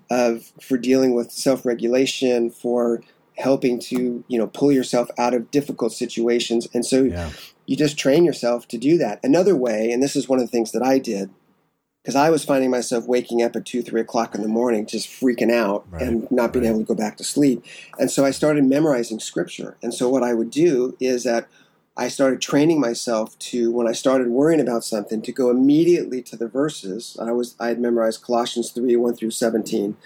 of 0.09 0.51
for 0.61 0.77
dealing 0.77 1.13
with 1.13 1.31
self-regulation, 1.31 2.51
for 2.51 3.01
helping 3.37 3.79
to, 3.79 4.23
you 4.27 4.39
know, 4.39 4.47
pull 4.47 4.71
yourself 4.71 5.09
out 5.17 5.33
of 5.33 5.51
difficult 5.51 5.91
situations. 5.91 6.67
And 6.73 6.85
so 6.85 7.03
yeah. 7.03 7.31
You 7.67 7.77
just 7.77 7.99
train 7.99 8.25
yourself 8.25 8.67
to 8.69 8.77
do 8.79 8.97
that. 8.97 9.19
Another 9.23 9.55
way, 9.55 9.91
and 9.91 10.01
this 10.01 10.15
is 10.15 10.27
one 10.27 10.39
of 10.39 10.45
the 10.45 10.51
things 10.51 10.71
that 10.71 10.81
I 10.81 10.97
did, 10.97 11.29
because 12.01 12.15
I 12.15 12.29
was 12.29 12.45
finding 12.45 12.71
myself 12.71 13.05
waking 13.05 13.43
up 13.43 13.55
at 13.55 13.65
two, 13.65 13.81
three 13.83 14.01
o'clock 14.01 14.33
in 14.33 14.41
the 14.41 14.47
morning, 14.47 14.85
just 14.85 15.09
freaking 15.09 15.51
out 15.51 15.85
right, 15.91 16.01
and 16.01 16.31
not 16.31 16.53
being 16.53 16.63
right. 16.63 16.71
able 16.71 16.79
to 16.79 16.85
go 16.85 16.95
back 16.95 17.17
to 17.17 17.23
sleep. 17.23 17.63
And 17.99 18.09
so 18.09 18.25
I 18.25 18.31
started 18.31 18.63
memorizing 18.63 19.19
scripture. 19.19 19.77
And 19.83 19.93
so 19.93 20.09
what 20.09 20.23
I 20.23 20.33
would 20.33 20.49
do 20.49 20.95
is 20.99 21.25
that 21.25 21.47
I 21.97 22.07
started 22.07 22.39
training 22.39 22.79
myself 22.79 23.37
to, 23.39 23.71
when 23.71 23.87
I 23.87 23.91
started 23.91 24.27
worrying 24.27 24.61
about 24.61 24.83
something, 24.83 25.21
to 25.23 25.31
go 25.31 25.49
immediately 25.49 26.21
to 26.21 26.37
the 26.37 26.47
verses. 26.47 27.17
I 27.19 27.31
was 27.31 27.55
I 27.59 27.67
had 27.69 27.79
memorized 27.79 28.21
Colossians 28.21 28.71
three 28.71 28.95
one 28.95 29.15
through 29.15 29.31
seventeen, 29.31 29.97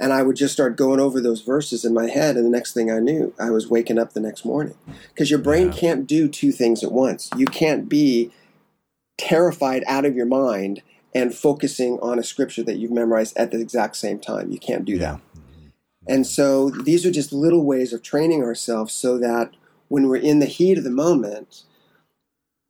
and 0.00 0.14
I 0.14 0.22
would 0.22 0.34
just 0.34 0.54
start 0.54 0.76
going 0.76 0.98
over 0.98 1.20
those 1.20 1.42
verses 1.42 1.84
in 1.84 1.92
my 1.92 2.08
head. 2.08 2.36
And 2.36 2.46
the 2.46 2.50
next 2.50 2.72
thing 2.72 2.90
I 2.90 2.98
knew, 2.98 3.34
I 3.38 3.50
was 3.50 3.68
waking 3.68 3.98
up 3.98 4.14
the 4.14 4.20
next 4.20 4.46
morning 4.46 4.74
because 5.08 5.30
your 5.30 5.38
brain 5.38 5.66
yeah. 5.66 5.74
can't 5.74 6.06
do 6.06 6.26
two 6.26 6.52
things 6.52 6.82
at 6.82 6.90
once. 6.90 7.28
You 7.36 7.44
can't 7.44 7.88
be 7.88 8.32
terrified 9.18 9.84
out 9.86 10.06
of 10.06 10.16
your 10.16 10.26
mind 10.26 10.82
and 11.14 11.34
focusing 11.34 11.98
on 12.00 12.18
a 12.18 12.22
scripture 12.22 12.62
that 12.62 12.78
you've 12.78 12.90
memorized 12.90 13.36
at 13.36 13.50
the 13.50 13.60
exact 13.60 13.96
same 13.96 14.18
time. 14.18 14.50
You 14.50 14.58
can't 14.58 14.86
do 14.86 14.96
that. 14.98 15.20
And 16.08 16.26
so 16.26 16.70
these 16.70 17.04
are 17.04 17.10
just 17.10 17.32
little 17.32 17.64
ways 17.64 17.92
of 17.92 18.02
training 18.02 18.42
ourselves 18.42 18.94
so 18.94 19.18
that 19.18 19.54
when 19.88 20.08
we're 20.08 20.16
in 20.16 20.38
the 20.38 20.46
heat 20.46 20.78
of 20.78 20.84
the 20.84 20.90
moment, 20.90 21.64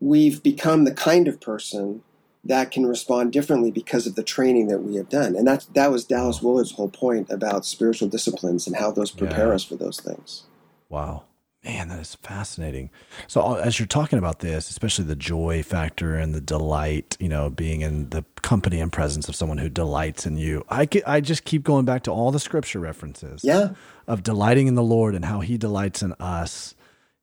we've 0.01 0.43
become 0.43 0.85
the 0.85 0.95
kind 0.95 1.29
of 1.29 1.41
person 1.41 2.03
that 2.45 2.71
can 2.71 2.87
respond 2.87 3.33
differently 3.33 3.71
because 3.71 4.07
of 4.07 4.15
the 4.15 4.23
training 4.23 4.69
that 4.69 4.81
we 4.81 4.97
have 4.97 5.09
done. 5.09 5.37
And 5.37 5.47
that 5.47 5.67
that 5.75 5.91
was 5.91 6.05
Dallas 6.05 6.43
Willard's 6.43 6.73
whole 6.73 6.89
point 6.89 7.31
about 7.31 7.67
spiritual 7.67 8.09
disciplines 8.09 8.67
and 8.67 8.77
how 8.77 8.91
those 8.91 9.11
prepare 9.11 9.49
yeah. 9.49 9.55
us 9.55 9.65
for 9.65 9.77
those 9.77 10.01
things. 10.01 10.45
Wow. 10.89 11.25
Man, 11.63 11.89
that 11.89 12.01
is 12.01 12.15
fascinating. 12.15 12.89
So, 13.27 13.43
uh, 13.43 13.55
as 13.57 13.79
you're 13.79 13.87
talking 13.87 14.19
about 14.19 14.39
this, 14.39 14.71
especially 14.71 15.05
the 15.05 15.15
joy 15.15 15.63
factor 15.63 16.15
and 16.15 16.35
the 16.35 16.41
delight, 16.41 17.19
you 17.21 17.29
know, 17.29 17.51
being 17.51 17.83
in 17.83 18.09
the 18.09 18.25
company 18.41 18.81
and 18.81 18.91
presence 18.91 19.29
of 19.29 19.37
someone 19.37 19.59
who 19.59 19.69
delights 19.69 20.25
in 20.25 20.39
you, 20.39 20.65
I 20.71 20.87
get, 20.87 21.07
I 21.07 21.21
just 21.21 21.45
keep 21.45 21.63
going 21.63 21.85
back 21.85 22.05
to 22.05 22.11
all 22.11 22.33
the 22.33 22.41
scripture 22.41 22.81
references, 22.81 23.45
yeah, 23.45 23.75
of 24.07 24.23
delighting 24.23 24.69
in 24.69 24.75
the 24.75 24.83
Lord 24.83 25.15
and 25.15 25.23
how 25.23 25.41
He 25.41 25.59
delights 25.59 26.01
in 26.01 26.15
us, 26.15 26.75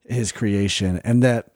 His 0.08 0.32
creation, 0.32 1.02
and 1.04 1.24
that 1.24 1.52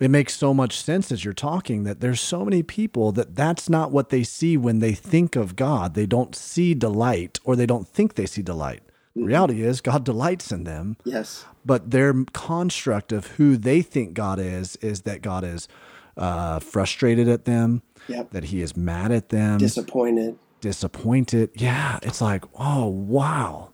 it 0.00 0.10
makes 0.10 0.34
so 0.34 0.54
much 0.54 0.80
sense 0.82 1.12
as 1.12 1.24
you're 1.24 1.34
talking 1.34 1.84
that 1.84 2.00
there's 2.00 2.20
so 2.20 2.44
many 2.44 2.62
people 2.62 3.12
that 3.12 3.36
that's 3.36 3.68
not 3.68 3.92
what 3.92 4.08
they 4.08 4.24
see 4.24 4.56
when 4.56 4.78
they 4.78 4.92
think 4.92 5.36
of 5.36 5.54
God. 5.54 5.94
They 5.94 6.06
don't 6.06 6.34
see 6.34 6.74
delight, 6.74 7.38
or 7.44 7.54
they 7.54 7.66
don't 7.66 7.86
think 7.86 8.14
they 8.14 8.26
see 8.26 8.42
delight. 8.42 8.82
The 9.14 9.24
reality 9.24 9.62
is, 9.62 9.80
God 9.80 10.04
delights 10.04 10.50
in 10.50 10.64
them. 10.64 10.96
Yes. 11.04 11.44
But 11.66 11.90
their 11.90 12.14
construct 12.32 13.12
of 13.12 13.26
who 13.32 13.56
they 13.56 13.82
think 13.82 14.14
God 14.14 14.38
is 14.38 14.76
is 14.76 15.02
that 15.02 15.20
God 15.20 15.44
is 15.44 15.68
uh, 16.16 16.60
frustrated 16.60 17.28
at 17.28 17.44
them, 17.44 17.82
yep. 18.08 18.30
that 18.30 18.44
He 18.44 18.62
is 18.62 18.76
mad 18.76 19.12
at 19.12 19.28
them, 19.28 19.58
disappointed. 19.58 20.38
Disappointed. 20.60 21.50
Yeah. 21.54 21.98
It's 22.02 22.20
like, 22.20 22.44
oh, 22.58 22.86
wow. 22.86 23.70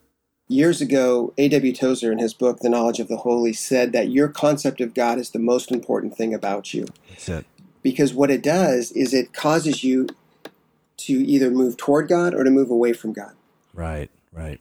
Years 0.49 0.81
ago, 0.81 1.33
A.W. 1.39 1.75
Tozer, 1.75 2.13
in 2.13 2.19
his 2.19 2.33
book, 2.33 2.61
The 2.61 2.69
Knowledge 2.69 3.01
of 3.01 3.09
the 3.09 3.19
Holy, 3.19 3.53
said 3.53 3.93
that 3.93 4.11
your 4.11 4.29
concept 4.29 4.81
of 4.81 4.95
God 4.95 5.19
is 5.19 5.31
the 5.31 5.41
most 5.41 5.73
important 5.73 6.17
thing 6.17 6.33
about 6.33 6.73
you. 6.73 6.87
That's 7.09 7.29
it. 7.29 7.47
Because 7.83 8.15
what 8.15 8.31
it 8.31 8.43
does 8.43 8.93
is 8.93 9.13
it 9.13 9.33
causes 9.33 9.83
you 9.83 10.07
to 10.99 11.13
either 11.13 11.51
move 11.51 11.77
toward 11.77 12.09
God 12.09 12.35
or 12.35 12.45
to 12.45 12.51
move 12.51 12.71
away 12.71 12.93
from 12.93 13.13
God. 13.13 13.33
Right, 13.75 14.11
right. 14.33 14.61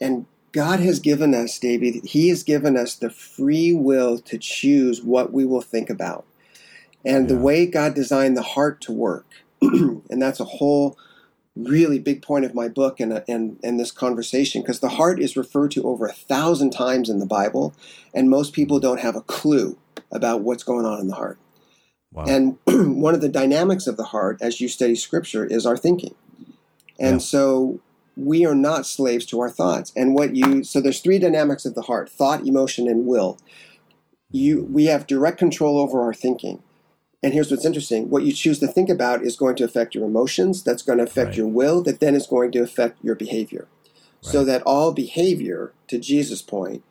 And 0.00 0.26
God 0.52 0.78
has 0.80 1.00
given 1.00 1.34
us, 1.34 1.58
David, 1.58 2.04
He 2.04 2.28
has 2.28 2.44
given 2.44 2.76
us 2.76 2.94
the 2.94 3.10
free 3.10 3.72
will 3.72 4.18
to 4.20 4.38
choose 4.38 5.02
what 5.02 5.32
we 5.32 5.44
will 5.44 5.60
think 5.60 5.90
about. 5.90 6.24
And 7.04 7.28
yeah. 7.28 7.34
the 7.34 7.40
way 7.40 7.66
God 7.66 7.94
designed 7.94 8.36
the 8.36 8.42
heart 8.42 8.80
to 8.82 8.92
work, 8.92 9.26
and 9.62 10.22
that's 10.22 10.40
a 10.40 10.44
whole 10.44 10.96
really 11.56 11.98
big 11.98 12.22
point 12.22 12.44
of 12.44 12.54
my 12.54 12.68
book 12.68 12.98
and, 13.00 13.22
and, 13.28 13.58
and 13.62 13.78
this 13.78 13.92
conversation, 13.92 14.62
because 14.62 14.80
the 14.80 14.90
heart 14.90 15.20
is 15.20 15.36
referred 15.36 15.70
to 15.72 15.84
over 15.84 16.06
a 16.06 16.12
thousand 16.12 16.70
times 16.70 17.08
in 17.08 17.20
the 17.20 17.26
Bible, 17.26 17.74
and 18.12 18.28
most 18.28 18.52
people 18.52 18.80
don't 18.80 19.00
have 19.00 19.16
a 19.16 19.20
clue 19.20 19.78
about 20.10 20.42
what's 20.42 20.64
going 20.64 20.84
on 20.84 21.00
in 21.00 21.08
the 21.08 21.14
heart. 21.14 21.38
Wow. 22.12 22.24
And 22.26 22.58
one 23.00 23.14
of 23.14 23.20
the 23.20 23.28
dynamics 23.28 23.86
of 23.86 23.96
the 23.96 24.04
heart, 24.04 24.38
as 24.40 24.60
you 24.60 24.68
study 24.68 24.94
scripture, 24.94 25.44
is 25.44 25.66
our 25.66 25.76
thinking. 25.76 26.14
And 26.98 27.16
yeah. 27.16 27.26
so 27.26 27.80
we 28.16 28.44
are 28.46 28.54
not 28.54 28.86
slaves 28.86 29.26
to 29.26 29.40
our 29.40 29.50
thoughts. 29.50 29.92
And 29.96 30.14
what 30.14 30.36
you 30.36 30.64
so 30.64 30.80
there's 30.80 31.00
three 31.00 31.18
dynamics 31.18 31.64
of 31.64 31.74
the 31.74 31.82
heart: 31.82 32.08
thought, 32.08 32.46
emotion, 32.46 32.88
and 32.88 33.06
will. 33.06 33.38
You 34.30 34.64
we 34.64 34.86
have 34.86 35.06
direct 35.06 35.38
control 35.38 35.78
over 35.78 36.02
our 36.02 36.14
thinking. 36.14 36.62
And 37.24 37.32
here's 37.32 37.50
what's 37.50 37.64
interesting: 37.64 38.10
what 38.10 38.24
you 38.24 38.32
choose 38.32 38.58
to 38.58 38.68
think 38.68 38.90
about 38.90 39.22
is 39.22 39.34
going 39.34 39.56
to 39.56 39.64
affect 39.64 39.94
your 39.94 40.04
emotions. 40.04 40.62
That's 40.62 40.82
going 40.82 40.98
to 40.98 41.04
affect 41.04 41.28
right. 41.28 41.36
your 41.38 41.48
will. 41.48 41.82
That 41.82 41.98
then 41.98 42.14
is 42.14 42.26
going 42.26 42.52
to 42.52 42.58
affect 42.58 43.02
your 43.02 43.14
behavior. 43.14 43.66
Right. 44.22 44.32
So 44.32 44.44
that 44.44 44.62
all 44.66 44.92
behavior, 44.92 45.72
to 45.88 45.98
Jesus' 45.98 46.42
point, 46.42 46.84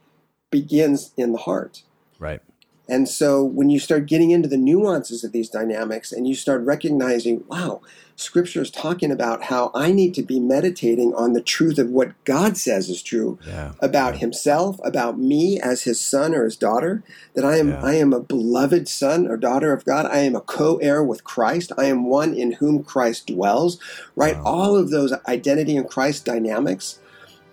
begins 0.49 1.13
in 1.17 1.33
the 1.33 1.37
heart. 1.37 1.83
Right. 2.17 2.41
And 2.87 3.07
so 3.07 3.43
when 3.43 3.69
you 3.69 3.79
start 3.79 4.07
getting 4.07 4.31
into 4.31 4.49
the 4.49 4.57
nuances 4.57 5.23
of 5.23 5.31
these 5.31 5.49
dynamics 5.49 6.11
and 6.11 6.27
you 6.27 6.35
start 6.35 6.65
recognizing, 6.65 7.43
wow, 7.47 7.81
scripture 8.17 8.61
is 8.61 8.69
talking 8.69 9.09
about 9.09 9.43
how 9.43 9.71
I 9.73 9.91
need 9.91 10.13
to 10.15 10.21
be 10.21 10.39
meditating 10.39 11.13
on 11.15 11.31
the 11.31 11.41
truth 11.41 11.79
of 11.79 11.89
what 11.89 12.11
God 12.25 12.57
says 12.57 12.89
is 12.89 13.01
true 13.01 13.39
yeah. 13.47 13.71
about 13.79 14.15
yeah. 14.15 14.19
himself, 14.19 14.79
about 14.83 15.17
me 15.17 15.61
as 15.61 15.83
his 15.83 15.99
son 16.01 16.35
or 16.35 16.43
his 16.43 16.57
daughter, 16.57 17.03
that 17.35 17.45
I 17.45 17.57
am 17.57 17.69
yeah. 17.69 17.83
I 17.83 17.95
am 17.95 18.11
a 18.11 18.19
beloved 18.19 18.89
son 18.89 19.27
or 19.27 19.37
daughter 19.37 19.71
of 19.71 19.85
God. 19.85 20.05
I 20.05 20.19
am 20.19 20.35
a 20.35 20.41
co-heir 20.41 21.01
with 21.01 21.23
Christ. 21.23 21.71
I 21.77 21.85
am 21.85 22.09
one 22.09 22.33
in 22.33 22.53
whom 22.53 22.83
Christ 22.83 23.27
dwells. 23.27 23.79
Right? 24.15 24.35
Wow. 24.35 24.43
All 24.43 24.75
of 24.75 24.89
those 24.89 25.13
identity 25.27 25.77
in 25.77 25.85
Christ 25.85 26.25
dynamics 26.25 26.99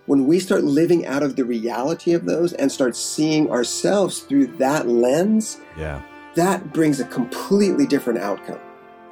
when 0.05 0.25
we 0.25 0.39
start 0.39 0.63
living 0.63 1.05
out 1.05 1.23
of 1.23 1.35
the 1.35 1.45
reality 1.45 2.13
of 2.13 2.25
those 2.25 2.53
and 2.53 2.71
start 2.71 2.95
seeing 2.95 3.49
ourselves 3.49 4.19
through 4.19 4.47
that 4.47 4.87
lens, 4.87 5.59
yeah. 5.77 6.01
that 6.35 6.73
brings 6.73 6.99
a 6.99 7.05
completely 7.05 7.85
different 7.85 8.19
outcome. 8.19 8.59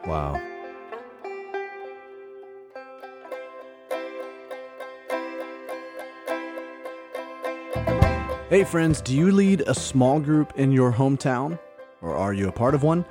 Wow. 0.06 0.42
Hey, 8.50 8.64
friends, 8.64 9.00
do 9.00 9.16
you 9.16 9.32
lead 9.32 9.62
a 9.68 9.76
small 9.76 10.20
group 10.20 10.54
in 10.56 10.72
your 10.72 10.92
hometown? 10.92 11.60
Or 12.02 12.16
are 12.16 12.34
you 12.34 12.48
a 12.48 12.52
part 12.52 12.74
of 12.74 12.82
one? 12.82 13.06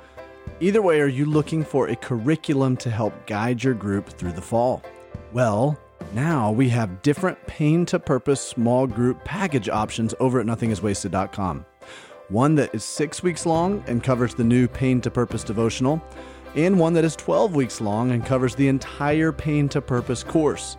Either 0.59 0.81
way, 0.81 0.99
are 0.99 1.07
you 1.07 1.23
looking 1.23 1.63
for 1.63 1.87
a 1.87 1.95
curriculum 1.95 2.75
to 2.75 2.89
help 2.89 3.25
guide 3.25 3.63
your 3.63 3.73
group 3.73 4.09
through 4.09 4.33
the 4.33 4.41
fall? 4.41 4.83
Well, 5.31 5.79
now 6.13 6.51
we 6.51 6.69
have 6.69 7.01
different 7.01 7.37
pain 7.47 7.85
to 7.87 7.99
purpose 7.99 8.41
small 8.41 8.87
group 8.87 9.23
package 9.23 9.69
options 9.69 10.13
over 10.19 10.39
at 10.39 10.45
nothingiswasted.com. 10.45 11.65
One 12.29 12.55
that 12.55 12.73
is 12.75 12.83
six 12.83 13.23
weeks 13.23 13.45
long 13.45 13.83
and 13.87 14.03
covers 14.03 14.35
the 14.35 14.43
new 14.43 14.67
Pain 14.67 15.01
to 15.01 15.09
Purpose 15.09 15.43
devotional, 15.43 15.99
and 16.55 16.79
one 16.79 16.93
that 16.93 17.03
is 17.03 17.15
12 17.15 17.55
weeks 17.55 17.81
long 17.81 18.11
and 18.11 18.23
covers 18.23 18.53
the 18.53 18.67
entire 18.67 19.31
Pain 19.31 19.67
to 19.69 19.81
Purpose 19.81 20.23
course. 20.23 20.77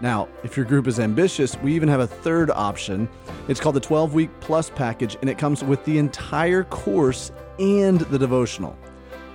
Now, 0.00 0.28
if 0.44 0.56
your 0.56 0.66
group 0.66 0.86
is 0.86 1.00
ambitious, 1.00 1.56
we 1.62 1.74
even 1.74 1.88
have 1.88 2.00
a 2.00 2.06
third 2.06 2.50
option. 2.50 3.08
It's 3.48 3.58
called 3.58 3.74
the 3.74 3.80
12 3.80 4.14
week 4.14 4.30
plus 4.40 4.70
package, 4.70 5.16
and 5.20 5.28
it 5.28 5.38
comes 5.38 5.64
with 5.64 5.84
the 5.84 5.98
entire 5.98 6.64
course 6.64 7.32
and 7.58 8.00
the 8.00 8.18
devotional. 8.18 8.76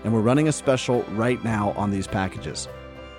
And 0.04 0.14
we're 0.14 0.22
running 0.22 0.48
a 0.48 0.54
special 0.54 1.04
right 1.12 1.44
now 1.44 1.72
on 1.72 1.92
these 1.92 2.08
packages. 2.08 2.70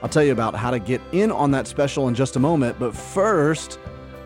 I'll 0.02 0.08
tell 0.08 0.22
you 0.22 0.32
about 0.32 0.54
how 0.54 0.70
to 0.70 0.78
get 0.78 1.00
in 1.12 1.30
on 1.30 1.50
that 1.50 1.66
special 1.66 2.08
in 2.08 2.14
just 2.14 2.36
a 2.36 2.40
moment, 2.40 2.78
but 2.78 2.96
first, 2.96 3.78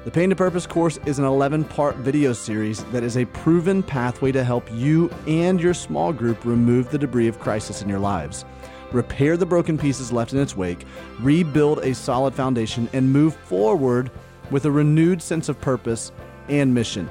The 0.04 0.10
Pain 0.10 0.30
to 0.30 0.36
Purpose 0.36 0.66
course 0.66 1.00
is 1.04 1.18
an 1.18 1.24
11 1.24 1.64
part 1.64 1.96
video 1.96 2.32
series 2.32 2.84
that 2.84 3.02
is 3.02 3.16
a 3.16 3.24
proven 3.24 3.82
pathway 3.82 4.30
to 4.32 4.44
help 4.44 4.70
you 4.72 5.10
and 5.26 5.60
your 5.60 5.74
small 5.74 6.12
group 6.12 6.44
remove 6.44 6.90
the 6.90 6.98
debris 6.98 7.26
of 7.26 7.40
crisis 7.40 7.82
in 7.82 7.88
your 7.88 7.98
lives, 7.98 8.44
repair 8.92 9.36
the 9.36 9.46
broken 9.46 9.76
pieces 9.76 10.12
left 10.12 10.32
in 10.32 10.38
its 10.38 10.56
wake, 10.56 10.84
rebuild 11.20 11.80
a 11.80 11.92
solid 11.92 12.34
foundation, 12.34 12.88
and 12.92 13.12
move 13.12 13.34
forward 13.34 14.12
with 14.52 14.66
a 14.66 14.70
renewed 14.70 15.20
sense 15.20 15.48
of 15.48 15.60
purpose 15.60 16.12
and 16.48 16.72
mission 16.72 17.10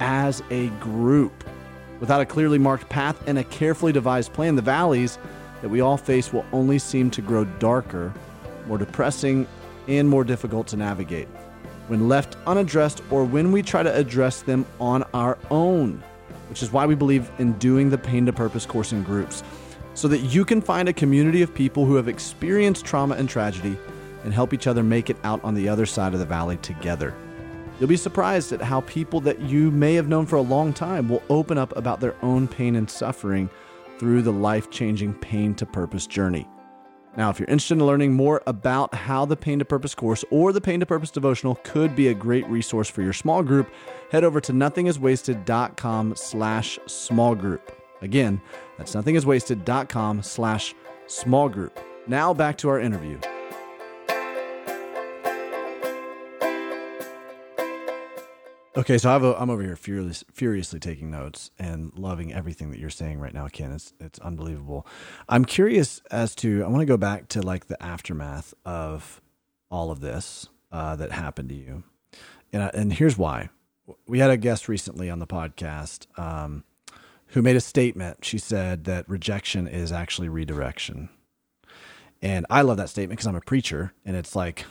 as 0.00 0.42
a 0.50 0.66
group. 0.80 1.44
Without 2.00 2.22
a 2.22 2.26
clearly 2.26 2.58
marked 2.58 2.88
path 2.88 3.22
and 3.28 3.38
a 3.38 3.44
carefully 3.44 3.92
devised 3.92 4.32
plan, 4.32 4.56
the 4.56 4.62
valleys 4.62 5.18
that 5.62 5.68
we 5.68 5.80
all 5.80 5.96
face 5.96 6.32
will 6.32 6.44
only 6.52 6.78
seem 6.78 7.10
to 7.10 7.22
grow 7.22 7.44
darker, 7.44 8.12
more 8.66 8.78
depressing, 8.78 9.46
and 9.88 10.08
more 10.08 10.24
difficult 10.24 10.66
to 10.68 10.76
navigate 10.76 11.28
when 11.90 12.08
left 12.08 12.36
unaddressed 12.46 13.02
or 13.10 13.24
when 13.24 13.50
we 13.50 13.62
try 13.62 13.82
to 13.82 13.92
address 13.96 14.42
them 14.42 14.64
on 14.78 15.02
our 15.12 15.36
own, 15.50 16.00
which 16.48 16.62
is 16.62 16.70
why 16.70 16.86
we 16.86 16.94
believe 16.94 17.28
in 17.38 17.52
doing 17.54 17.90
the 17.90 17.98
Pain 17.98 18.24
to 18.24 18.32
Purpose 18.32 18.64
course 18.64 18.92
in 18.92 19.02
groups, 19.02 19.42
so 19.94 20.06
that 20.06 20.20
you 20.20 20.44
can 20.44 20.60
find 20.60 20.88
a 20.88 20.92
community 20.92 21.42
of 21.42 21.52
people 21.52 21.84
who 21.84 21.96
have 21.96 22.06
experienced 22.06 22.84
trauma 22.84 23.16
and 23.16 23.28
tragedy 23.28 23.76
and 24.22 24.32
help 24.32 24.54
each 24.54 24.68
other 24.68 24.84
make 24.84 25.10
it 25.10 25.16
out 25.24 25.42
on 25.42 25.54
the 25.54 25.68
other 25.68 25.84
side 25.84 26.12
of 26.14 26.20
the 26.20 26.24
valley 26.24 26.58
together. 26.58 27.12
You'll 27.80 27.88
be 27.88 27.96
surprised 27.96 28.52
at 28.52 28.62
how 28.62 28.82
people 28.82 29.20
that 29.22 29.40
you 29.40 29.72
may 29.72 29.94
have 29.94 30.06
known 30.06 30.26
for 30.26 30.36
a 30.36 30.42
long 30.42 30.72
time 30.72 31.08
will 31.08 31.24
open 31.28 31.58
up 31.58 31.76
about 31.76 31.98
their 31.98 32.14
own 32.22 32.46
pain 32.46 32.76
and 32.76 32.88
suffering 32.88 33.50
through 34.00 34.22
the 34.22 34.32
life 34.32 34.70
changing 34.70 35.12
Pain 35.12 35.54
to 35.54 35.66
Purpose 35.66 36.06
journey. 36.06 36.48
Now, 37.18 37.28
if 37.28 37.38
you're 37.38 37.48
interested 37.48 37.74
in 37.74 37.86
learning 37.86 38.14
more 38.14 38.42
about 38.46 38.94
how 38.94 39.26
the 39.26 39.36
Pain 39.36 39.58
to 39.58 39.64
Purpose 39.64 39.94
course 39.94 40.24
or 40.30 40.54
the 40.54 40.60
Pain 40.60 40.80
to 40.80 40.86
Purpose 40.86 41.10
devotional 41.10 41.56
could 41.64 41.94
be 41.94 42.08
a 42.08 42.14
great 42.14 42.46
resource 42.48 42.88
for 42.88 43.02
your 43.02 43.12
small 43.12 43.42
group, 43.42 43.70
head 44.10 44.24
over 44.24 44.40
to 44.40 44.52
nothingiswasted.com 44.52 46.14
slash 46.16 46.78
small 46.86 47.34
group. 47.34 47.76
Again, 48.00 48.40
that's 48.78 48.94
nothingiswasted.com 48.94 50.22
slash 50.22 50.74
small 51.06 51.50
group. 51.50 51.78
Now 52.06 52.32
back 52.32 52.56
to 52.58 52.70
our 52.70 52.80
interview. 52.80 53.20
Okay, 58.76 58.98
so 58.98 59.10
I've, 59.10 59.24
I'm 59.24 59.50
over 59.50 59.62
here 59.62 59.74
furious, 59.74 60.22
furiously 60.32 60.78
taking 60.78 61.10
notes 61.10 61.50
and 61.58 61.92
loving 61.96 62.32
everything 62.32 62.70
that 62.70 62.78
you're 62.78 62.88
saying 62.88 63.18
right 63.18 63.34
now, 63.34 63.48
Ken. 63.48 63.72
It's 63.72 63.92
it's 63.98 64.20
unbelievable. 64.20 64.86
I'm 65.28 65.44
curious 65.44 66.00
as 66.12 66.36
to 66.36 66.62
I 66.62 66.68
want 66.68 66.80
to 66.80 66.86
go 66.86 66.96
back 66.96 67.26
to 67.30 67.42
like 67.42 67.66
the 67.66 67.82
aftermath 67.82 68.54
of 68.64 69.20
all 69.72 69.90
of 69.90 70.00
this 70.00 70.48
uh, 70.70 70.94
that 70.96 71.10
happened 71.10 71.48
to 71.48 71.54
you, 71.56 71.82
and 72.52 72.62
I, 72.62 72.70
and 72.72 72.92
here's 72.92 73.18
why. 73.18 73.48
We 74.06 74.20
had 74.20 74.30
a 74.30 74.36
guest 74.36 74.68
recently 74.68 75.10
on 75.10 75.18
the 75.18 75.26
podcast 75.26 76.06
um, 76.16 76.62
who 77.28 77.42
made 77.42 77.56
a 77.56 77.60
statement. 77.60 78.24
She 78.24 78.38
said 78.38 78.84
that 78.84 79.08
rejection 79.08 79.66
is 79.66 79.90
actually 79.90 80.28
redirection, 80.28 81.08
and 82.22 82.46
I 82.48 82.62
love 82.62 82.76
that 82.76 82.88
statement 82.88 83.18
because 83.18 83.26
I'm 83.26 83.34
a 83.34 83.40
preacher, 83.40 83.94
and 84.04 84.14
it's 84.14 84.36
like 84.36 84.64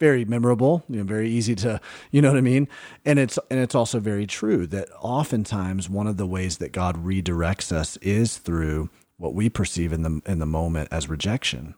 very 0.00 0.24
memorable, 0.24 0.82
you 0.88 0.96
know, 0.96 1.04
very 1.04 1.30
easy 1.30 1.54
to, 1.56 1.80
you 2.10 2.20
know 2.20 2.30
what 2.30 2.38
I 2.38 2.42
mean? 2.42 2.66
And 3.04 3.18
it's 3.18 3.38
and 3.50 3.60
it's 3.60 3.74
also 3.74 4.00
very 4.00 4.26
true 4.26 4.66
that 4.68 4.88
oftentimes 5.00 5.88
one 5.88 6.08
of 6.08 6.16
the 6.16 6.26
ways 6.26 6.58
that 6.58 6.72
God 6.72 7.04
redirects 7.04 7.70
us 7.70 7.96
is 7.98 8.38
through 8.38 8.90
what 9.18 9.34
we 9.34 9.48
perceive 9.48 9.92
in 9.92 10.02
the 10.02 10.20
in 10.26 10.40
the 10.40 10.46
moment 10.46 10.88
as 10.90 11.08
rejection. 11.08 11.74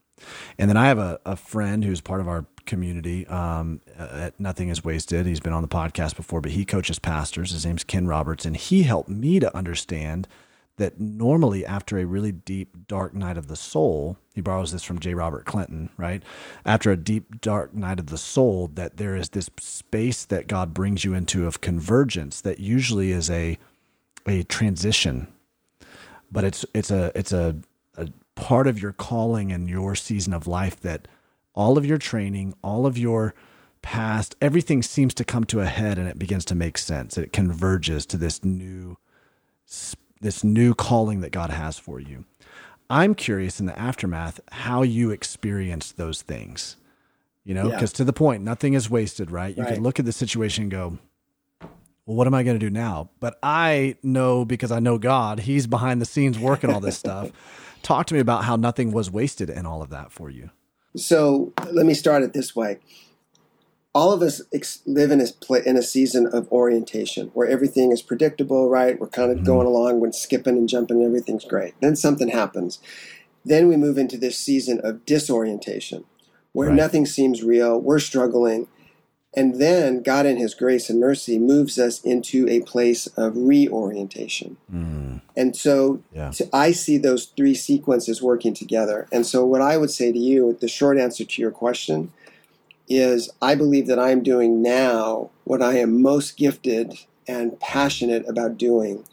And 0.57 0.70
then 0.70 0.77
I 0.77 0.87
have 0.87 0.99
a, 0.99 1.20
a 1.27 1.35
friend 1.35 1.85
who's 1.85 2.01
part 2.01 2.20
of 2.20 2.29
our 2.29 2.47
community 2.64 3.27
um, 3.27 3.81
at 3.99 4.39
Nothing 4.39 4.68
is 4.68 4.85
Wasted. 4.85 5.27
He's 5.27 5.41
been 5.41 5.53
on 5.53 5.62
the 5.62 5.68
podcast 5.68 6.14
before, 6.14 6.41
but 6.41 6.53
he 6.53 6.64
coaches 6.64 7.01
pastors. 7.01 7.51
His 7.51 7.66
name's 7.66 7.83
Ken 7.83 8.07
Roberts, 8.07 8.45
and 8.45 8.57
he 8.57 8.85
helped 8.85 9.09
me 9.09 9.41
to 9.41 9.57
understand 9.57 10.29
that 10.83 11.01
normally 11.01 11.64
after 11.64 11.99
a 11.99 12.05
really 12.05 12.33
deep 12.33 12.76
dark 12.89 13.14
night 13.14 13.39
of 13.39 13.49
the 13.49 13.57
soul 13.57 14.16
he 14.35 14.41
borrows 14.41 14.72
this 14.72 14.83
from 14.83 14.99
j. 14.99 15.14
Robert 15.14 15.45
clinton 15.45 15.89
right? 15.97 16.22
After 16.64 16.91
a 16.91 16.97
deep 16.97 17.41
dark 17.41 17.72
night 17.74 17.99
of 17.99 18.07
the 18.07 18.18
soul 18.18 18.68
that 18.74 18.97
there 18.97 19.16
is 19.16 19.30
this 19.30 19.49
space 19.59 20.24
that 20.24 20.49
god 20.49 20.74
brings 20.74 21.05
you 21.05 21.14
into 21.14 21.47
of 21.47 21.61
convergence 21.61 22.41
that 22.41 22.61
usually 22.61 23.12
is 23.12 23.30
a 23.30 23.59
a 24.26 24.43
transition. 24.45 25.28
But 26.30 26.45
it's 26.45 26.64
it's 26.74 26.91
a 26.91 27.12
it's 27.14 27.33
a, 27.33 27.57
a 27.97 28.09
part 28.35 28.66
of 28.66 28.80
your 28.80 28.93
calling 28.93 29.53
and 29.53 29.68
your 29.68 29.95
season 29.95 30.33
of 30.33 30.47
life 30.47 30.80
that 30.80 31.09
all 31.55 31.76
of 31.76 31.85
your 31.85 31.99
training 31.99 32.55
all 32.62 32.87
of 32.87 32.97
your 32.97 33.35
past 33.83 34.37
everything 34.41 34.83
seems 34.83 35.12
to 35.12 35.24
come 35.24 35.45
to 35.45 35.61
a 35.61 35.66
head 35.66 35.99
and 35.99 36.09
it 36.09 36.18
begins 36.18 36.45
to 36.47 36.55
make 36.55 36.78
sense. 36.78 37.18
It 37.18 37.33
converges 37.33 38.07
to 38.07 38.16
this 38.16 38.45
new 38.45 38.97
space 39.66 39.97
this 40.23 40.43
new 40.43 40.75
calling 40.75 41.20
that 41.20 41.33
God 41.33 41.51
has 41.51 41.79
for 41.79 42.01
you. 42.01 42.25
I'm 42.89 43.14
curious 43.14 43.61
in 43.61 43.66
the 43.66 43.79
aftermath 43.79 44.41
how 44.51 44.83
you 44.83 45.11
experienced 45.11 45.97
those 45.97 46.23
things. 46.23 46.77
You 47.45 47.55
know, 47.55 47.70
because 47.70 47.93
yeah. 47.93 47.97
to 47.97 48.05
the 48.05 48.12
point, 48.12 48.43
nothing 48.43 48.75
is 48.75 48.89
wasted, 48.89 49.31
right? 49.31 49.57
You 49.57 49.64
right. 49.64 49.75
can 49.75 49.83
look 49.83 49.99
at 49.99 50.05
the 50.05 50.12
situation 50.12 50.64
and 50.64 50.70
go, 50.70 50.99
well, 52.07 52.16
what 52.16 52.27
am 52.27 52.35
I 52.35 52.45
going 52.45 52.59
to 52.59 52.64
do 52.64 52.70
now? 52.70 53.11
But 53.18 53.39
I 53.43 53.97
know 54.03 54.45
because 54.45 54.70
I 54.70 54.79
know 54.79 54.97
God, 54.97 55.41
He's 55.41 55.66
behind 55.66 56.01
the 56.01 56.05
scenes 56.05 56.39
working 56.39 56.70
all 56.70 56.81
this 56.81 56.97
stuff. 56.97 57.31
Talk 57.83 58.07
to 58.07 58.14
me 58.14 58.20
about 58.20 58.45
how 58.45 58.55
nothing 58.55 58.93
was 58.93 59.11
wasted 59.11 59.51
in 59.51 59.66
all 59.66 59.83
of 59.83 59.91
that 59.91 60.12
for 60.12 60.31
you. 60.31 60.51
So 60.97 61.53
let 61.73 61.85
me 61.85 61.95
start 61.95 62.23
it 62.23 62.33
this 62.33 62.55
way 62.55 62.79
all 63.95 64.12
of 64.12 64.22
us 64.22 64.40
ex- 64.53 64.82
live 64.86 65.11
in 65.11 65.20
a, 65.20 65.55
in 65.68 65.76
a 65.76 65.82
season 65.82 66.26
of 66.26 66.51
orientation 66.51 67.28
where 67.34 67.49
everything 67.49 67.93
is 67.93 68.01
predictable, 68.01 68.70
right? 68.70 68.99
We're 68.99 69.09
kind 69.09 69.30
of 69.30 69.38
mm-hmm. 69.38 69.47
going 69.47 69.66
along, 69.66 70.01
we're 70.01 70.12
skipping 70.12 70.57
and 70.57 70.68
jumping, 70.68 70.99
and 70.99 71.07
everything's 71.07 71.45
great. 71.45 71.74
Then 71.80 71.97
something 71.97 72.28
happens. 72.28 72.78
Then 73.45 73.68
we 73.68 73.76
move 73.76 73.99
into 73.99 74.16
this 74.16 74.38
season 74.38 74.80
of 74.82 75.05
disorientation 75.05 76.05
where 76.53 76.68
right. 76.68 76.76
nothing 76.76 77.07
seems 77.07 77.43
real, 77.43 77.80
we're 77.80 77.99
struggling. 77.99 78.68
And 79.34 79.59
then 79.59 80.03
God, 80.03 80.26
in 80.26 80.36
His 80.36 80.55
grace 80.55 80.90
and 80.90 81.01
mercy, 81.01 81.38
moves 81.38 81.78
us 81.78 82.03
into 82.03 82.47
a 82.49 82.61
place 82.61 83.07
of 83.16 83.34
reorientation. 83.34 84.59
Mm. 84.72 85.22
And 85.34 85.57
so 85.57 86.03
yeah. 86.12 86.30
to, 86.32 86.49
I 86.53 86.72
see 86.72 86.99
those 86.99 87.26
three 87.34 87.55
sequences 87.55 88.20
working 88.20 88.53
together. 88.53 89.09
And 89.11 89.24
so, 89.24 89.47
what 89.47 89.62
I 89.62 89.78
would 89.78 89.90
say 89.90 90.12
to 90.12 90.18
you, 90.18 90.59
the 90.61 90.68
short 90.68 90.99
answer 90.99 91.24
to 91.24 91.40
your 91.40 91.51
question, 91.51 92.12
is 92.89 93.30
I 93.41 93.55
believe 93.55 93.87
that 93.87 93.99
I 93.99 94.11
am 94.11 94.22
doing 94.22 94.62
now 94.62 95.30
what 95.45 95.62
I 95.62 95.78
am 95.78 96.03
most 96.03 96.37
gifted 96.37 96.95
and 97.26 97.59
passionate 97.61 98.28
about 98.28 98.59
doing. 98.59 99.05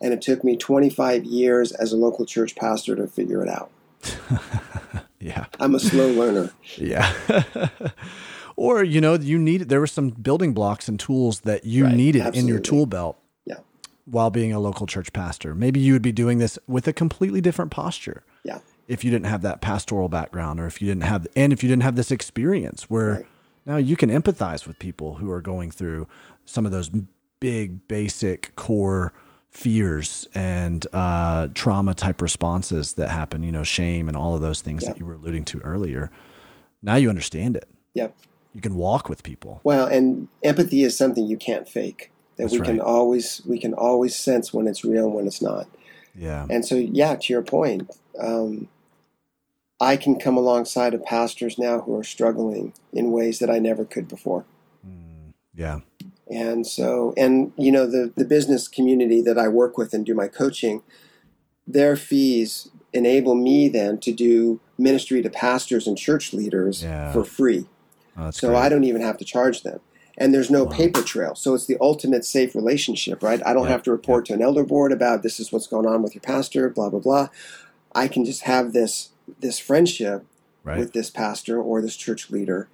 And 0.00 0.12
it 0.12 0.22
took 0.22 0.44
me 0.44 0.56
25 0.56 1.24
years 1.24 1.72
as 1.72 1.92
a 1.92 1.96
local 1.96 2.24
church 2.24 2.56
pastor 2.56 2.94
to 2.96 3.06
figure 3.06 3.42
it 3.42 3.48
out. 3.48 3.70
yeah. 5.20 5.46
I'm 5.58 5.74
a 5.74 5.80
slow 5.80 6.08
learner. 6.10 6.52
yeah. 6.76 7.12
or, 8.56 8.84
you 8.84 9.00
know, 9.00 9.14
you 9.14 9.38
needed, 9.38 9.68
there 9.68 9.80
were 9.80 9.86
some 9.86 10.10
building 10.10 10.54
blocks 10.54 10.88
and 10.88 10.98
tools 10.98 11.40
that 11.40 11.64
you 11.64 11.84
right. 11.84 11.94
needed 11.94 12.22
Absolutely. 12.22 12.40
in 12.40 12.48
your 12.48 12.60
tool 12.60 12.86
belt. 12.86 13.18
Yeah. 13.44 13.58
While 14.04 14.30
being 14.30 14.52
a 14.52 14.60
local 14.60 14.86
church 14.86 15.12
pastor. 15.12 15.54
Maybe 15.54 15.80
you 15.80 15.92
would 15.92 16.02
be 16.02 16.12
doing 16.12 16.38
this 16.38 16.58
with 16.66 16.86
a 16.86 16.92
completely 16.92 17.40
different 17.40 17.70
posture. 17.70 18.24
If 18.88 19.04
you 19.04 19.10
didn't 19.10 19.26
have 19.26 19.42
that 19.42 19.60
pastoral 19.60 20.08
background 20.08 20.58
or 20.58 20.66
if 20.66 20.80
you 20.80 20.88
didn't 20.88 21.04
have 21.04 21.26
and 21.36 21.52
if 21.52 21.62
you 21.62 21.68
didn't 21.68 21.82
have 21.82 21.94
this 21.94 22.10
experience 22.10 22.88
where 22.88 23.12
right. 23.12 23.26
now 23.66 23.76
you 23.76 23.96
can 23.96 24.10
empathize 24.10 24.66
with 24.66 24.78
people 24.78 25.16
who 25.16 25.30
are 25.30 25.42
going 25.42 25.70
through 25.70 26.08
some 26.46 26.64
of 26.64 26.72
those 26.72 26.90
big 27.38 27.86
basic 27.86 28.56
core 28.56 29.12
fears 29.50 30.28
and 30.34 30.86
uh, 30.92 31.48
trauma 31.54 31.94
type 31.94 32.20
responses 32.20 32.94
that 32.94 33.08
happen 33.08 33.42
you 33.42 33.52
know 33.52 33.62
shame 33.62 34.08
and 34.08 34.16
all 34.16 34.34
of 34.34 34.40
those 34.40 34.60
things 34.60 34.84
that 34.84 34.98
you 34.98 35.06
were 35.06 35.14
alluding 35.14 35.44
to 35.44 35.60
earlier. 35.60 36.10
Now 36.82 36.96
you 36.96 37.08
understand 37.08 37.56
it. 37.56 37.68
Yep. 37.94 38.16
You 38.54 38.60
can 38.60 38.74
walk 38.74 39.08
with 39.08 39.22
people. 39.22 39.60
Well 39.64 39.86
and 39.86 40.28
empathy 40.42 40.82
is 40.82 40.96
something 40.96 41.26
you 41.26 41.36
can't 41.36 41.68
fake 41.68 42.10
that 42.36 42.44
That's 42.44 42.52
we 42.54 42.60
right. 42.60 42.66
can 42.66 42.80
always 42.80 43.42
we 43.44 43.58
can 43.58 43.74
always 43.74 44.16
sense 44.16 44.54
when 44.54 44.66
it's 44.66 44.84
real 44.84 45.06
and 45.06 45.14
when 45.14 45.26
it's 45.26 45.42
not. 45.42 45.66
Yeah. 46.14 46.46
And 46.48 46.64
so 46.64 46.74
yeah 46.74 47.16
to 47.16 47.32
your 47.32 47.42
point 47.42 47.90
um, 48.18 48.68
I 49.80 49.96
can 49.96 50.18
come 50.18 50.36
alongside 50.36 50.94
of 50.94 51.04
pastors 51.04 51.58
now 51.58 51.80
who 51.80 51.96
are 51.96 52.04
struggling 52.04 52.72
in 52.92 53.12
ways 53.12 53.38
that 53.38 53.50
I 53.50 53.58
never 53.58 53.84
could 53.84 54.08
before. 54.08 54.44
Mm, 54.86 55.34
yeah. 55.54 55.80
And 56.30 56.66
so, 56.66 57.14
and 57.16 57.52
you 57.56 57.70
know, 57.70 57.86
the, 57.86 58.12
the 58.16 58.24
business 58.24 58.68
community 58.68 59.22
that 59.22 59.38
I 59.38 59.48
work 59.48 59.78
with 59.78 59.94
and 59.94 60.04
do 60.04 60.14
my 60.14 60.28
coaching, 60.28 60.82
their 61.66 61.96
fees 61.96 62.70
enable 62.92 63.34
me 63.34 63.68
then 63.68 63.98
to 63.98 64.12
do 64.12 64.60
ministry 64.76 65.22
to 65.22 65.30
pastors 65.30 65.86
and 65.86 65.96
church 65.96 66.32
leaders 66.32 66.82
yeah. 66.82 67.12
for 67.12 67.24
free. 67.24 67.66
Oh, 68.16 68.30
so 68.30 68.48
great. 68.48 68.58
I 68.58 68.68
don't 68.68 68.84
even 68.84 69.02
have 69.02 69.18
to 69.18 69.24
charge 69.24 69.62
them. 69.62 69.80
And 70.16 70.34
there's 70.34 70.50
no 70.50 70.64
wow. 70.64 70.72
paper 70.72 71.02
trail. 71.02 71.36
So 71.36 71.54
it's 71.54 71.66
the 71.66 71.76
ultimate 71.80 72.24
safe 72.24 72.56
relationship, 72.56 73.22
right? 73.22 73.40
I 73.46 73.52
don't 73.52 73.64
yep. 73.64 73.72
have 73.72 73.82
to 73.84 73.92
report 73.92 74.28
yep. 74.28 74.38
to 74.38 74.42
an 74.42 74.46
elder 74.46 74.64
board 74.64 74.90
about 74.90 75.22
this 75.22 75.38
is 75.38 75.52
what's 75.52 75.68
going 75.68 75.86
on 75.86 76.02
with 76.02 76.14
your 76.14 76.22
pastor, 76.22 76.68
blah, 76.68 76.90
blah, 76.90 76.98
blah. 76.98 77.28
I 77.94 78.08
can 78.08 78.24
just 78.24 78.42
have 78.42 78.72
this 78.72 79.10
this 79.40 79.58
friendship 79.58 80.24
right. 80.64 80.78
with 80.78 80.92
this 80.92 81.10
pastor 81.10 81.60
or 81.60 81.80
this 81.80 81.96
church 81.96 82.30
leader 82.30 82.68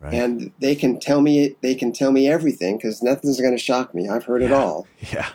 right. 0.00 0.14
and 0.14 0.52
they 0.58 0.74
can 0.74 0.98
tell 0.98 1.20
me 1.20 1.56
they 1.60 1.74
can 1.74 1.92
tell 1.92 2.12
me 2.12 2.28
everything 2.28 2.76
because 2.76 3.02
nothing's 3.02 3.40
going 3.40 3.56
to 3.56 3.62
shock 3.62 3.94
me. 3.94 4.08
I've 4.08 4.24
heard 4.24 4.42
yeah. 4.42 4.48
it 4.48 4.52
all. 4.52 4.86
Yeah. 5.12 5.28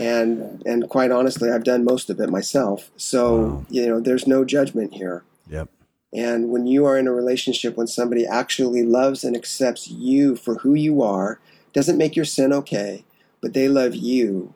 and 0.00 0.62
and 0.66 0.88
quite 0.90 1.12
honestly, 1.12 1.50
I've 1.50 1.64
done 1.64 1.84
most 1.84 2.10
of 2.10 2.20
it 2.20 2.28
myself. 2.28 2.90
So 2.96 3.36
wow. 3.36 3.66
you 3.70 3.86
know, 3.86 4.00
there's 4.00 4.26
no 4.26 4.44
judgment 4.44 4.94
here. 4.94 5.24
Yep. 5.48 5.68
And 6.12 6.50
when 6.50 6.66
you 6.66 6.84
are 6.86 6.98
in 6.98 7.06
a 7.06 7.12
relationship 7.12 7.76
when 7.76 7.86
somebody 7.86 8.26
actually 8.26 8.82
loves 8.82 9.24
and 9.24 9.34
accepts 9.34 9.88
you 9.88 10.36
for 10.36 10.56
who 10.56 10.74
you 10.74 11.02
are, 11.02 11.40
doesn't 11.72 11.98
make 11.98 12.14
your 12.14 12.24
sin 12.24 12.52
okay, 12.52 13.04
but 13.40 13.52
they 13.52 13.68
love 13.68 13.94
you, 13.94 14.54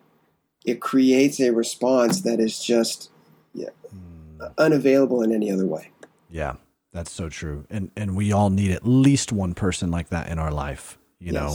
it 0.65 0.81
creates 0.81 1.41
a 1.41 1.51
response 1.51 2.23
that 2.23 2.41
is 2.41 2.63
just. 2.63 3.11
Unavailable 4.57 5.23
in 5.23 5.33
any 5.33 5.51
other 5.51 5.67
way. 5.67 5.91
Yeah, 6.31 6.55
that's 6.93 7.11
so 7.11 7.29
true. 7.29 7.67
And 7.71 7.91
and 7.97 8.17
we 8.17 8.33
all 8.33 8.51
need 8.51 8.71
at 8.73 8.87
least 8.87 9.33
one 9.33 9.55
person 9.55 9.91
like 9.91 10.09
that 10.09 10.29
in 10.29 10.39
our 10.39 10.53
life, 10.53 10.99
you 11.19 11.33
yes. 11.33 11.35
know, 11.35 11.55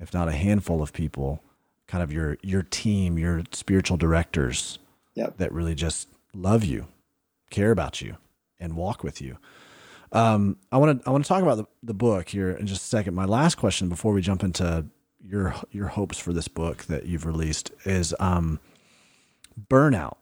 if 0.00 0.12
not 0.12 0.28
a 0.28 0.32
handful 0.32 0.82
of 0.82 0.92
people, 0.92 1.42
kind 1.86 2.02
of 2.02 2.12
your 2.12 2.38
your 2.42 2.62
team, 2.62 3.18
your 3.18 3.42
spiritual 3.52 3.96
directors 3.96 4.78
yep. 5.14 5.36
that 5.38 5.52
really 5.52 5.74
just 5.74 6.08
love 6.34 6.64
you, 6.64 6.86
care 7.50 7.70
about 7.70 8.00
you 8.00 8.16
and 8.58 8.76
walk 8.76 9.04
with 9.04 9.20
you. 9.20 9.38
Um, 10.12 10.58
I 10.70 10.78
want 10.78 11.02
to 11.02 11.08
I 11.08 11.10
want 11.10 11.24
to 11.24 11.28
talk 11.28 11.42
about 11.42 11.56
the, 11.56 11.66
the 11.82 11.94
book 11.94 12.28
here 12.28 12.50
in 12.50 12.66
just 12.66 12.82
a 12.82 12.86
second. 12.86 13.14
My 13.14 13.24
last 13.24 13.56
question 13.56 13.88
before 13.88 14.12
we 14.12 14.22
jump 14.22 14.42
into 14.42 14.86
your 15.20 15.54
your 15.70 15.88
hopes 15.88 16.18
for 16.18 16.32
this 16.32 16.48
book 16.48 16.84
that 16.84 17.06
you've 17.06 17.26
released 17.26 17.72
is 17.84 18.14
um, 18.20 18.60
burnout. 19.68 20.16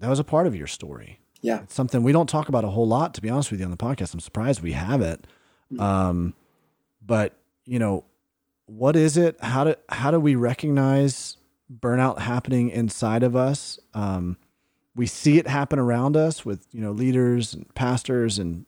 That 0.00 0.08
was 0.08 0.18
a 0.18 0.24
part 0.24 0.46
of 0.46 0.56
your 0.56 0.66
story. 0.66 1.20
Yeah, 1.40 1.62
it's 1.62 1.74
something 1.74 2.02
we 2.02 2.12
don't 2.12 2.28
talk 2.28 2.48
about 2.48 2.64
a 2.64 2.68
whole 2.68 2.88
lot. 2.88 3.14
To 3.14 3.22
be 3.22 3.30
honest 3.30 3.50
with 3.50 3.60
you, 3.60 3.64
on 3.64 3.70
the 3.70 3.76
podcast, 3.76 4.12
I'm 4.12 4.20
surprised 4.20 4.62
we 4.62 4.72
have 4.72 5.00
it. 5.00 5.26
Mm. 5.72 5.80
Um, 5.80 6.34
but 7.04 7.36
you 7.64 7.78
know, 7.78 8.04
what 8.66 8.96
is 8.96 9.16
it? 9.16 9.36
How 9.40 9.64
do 9.64 9.74
how 9.88 10.10
do 10.10 10.20
we 10.20 10.34
recognize 10.34 11.36
burnout 11.72 12.18
happening 12.18 12.70
inside 12.70 13.22
of 13.22 13.36
us? 13.36 13.78
Um, 13.94 14.36
we 14.94 15.06
see 15.06 15.38
it 15.38 15.46
happen 15.46 15.78
around 15.78 16.16
us 16.16 16.44
with 16.44 16.66
you 16.72 16.80
know 16.80 16.92
leaders 16.92 17.54
and 17.54 17.72
pastors 17.74 18.38
and 18.38 18.66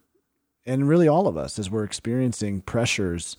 and 0.65 0.89
really 0.89 1.09
all 1.09 1.27
of 1.27 1.37
us 1.37 1.59
as 1.59 1.71
we're 1.71 1.85
experiencing 1.85 2.61
pressures 2.61 3.37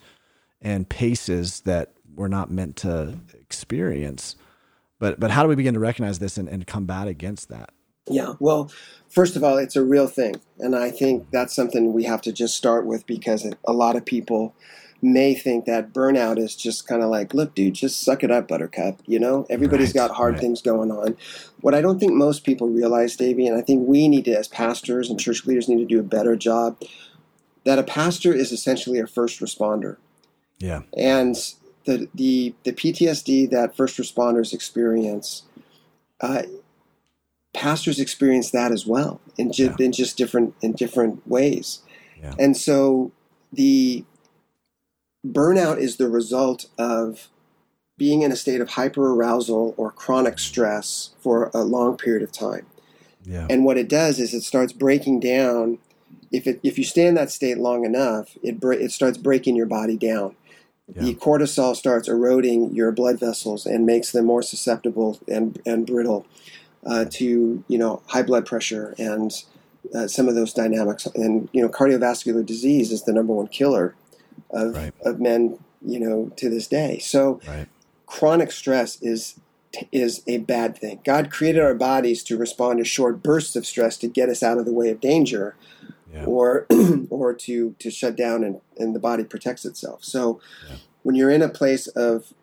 and 0.62 0.88
paces 0.88 1.62
that 1.62 1.94
we're 2.16 2.28
not 2.28 2.52
meant 2.52 2.76
to 2.76 3.18
experience 3.40 4.36
but 5.00 5.20
but 5.20 5.32
how 5.32 5.42
do 5.44 5.50
we 5.50 5.56
begin 5.56 5.74
to 5.74 5.80
recognize 5.80 6.20
this 6.20 6.38
and, 6.38 6.48
and 6.48 6.68
combat 6.68 7.08
against 7.08 7.50
that 7.50 7.72
yeah 8.10 8.34
well 8.40 8.72
first 9.10 9.36
of 9.36 9.44
all 9.44 9.58
it's 9.58 9.76
a 9.76 9.84
real 9.84 10.08
thing 10.08 10.36
and 10.60 10.76
i 10.76 10.90
think 10.90 11.30
that's 11.32 11.56
something 11.56 11.94
we 11.94 12.04
have 12.04 12.22
to 12.22 12.32
just 12.32 12.56
start 12.56 12.86
with 12.86 13.06
because 13.08 13.48
a 13.66 13.74
lot 13.74 13.96
of 13.96 14.06
people 14.06 14.54
may 15.04 15.36
think 15.36 15.66
that 15.66 15.92
burnout 15.94 16.40
is 16.40 16.56
just 16.56 16.88
kind 16.88 17.04
of 17.04 17.10
like, 17.10 17.34
look, 17.34 17.54
dude, 17.54 17.74
just 17.74 18.02
suck 18.02 18.24
it 18.24 18.32
up, 18.32 18.48
buttercup. 18.48 19.02
You 19.06 19.20
know, 19.20 19.46
everybody's 19.50 19.90
right, 19.90 20.08
got 20.08 20.12
hard 20.12 20.36
right. 20.36 20.42
things 20.42 20.62
going 20.62 20.92
on. 20.92 21.18
What 21.62 21.76
I 21.76 21.82
don't 21.82 22.00
think 22.00 22.14
most 22.14 22.46
people 22.46 22.70
realize, 22.70 23.16
Davey, 23.16 23.46
and 23.46 23.58
I 23.58 23.62
think 23.62 23.88
we 23.88 24.08
need 24.08 24.26
to, 24.26 24.38
as 24.38 24.48
pastors 24.48 25.10
and 25.10 25.20
church 25.20 25.46
leaders, 25.46 25.68
need 25.68 25.80
to 25.80 25.86
do 25.86 26.00
a 26.00 26.04
better 26.04 26.36
job, 26.36 26.82
that 27.66 27.80
a 27.80 27.84
pastor 27.84 28.34
is 28.34 28.52
essentially 28.52 29.00
a 29.00 29.06
first 29.06 29.42
responder. 29.42 29.98
Yeah. 30.60 30.84
And 30.98 31.36
the 31.86 32.08
the 32.16 32.56
the 32.64 32.72
PTSD 32.72 33.50
that 33.50 33.76
first 33.76 33.98
responders 33.98 34.54
experience, 34.54 35.44
uh, 36.22 36.44
pastors 37.54 38.00
experience 38.00 38.52
that 38.52 38.72
as 38.72 38.86
well 38.86 39.22
in, 39.38 39.52
ju- 39.52 39.74
yeah. 39.78 39.86
in 39.86 39.92
just 39.92 40.18
different 40.18 40.56
in 40.62 40.74
different 40.74 41.26
ways. 41.28 41.82
Yeah. 42.22 42.34
And 42.40 42.58
so 42.58 43.12
the 43.52 44.04
burnout 45.26 45.78
is 45.78 45.98
the 45.98 46.10
result 46.10 46.66
of 46.78 47.30
being 47.98 48.24
in 48.24 48.32
a 48.32 48.36
state 48.36 48.60
of 48.60 48.70
hyperarousal 48.70 49.74
or 49.78 49.92
chronic 49.92 50.40
stress 50.40 51.12
for 51.20 51.52
a 51.54 51.62
long 51.62 51.96
period 51.96 52.24
of 52.24 52.32
time. 52.32 52.66
Yeah. 53.24 53.48
And 53.50 53.64
what 53.64 53.78
it 53.78 53.88
does 53.88 54.20
is 54.20 54.34
it 54.34 54.42
starts 54.42 54.74
breaking 54.74 55.20
down. 55.20 55.78
If 56.32 56.48
it 56.48 56.60
if 56.64 56.78
you 56.78 56.84
stay 56.84 57.06
in 57.06 57.14
that 57.16 57.32
state 57.32 57.60
long 57.60 57.86
enough, 57.86 58.36
it 58.42 58.58
it 58.64 58.92
starts 58.92 59.18
breaking 59.18 59.56
your 59.56 59.68
body 59.68 59.98
down. 59.98 60.36
Yeah. 60.94 61.04
The 61.04 61.16
cortisol 61.16 61.76
starts 61.76 62.10
eroding 62.10 62.74
your 62.74 62.92
blood 62.92 63.20
vessels 63.20 63.66
and 63.66 63.86
makes 63.86 64.12
them 64.12 64.26
more 64.26 64.42
susceptible 64.42 65.20
and 65.28 65.62
and 65.66 65.86
brittle 65.86 66.26
uh, 66.86 67.06
to 67.12 67.64
you 67.68 67.78
know 67.78 68.02
high 68.08 68.24
blood 68.24 68.46
pressure 68.46 68.94
and 68.98 69.32
uh, 69.94 70.08
some 70.08 70.28
of 70.28 70.36
those 70.36 70.54
dynamics. 70.54 71.08
And 71.16 71.50
you 71.52 71.62
know 71.62 71.70
cardiovascular 71.70 72.46
disease 72.46 72.92
is 72.92 73.04
the 73.04 73.14
number 73.14 73.34
one 73.34 73.48
killer 73.48 73.96
of, 74.50 74.76
right. 74.76 74.94
of 75.04 75.20
men, 75.20 75.58
you 75.86 76.00
know, 76.00 76.32
to 76.38 76.50
this 76.50 76.68
day. 76.68 77.00
So 77.00 77.42
right. 77.48 77.68
chronic 78.06 78.52
stress 78.52 79.02
is 79.02 79.40
is 79.92 80.22
a 80.28 80.38
bad 80.38 80.78
thing. 80.78 81.00
God 81.04 81.32
created 81.32 81.64
our 81.64 81.74
bodies 81.74 82.22
to 82.26 82.38
respond 82.38 82.78
to 82.78 82.86
short 82.86 83.24
bursts 83.24 83.56
of 83.56 83.66
stress 83.66 83.98
to 83.98 84.08
get 84.08 84.30
us 84.30 84.44
out 84.44 84.60
of 84.60 84.66
the 84.66 84.74
way 84.74 84.90
of 84.90 85.00
danger, 85.00 85.56
yeah. 86.14 86.26
or 86.26 86.68
or 87.10 87.34
to 87.34 87.76
to 87.80 87.90
shut 87.90 88.16
down 88.16 88.44
and, 88.44 88.62
and 88.78 88.96
the 88.96 89.00
body 89.00 89.24
protects 89.24 89.66
itself. 89.66 90.04
So 90.04 90.40
yeah. 90.70 90.76
when 91.02 91.16
you're 91.16 91.32
in 91.32 91.42
a 91.42 91.50
place 91.50 91.88
of 91.88 92.34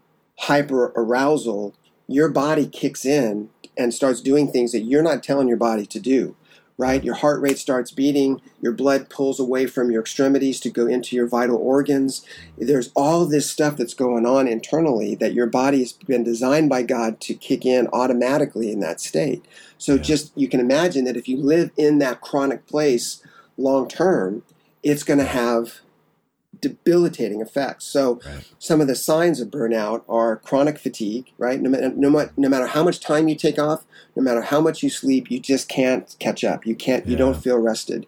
hyper 0.40 0.92
arousal, 0.96 1.74
your 2.08 2.28
body 2.28 2.66
kicks 2.66 3.04
in 3.04 3.50
and 3.76 3.94
starts 3.94 4.20
doing 4.20 4.50
things 4.50 4.72
that 4.72 4.80
you're 4.80 5.02
not 5.02 5.22
telling 5.22 5.48
your 5.48 5.56
body 5.56 5.86
to 5.86 6.00
do 6.00 6.36
right? 6.80 7.04
Your 7.04 7.14
heart 7.14 7.42
rate 7.42 7.58
starts 7.58 7.90
beating, 7.90 8.40
your 8.62 8.72
blood 8.72 9.10
pulls 9.10 9.38
away 9.38 9.66
from 9.66 9.90
your 9.90 10.00
extremities 10.00 10.58
to 10.60 10.70
go 10.70 10.86
into 10.86 11.14
your 11.14 11.26
vital 11.26 11.58
organs. 11.58 12.24
There's 12.56 12.90
all 12.96 13.26
this 13.26 13.50
stuff 13.50 13.76
that's 13.76 13.92
going 13.92 14.24
on 14.24 14.48
internally 14.48 15.14
that 15.16 15.34
your 15.34 15.46
body 15.46 15.80
has 15.80 15.92
been 15.92 16.24
designed 16.24 16.70
by 16.70 16.82
God 16.84 17.20
to 17.20 17.34
kick 17.34 17.66
in 17.66 17.86
automatically 17.92 18.72
in 18.72 18.80
that 18.80 18.98
state. 18.98 19.44
So 19.76 19.96
yeah. 19.96 20.02
just 20.02 20.32
you 20.34 20.48
can 20.48 20.58
imagine 20.58 21.04
that 21.04 21.18
if 21.18 21.28
you 21.28 21.36
live 21.36 21.70
in 21.76 21.98
that 21.98 22.22
chronic 22.22 22.66
place 22.66 23.22
long 23.58 23.86
term, 23.86 24.42
it's 24.82 25.02
going 25.02 25.18
to 25.18 25.26
have 25.26 25.80
debilitating 26.60 27.40
effects. 27.40 27.84
So, 27.84 28.20
right. 28.26 28.48
some 28.58 28.80
of 28.80 28.86
the 28.86 28.94
signs 28.94 29.40
of 29.40 29.48
burnout 29.48 30.02
are 30.08 30.36
chronic 30.36 30.78
fatigue, 30.78 31.32
right? 31.38 31.60
No, 31.60 31.70
no, 31.70 32.28
no, 32.36 32.48
matter 32.48 32.66
how 32.66 32.84
much 32.84 33.00
time 33.00 33.28
you 33.28 33.34
take 33.34 33.58
off, 33.58 33.84
no 34.16 34.22
matter 34.22 34.42
how 34.42 34.60
much 34.60 34.82
you 34.82 34.90
sleep, 34.90 35.30
you 35.30 35.40
just 35.40 35.68
can't 35.68 36.14
catch 36.18 36.44
up. 36.44 36.66
You 36.66 36.74
can't. 36.74 37.06
Yeah. 37.06 37.12
You 37.12 37.16
don't 37.16 37.36
feel 37.36 37.58
rested. 37.58 38.06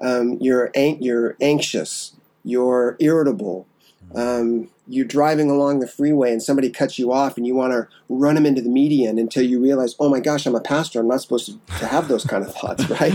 Um, 0.00 0.38
you're 0.40 0.70
an- 0.74 1.02
you're 1.02 1.36
anxious. 1.40 2.14
You're 2.44 2.96
irritable. 3.00 3.66
Um, 4.14 4.70
you're 4.86 5.04
driving 5.04 5.50
along 5.50 5.80
the 5.80 5.86
freeway 5.86 6.32
and 6.32 6.42
somebody 6.42 6.70
cuts 6.70 6.98
you 6.98 7.12
off 7.12 7.36
and 7.36 7.46
you 7.46 7.54
want 7.54 7.72
to 7.72 7.86
run 8.08 8.34
them 8.34 8.46
into 8.46 8.62
the 8.62 8.70
median 8.70 9.18
until 9.18 9.42
you 9.42 9.60
realize, 9.60 9.94
oh 10.00 10.08
my 10.08 10.18
gosh, 10.18 10.46
I'm 10.46 10.54
a 10.54 10.60
pastor. 10.60 11.00
I'm 11.00 11.08
not 11.08 11.20
supposed 11.20 11.46
to, 11.46 11.78
to 11.78 11.86
have 11.86 12.08
those 12.08 12.24
kind 12.24 12.42
of 12.42 12.54
thoughts, 12.54 12.88
right? 12.88 13.12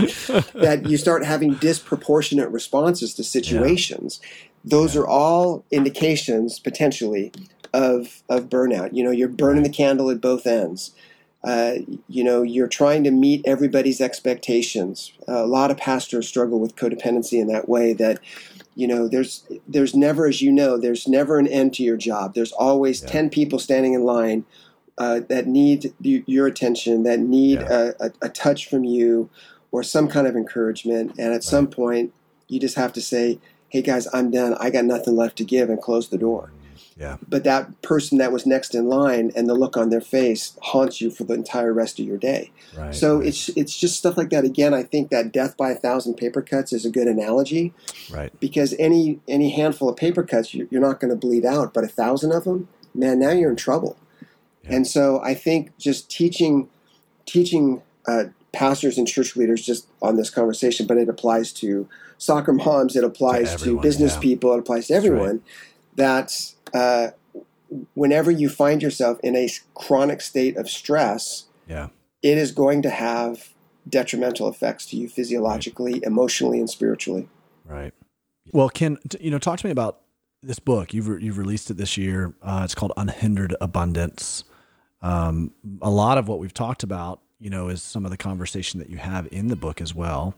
that 0.54 0.86
you 0.88 0.96
start 0.96 1.24
having 1.24 1.54
disproportionate 1.54 2.48
responses 2.50 3.12
to 3.14 3.24
situations. 3.24 4.20
Yeah. 4.22 4.38
Those 4.64 4.94
yeah. 4.94 5.02
are 5.02 5.06
all 5.06 5.64
indications 5.70 6.58
potentially 6.58 7.32
of 7.72 8.22
of 8.28 8.48
burnout. 8.48 8.90
You 8.92 9.04
know, 9.04 9.10
you're 9.10 9.28
burning 9.28 9.62
the 9.62 9.68
candle 9.68 10.10
at 10.10 10.20
both 10.20 10.46
ends. 10.46 10.94
Uh, 11.42 11.74
you 12.08 12.24
know, 12.24 12.42
you're 12.42 12.68
trying 12.68 13.04
to 13.04 13.10
meet 13.10 13.42
everybody's 13.44 14.00
expectations. 14.00 15.12
Uh, 15.28 15.44
a 15.44 15.46
lot 15.46 15.70
of 15.70 15.76
pastors 15.76 16.26
struggle 16.26 16.58
with 16.58 16.74
codependency 16.74 17.38
in 17.38 17.48
that 17.48 17.68
way. 17.68 17.92
That 17.92 18.18
you 18.74 18.88
know, 18.88 19.08
there's 19.08 19.46
there's 19.68 19.94
never, 19.94 20.26
as 20.26 20.40
you 20.40 20.50
know, 20.50 20.78
there's 20.78 21.06
never 21.06 21.38
an 21.38 21.46
end 21.46 21.74
to 21.74 21.82
your 21.82 21.96
job. 21.96 22.34
There's 22.34 22.52
always 22.52 23.02
yeah. 23.02 23.08
ten 23.08 23.30
people 23.30 23.58
standing 23.58 23.92
in 23.92 24.04
line 24.04 24.44
uh, 24.96 25.20
that 25.28 25.46
need 25.46 25.92
your 26.00 26.46
attention, 26.46 27.02
that 27.02 27.20
need 27.20 27.60
yeah. 27.60 27.92
a, 28.00 28.06
a, 28.06 28.12
a, 28.22 28.28
touch 28.28 28.68
from 28.68 28.84
you, 28.84 29.28
or 29.72 29.82
some 29.82 30.08
kind 30.08 30.26
of 30.26 30.36
encouragement. 30.36 31.10
And 31.18 31.28
at 31.28 31.32
right. 31.32 31.42
some 31.42 31.66
point, 31.66 32.12
you 32.48 32.60
just 32.60 32.76
have 32.76 32.92
to 32.94 33.00
say, 33.00 33.38
hey 33.74 33.82
guys, 33.82 34.06
I'm 34.14 34.30
done. 34.30 34.54
I 34.60 34.70
got 34.70 34.84
nothing 34.84 35.16
left 35.16 35.36
to 35.38 35.44
give 35.44 35.68
and 35.68 35.82
close 35.82 36.08
the 36.08 36.16
door. 36.16 36.52
Yeah. 36.96 37.16
But 37.28 37.42
that 37.42 37.82
person 37.82 38.18
that 38.18 38.30
was 38.30 38.46
next 38.46 38.72
in 38.72 38.86
line 38.86 39.32
and 39.34 39.48
the 39.48 39.54
look 39.54 39.76
on 39.76 39.90
their 39.90 40.00
face 40.00 40.56
haunts 40.62 41.00
you 41.00 41.10
for 41.10 41.24
the 41.24 41.34
entire 41.34 41.72
rest 41.72 41.98
of 41.98 42.06
your 42.06 42.16
day. 42.16 42.52
Right, 42.78 42.94
so 42.94 43.18
right. 43.18 43.26
it's 43.26 43.48
it's 43.48 43.76
just 43.76 43.98
stuff 43.98 44.16
like 44.16 44.30
that. 44.30 44.44
Again, 44.44 44.74
I 44.74 44.84
think 44.84 45.10
that 45.10 45.32
death 45.32 45.56
by 45.56 45.72
a 45.72 45.74
thousand 45.74 46.14
paper 46.14 46.40
cuts 46.40 46.72
is 46.72 46.86
a 46.86 46.90
good 46.90 47.08
analogy. 47.08 47.74
Right. 48.12 48.32
Because 48.38 48.76
any 48.78 49.18
any 49.26 49.50
handful 49.50 49.88
of 49.88 49.96
paper 49.96 50.22
cuts, 50.22 50.54
you're 50.54 50.68
not 50.70 51.00
going 51.00 51.10
to 51.10 51.16
bleed 51.16 51.44
out, 51.44 51.74
but 51.74 51.82
a 51.82 51.88
thousand 51.88 52.30
of 52.30 52.44
them, 52.44 52.68
man, 52.94 53.18
now 53.18 53.30
you're 53.30 53.50
in 53.50 53.56
trouble. 53.56 53.96
Yeah. 54.62 54.76
And 54.76 54.86
so 54.86 55.20
I 55.20 55.34
think 55.34 55.76
just 55.78 56.08
teaching 56.08 56.68
teaching 57.26 57.82
uh, 58.06 58.26
pastors 58.52 58.98
and 58.98 59.08
church 59.08 59.34
leaders 59.34 59.66
just 59.66 59.88
on 60.00 60.14
this 60.14 60.30
conversation, 60.30 60.86
but 60.86 60.96
it 60.96 61.08
applies 61.08 61.52
to 61.54 61.88
soccer 62.24 62.52
moms, 62.52 62.96
it 62.96 63.04
applies 63.04 63.48
to, 63.48 63.54
everyone, 63.54 63.82
to 63.82 63.88
business 63.88 64.14
yeah. 64.14 64.20
people, 64.20 64.54
it 64.54 64.60
applies 64.60 64.86
to 64.88 64.94
everyone. 64.94 65.28
Right. 65.28 65.42
That 65.96 66.54
uh, 66.72 67.08
whenever 67.94 68.30
you 68.30 68.48
find 68.48 68.82
yourself 68.82 69.18
in 69.22 69.36
a 69.36 69.48
chronic 69.74 70.20
state 70.20 70.56
of 70.56 70.68
stress, 70.68 71.44
yeah. 71.68 71.88
it 72.22 72.38
is 72.38 72.52
going 72.52 72.82
to 72.82 72.90
have 72.90 73.50
detrimental 73.88 74.48
effects 74.48 74.86
to 74.86 74.96
you 74.96 75.08
physiologically, 75.08 75.94
right. 75.94 76.02
emotionally, 76.02 76.58
and 76.58 76.70
spiritually. 76.70 77.28
Right. 77.64 77.92
Well, 78.52 78.68
Ken, 78.68 78.98
you 79.20 79.30
know, 79.30 79.38
talk 79.38 79.60
to 79.60 79.66
me 79.66 79.70
about 79.70 80.00
this 80.42 80.58
book. 80.58 80.92
You've 80.92 81.08
re- 81.08 81.22
you've 81.22 81.38
released 81.38 81.70
it 81.70 81.76
this 81.76 81.96
year. 81.96 82.34
Uh, 82.42 82.62
it's 82.64 82.74
called 82.74 82.92
Unhindered 82.96 83.54
Abundance. 83.60 84.44
Um, 85.02 85.52
a 85.82 85.90
lot 85.90 86.18
of 86.18 86.28
what 86.28 86.38
we've 86.38 86.54
talked 86.54 86.82
about, 86.82 87.20
you 87.38 87.50
know, 87.50 87.68
is 87.68 87.82
some 87.82 88.04
of 88.04 88.10
the 88.10 88.16
conversation 88.16 88.80
that 88.80 88.88
you 88.90 88.96
have 88.96 89.28
in 89.30 89.48
the 89.48 89.56
book 89.56 89.80
as 89.80 89.94
well. 89.94 90.34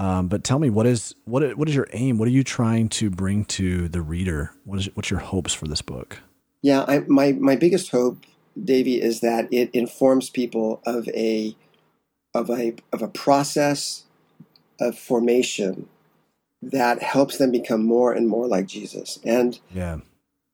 Um, 0.00 0.28
but 0.28 0.44
tell 0.44 0.58
me, 0.58 0.70
what 0.70 0.86
is 0.86 1.14
what 1.26 1.58
what 1.58 1.68
is 1.68 1.74
your 1.74 1.86
aim? 1.92 2.16
What 2.16 2.26
are 2.26 2.30
you 2.30 2.42
trying 2.42 2.88
to 2.88 3.10
bring 3.10 3.44
to 3.46 3.86
the 3.86 4.00
reader? 4.00 4.50
What 4.64 4.78
is 4.78 4.88
what's 4.94 5.10
your 5.10 5.20
hopes 5.20 5.52
for 5.52 5.68
this 5.68 5.82
book? 5.82 6.20
Yeah, 6.62 6.86
I, 6.88 7.00
my 7.00 7.32
my 7.32 7.54
biggest 7.54 7.90
hope, 7.90 8.24
Davey, 8.58 8.98
is 9.02 9.20
that 9.20 9.52
it 9.52 9.70
informs 9.74 10.30
people 10.30 10.80
of 10.86 11.06
a 11.08 11.54
of 12.32 12.48
a 12.48 12.76
of 12.94 13.02
a 13.02 13.08
process 13.08 14.04
of 14.80 14.98
formation 14.98 15.86
that 16.62 17.02
helps 17.02 17.36
them 17.36 17.52
become 17.52 17.84
more 17.84 18.14
and 18.14 18.26
more 18.26 18.46
like 18.46 18.66
Jesus. 18.66 19.18
And 19.22 19.60
yeah. 19.70 19.98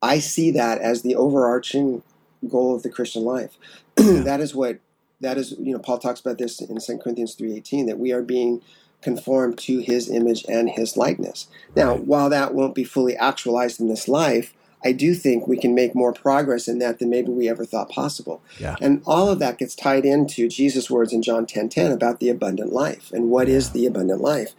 I 0.03 0.19
see 0.19 0.51
that 0.51 0.79
as 0.79 1.03
the 1.03 1.15
overarching 1.15 2.03
goal 2.49 2.75
of 2.75 2.83
the 2.83 2.91
Christian 2.91 3.23
life. 3.23 3.57
that 3.95 4.41
is 4.41 4.57
what 4.57 4.81
that 5.21 5.39
is, 5.39 5.53
you 5.53 5.73
know, 5.73 5.79
Paul 5.79 5.99
talks 5.99 6.19
about 6.19 6.39
this 6.39 6.61
in 6.61 6.81
2 6.81 6.99
Corinthians 6.99 7.37
3:18 7.37 7.87
that 7.87 8.01
we 8.01 8.11
are 8.11 8.23
being 8.23 8.61
conformed 9.07 9.57
to 9.57 9.79
his 9.79 10.11
image 10.11 10.45
and 10.49 10.69
his 10.69 10.97
likeness. 10.97 11.47
Now, 11.77 11.93
right. 11.93 12.01
while 12.05 12.29
that 12.31 12.55
won't 12.55 12.75
be 12.75 12.83
fully 12.83 13.17
actualized 13.17 13.79
in 13.81 13.87
this 13.87 14.09
life, 14.09 14.53
I 14.85 14.91
do 14.91 15.15
think 15.15 15.47
we 15.47 15.57
can 15.57 15.77
make 15.77 15.95
more 15.95 16.13
progress 16.13 16.67
in 16.67 16.81
that 16.81 16.99
than 16.99 17.09
maybe 17.09 17.31
we 17.31 17.49
ever 17.49 17.65
thought 17.65 17.89
possible. 17.89 18.43
Yeah. 18.59 18.75
And 18.81 19.03
all 19.07 19.29
of 19.29 19.39
that 19.39 19.59
gets 19.59 19.77
tied 19.77 20.05
into 20.05 20.49
Jesus' 20.49 20.91
words 20.91 21.13
in 21.13 21.23
John 21.23 21.47
10:10 21.47 21.49
10, 21.51 21.69
10 21.69 21.93
about 21.93 22.19
the 22.19 22.29
abundant 22.29 22.73
life 22.73 23.13
and 23.13 23.31
what 23.31 23.47
yeah. 23.47 23.55
is 23.55 23.71
the 23.71 23.87
abundant 23.87 24.21
life. 24.21 24.55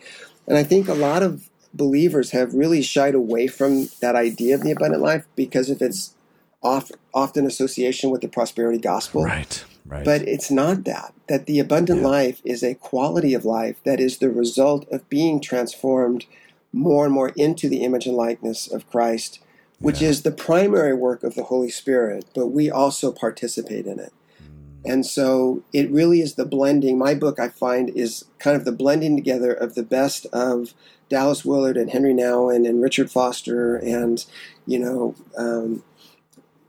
And 0.48 0.58
I 0.58 0.64
think 0.64 0.88
a 0.88 0.94
lot 0.94 1.24
of 1.24 1.50
believers 1.74 2.32
have 2.32 2.54
really 2.54 2.82
shied 2.82 3.16
away 3.16 3.48
from 3.48 3.90
that 4.00 4.16
idea 4.16 4.56
of 4.56 4.64
the 4.64 4.72
abundant 4.72 5.04
life 5.04 5.26
because 5.36 5.70
of 5.70 5.82
its 5.82 6.16
oft, 6.64 6.94
often 7.14 7.46
association 7.46 8.12
with 8.12 8.22
the 8.22 8.30
prosperity 8.30 8.80
gospel. 8.80 9.26
Right. 9.26 9.66
Right. 9.86 10.06
But 10.06 10.22
it's 10.22 10.50
not 10.50 10.86
that. 10.86 11.14
That 11.28 11.46
the 11.46 11.60
abundant 11.60 12.02
yeah. 12.02 12.08
life 12.08 12.42
is 12.46 12.64
a 12.64 12.76
quality 12.76 13.34
of 13.34 13.44
life 13.44 13.78
that 13.84 14.00
is 14.00 14.18
the 14.18 14.30
result 14.30 14.88
of 14.92 15.10
being 15.10 15.42
transformed 15.42 16.26
more 16.72 17.06
and 17.06 17.14
more 17.14 17.30
into 17.36 17.68
the 17.68 17.84
image 17.84 18.06
and 18.06 18.16
likeness 18.16 18.72
of 18.72 18.90
Christ, 18.90 19.40
which 19.80 20.02
yeah. 20.02 20.10
is 20.10 20.22
the 20.22 20.32
primary 20.32 20.94
work 20.94 21.24
of 21.24 21.36
the 21.36 21.44
Holy 21.44 21.70
Spirit, 21.70 22.26
but 22.34 22.48
we 22.48 22.70
also 22.70 23.12
participate 23.12 23.86
in 23.86 24.00
it. 24.00 24.14
Mm. 24.42 24.94
And 24.94 25.06
so 25.06 25.64
it 25.74 25.92
really 25.92 26.22
is 26.22 26.36
the 26.36 26.46
blending. 26.46 26.98
My 26.98 27.14
book, 27.14 27.40
I 27.40 27.50
find, 27.50 27.90
is 27.90 28.26
kind 28.40 28.56
of 28.56 28.66
the 28.66 28.72
blending 28.72 29.16
together 29.16 29.52
of 29.52 29.76
the 29.76 29.84
best 29.84 30.26
of 30.28 30.74
Dallas 31.10 31.46
Willard 31.46 31.78
and 31.78 31.90
Henry 31.90 32.14
Nouwen 32.14 32.68
and 32.68 32.82
Richard 32.82 33.10
Foster 33.10 33.78
and, 33.78 34.26
you 34.66 34.80
know, 34.80 35.16
um, 35.38 35.84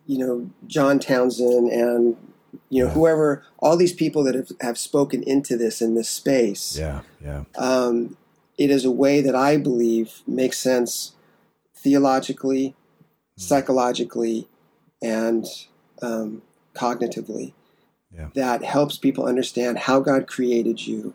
you 0.07 0.19
know, 0.19 0.51
John 0.67 0.99
Townsend 0.99 1.71
and 1.71 2.17
you 2.71 2.83
know, 2.83 2.89
yeah. 2.89 2.95
whoever, 2.95 3.45
all 3.59 3.77
these 3.77 3.93
people 3.93 4.25
that 4.25 4.35
have, 4.35 4.51
have 4.61 4.79
spoken 4.79 5.23
into 5.23 5.57
this 5.57 5.81
in 5.81 5.95
this 5.95 6.09
space. 6.09 6.79
Yeah, 6.79 7.03
yeah. 7.23 7.45
Um, 7.57 8.17
it 8.57 8.71
is 8.71 8.85
a 8.85 8.91
way 8.91 9.21
that 9.21 9.35
I 9.35 9.57
believe 9.57 10.23
makes 10.27 10.59
sense 10.59 11.13
theologically, 11.77 12.69
mm. 12.69 13.41
psychologically, 13.41 14.49
and 15.03 15.47
um, 16.03 16.43
cognitively. 16.75 17.53
Yeah. 18.15 18.29
That 18.35 18.65
helps 18.65 18.97
people 18.97 19.27
understand 19.27 19.79
how 19.79 20.01
God 20.01 20.27
created 20.27 20.87
you 20.87 21.15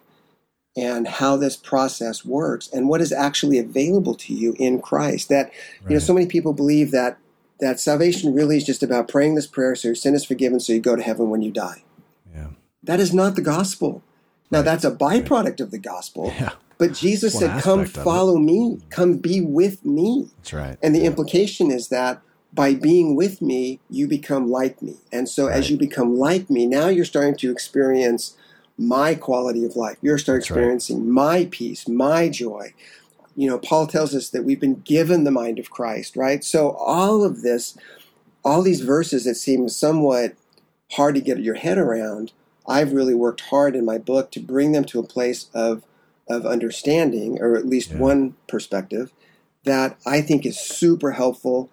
and 0.76 1.08
how 1.08 1.38
this 1.38 1.56
process 1.56 2.24
works 2.24 2.70
and 2.72 2.88
what 2.88 3.02
is 3.02 3.12
actually 3.12 3.60
available 3.60 4.16
to 4.16 4.34
you 4.34 4.56
in 4.58 4.80
Christ. 4.80 5.30
That, 5.30 5.46
right. 5.46 5.90
you 5.90 5.96
know, 5.96 6.00
so 6.00 6.14
many 6.14 6.28
people 6.28 6.54
believe 6.54 6.92
that 6.92 7.18
that 7.60 7.80
salvation 7.80 8.34
really 8.34 8.58
is 8.58 8.64
just 8.64 8.84
about 8.84 9.08
praying 9.08 9.36
this 9.36 9.48
prayer 9.48 9.76
so 9.76 9.90
your 9.90 9.96
sin 9.96 10.14
is 10.14 10.26
forgiven 10.26 10.60
so 10.60 10.74
you 10.74 10.80
go 10.80 10.96
to 10.96 11.02
heaven 11.02 11.30
when 11.30 11.42
you 11.42 11.52
die. 11.52 11.84
Yeah. 12.34 12.48
That 12.82 13.00
is 13.00 13.14
not 13.14 13.36
the 13.36 13.42
gospel. 13.42 14.04
Now 14.52 14.60
right. 14.60 14.66
that's 14.66 14.84
a 14.84 14.92
byproduct 14.92 15.44
right. 15.46 15.60
of 15.60 15.72
the 15.72 15.80
gospel. 15.80 16.34
Yeah. 16.38 16.54
But 16.78 16.94
Jesus 16.94 17.38
said, 17.38 17.62
"Come 17.62 17.86
follow 17.86 18.38
me. 18.38 18.80
Come 18.90 19.18
be 19.18 19.40
with 19.40 19.86
me." 19.86 20.30
That's 20.38 20.54
right. 20.54 20.78
And 20.82 20.94
the 20.94 21.00
yeah. 21.00 21.06
implication 21.06 21.72
is 21.72 21.88
that 21.90 22.22
by 22.52 22.74
being 22.74 23.16
with 23.16 23.42
me, 23.42 23.80
you 23.90 24.08
become 24.08 24.50
like 24.50 24.82
me. 24.82 24.98
And 25.12 25.30
so 25.30 25.48
right. 25.48 25.56
as 25.56 25.70
you 25.70 25.78
become 25.78 26.18
like 26.18 26.50
me, 26.50 26.66
now 26.66 26.88
you're 26.88 27.06
starting 27.06 27.36
to 27.38 27.52
experience 27.52 28.36
my 28.78 29.16
quality 29.16 29.66
of 29.66 29.76
life. 29.76 29.98
You're 30.02 30.18
starting 30.18 30.42
experiencing 30.42 31.10
my 31.10 31.48
peace, 31.52 31.88
my 31.88 32.30
joy, 32.30 32.74
you 33.36 33.48
know, 33.48 33.58
Paul 33.58 33.88
tells 33.88 34.14
us 34.14 34.30
that 34.30 34.44
we've 34.44 34.60
been 34.60 34.82
given 34.82 35.24
the 35.24 35.32
mind 35.32 35.60
of 35.60 35.70
Christ, 35.70 36.16
right? 36.16 36.44
So 36.44 36.72
all 36.72 37.24
of 37.24 37.42
this, 37.42 37.78
all 38.44 38.62
these 38.62 38.82
verses 38.82 39.26
that 39.26 39.36
seem 39.36 39.68
somewhat 39.70 40.36
hard 40.92 41.16
to 41.16 41.22
get 41.22 41.40
your 41.40 41.56
head 41.56 41.78
around, 41.78 42.32
I've 42.68 42.94
really 42.94 43.16
worked 43.16 43.42
hard 43.42 43.76
in 43.76 43.86
my 43.86 43.98
book 43.98 44.32
to 44.32 44.40
bring 44.40 44.72
them 44.72 44.86
to 44.86 45.00
a 45.00 45.08
place 45.08 45.48
of 45.54 45.84
of 46.30 46.46
understanding, 46.46 47.38
or 47.42 47.58
at 47.58 47.66
least 47.66 47.92
yeah. 47.92 47.98
one 47.98 48.36
perspective, 48.48 49.12
that 49.66 49.98
I 50.06 50.22
think 50.22 50.46
is 50.46 50.58
super 50.58 51.12
helpful 51.12 51.70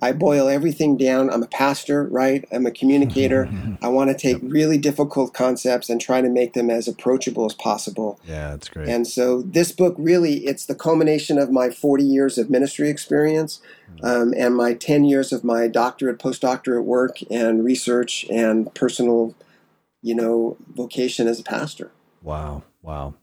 I 0.00 0.12
boil 0.12 0.48
everything 0.48 0.96
down. 0.96 1.28
I'm 1.28 1.42
a 1.42 1.48
pastor, 1.48 2.04
right? 2.04 2.46
I'm 2.52 2.66
a 2.66 2.70
communicator. 2.70 3.48
I 3.82 3.88
want 3.88 4.10
to 4.10 4.16
take 4.16 4.40
yep. 4.42 4.52
really 4.52 4.78
difficult 4.78 5.34
concepts 5.34 5.90
and 5.90 6.00
try 6.00 6.20
to 6.20 6.28
make 6.28 6.52
them 6.52 6.70
as 6.70 6.86
approachable 6.86 7.46
as 7.46 7.54
possible. 7.54 8.20
Yeah, 8.24 8.50
that's 8.50 8.68
great. 8.68 8.88
And 8.88 9.06
so 9.06 9.42
this 9.42 9.72
book 9.72 9.94
really 9.98 10.46
it's 10.46 10.66
the 10.66 10.74
culmination 10.74 11.38
of 11.38 11.50
my 11.50 11.70
40 11.70 12.04
years 12.04 12.38
of 12.38 12.48
ministry 12.48 12.88
experience 12.88 13.60
hmm. 13.98 14.04
um, 14.04 14.34
and 14.36 14.54
my 14.54 14.74
10 14.74 15.04
years 15.04 15.32
of 15.32 15.42
my 15.42 15.66
doctorate, 15.66 16.18
postdoctorate 16.18 16.84
work 16.84 17.18
and 17.30 17.64
research 17.64 18.24
and 18.30 18.72
personal, 18.74 19.34
you 20.02 20.14
know, 20.14 20.56
vocation 20.74 21.26
as 21.26 21.40
a 21.40 21.44
pastor. 21.44 21.90
Wow. 22.22 22.62
Wow. 22.82 23.14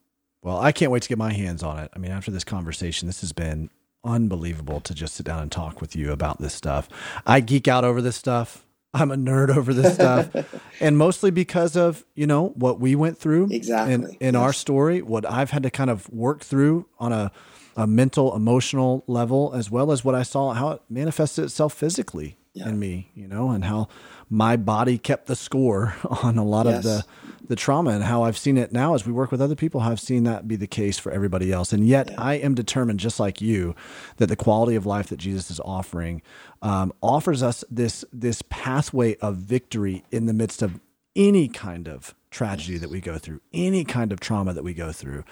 Well, 0.42 0.60
I 0.60 0.72
can't 0.72 0.92
wait 0.92 1.02
to 1.04 1.10
get 1.10 1.18
my 1.18 1.34
hands 1.34 1.64
on 1.64 1.80
it. 1.80 1.90
I 1.96 2.00
mean, 2.00 2.12
after 2.12 2.30
this 2.30 2.44
conversation, 2.44 3.08
this 3.08 3.22
has 3.22 3.34
been 3.34 3.70
unbelievable 4.06 4.80
to 4.82 4.94
just 4.94 5.16
sit 5.16 5.26
down 5.26 5.42
and 5.42 5.52
talk 5.52 5.82
with 5.82 5.96
you 5.96 6.12
about 6.12 6.40
this 6.40 6.54
stuff. 6.54 6.88
I 7.26 7.40
geek 7.42 7.68
out 7.68 7.84
over 7.84 8.02
this 8.02 8.16
stuff. 8.16 8.66
I'm 8.94 9.12
a 9.12 9.18
nerd 9.18 9.56
over 9.56 9.74
this 9.74 9.96
stuff. 9.96 10.30
and 10.80 10.98
mostly 10.98 11.30
because 11.30 11.76
of, 11.76 12.06
you 12.16 12.26
know, 12.26 12.50
what 12.50 12.80
we 12.80 12.96
went 12.96 13.18
through 13.18 13.50
exactly 13.52 13.94
in, 13.94 14.04
in 14.22 14.34
yes. 14.36 14.42
our 14.42 14.54
story, 14.54 15.02
what 15.02 15.30
I've 15.30 15.52
had 15.52 15.64
to 15.64 15.70
kind 15.70 15.90
of 15.90 16.10
work 16.10 16.42
through 16.42 16.86
on 16.98 17.12
a, 17.12 17.32
a 17.76 17.86
mental, 17.86 18.34
emotional 18.36 19.04
level, 19.08 19.52
as 19.54 19.70
well 19.70 19.92
as 19.92 20.06
what 20.06 20.16
I 20.16 20.24
saw, 20.24 20.54
how 20.54 20.70
it 20.70 20.82
manifested 20.90 21.44
itself 21.44 21.74
physically 21.74 22.38
yeah. 22.54 22.70
in 22.70 22.80
me, 22.80 23.12
you 23.14 23.28
know, 23.28 23.52
and 23.52 23.66
how 23.66 23.90
my 24.30 24.56
body 24.56 24.98
kept 24.98 25.28
the 25.28 25.36
score 25.36 25.96
on 26.24 26.38
a 26.38 26.44
lot 26.44 26.66
yes. 26.66 26.78
of 26.78 26.84
the 26.84 27.06
the 27.48 27.56
trauma 27.56 27.92
and 27.92 28.04
how 28.04 28.24
I've 28.24 28.38
seen 28.38 28.58
it 28.58 28.72
now 28.72 28.96
as 28.96 29.06
we 29.06 29.12
work 29.12 29.32
with 29.32 29.42
other 29.42 29.56
people, 29.56 29.82
I've 29.82 30.00
seen 30.00 30.24
that 30.24 30.48
be 30.48 30.56
the 30.56 30.68
case 30.68 30.98
for 30.98 31.12
everybody 31.12 31.52
else. 31.52 31.74
And 31.74 31.88
yet 31.88 32.10
yeah. 32.10 32.16
I 32.22 32.34
am 32.36 32.56
determined, 32.56 33.00
just 33.00 33.20
like 33.20 33.42
you, 33.42 33.76
that 34.18 34.28
the 34.28 34.36
quality 34.36 34.76
of 34.76 34.86
life 34.86 35.10
that 35.10 35.18
Jesus 35.18 35.52
is 35.52 35.60
offering 35.60 36.22
um, 36.62 36.94
offers 37.02 37.44
us 37.44 37.64
this 37.70 38.04
this 38.12 38.42
pathway 38.50 39.16
of 39.18 39.38
victory 39.38 40.04
in 40.12 40.26
the 40.26 40.34
midst 40.34 40.62
of 40.62 40.80
any 41.16 41.48
kind 41.48 41.88
of 41.88 42.16
tragedy 42.36 42.78
that 42.78 42.90
we 42.90 43.00
go 43.00 43.18
through, 43.18 43.40
any 43.54 43.86
kind 43.86 44.12
of 44.12 44.20
trauma 44.20 44.54
that 44.54 44.64
we 44.64 44.74
go 44.74 44.92
through. 44.92 45.24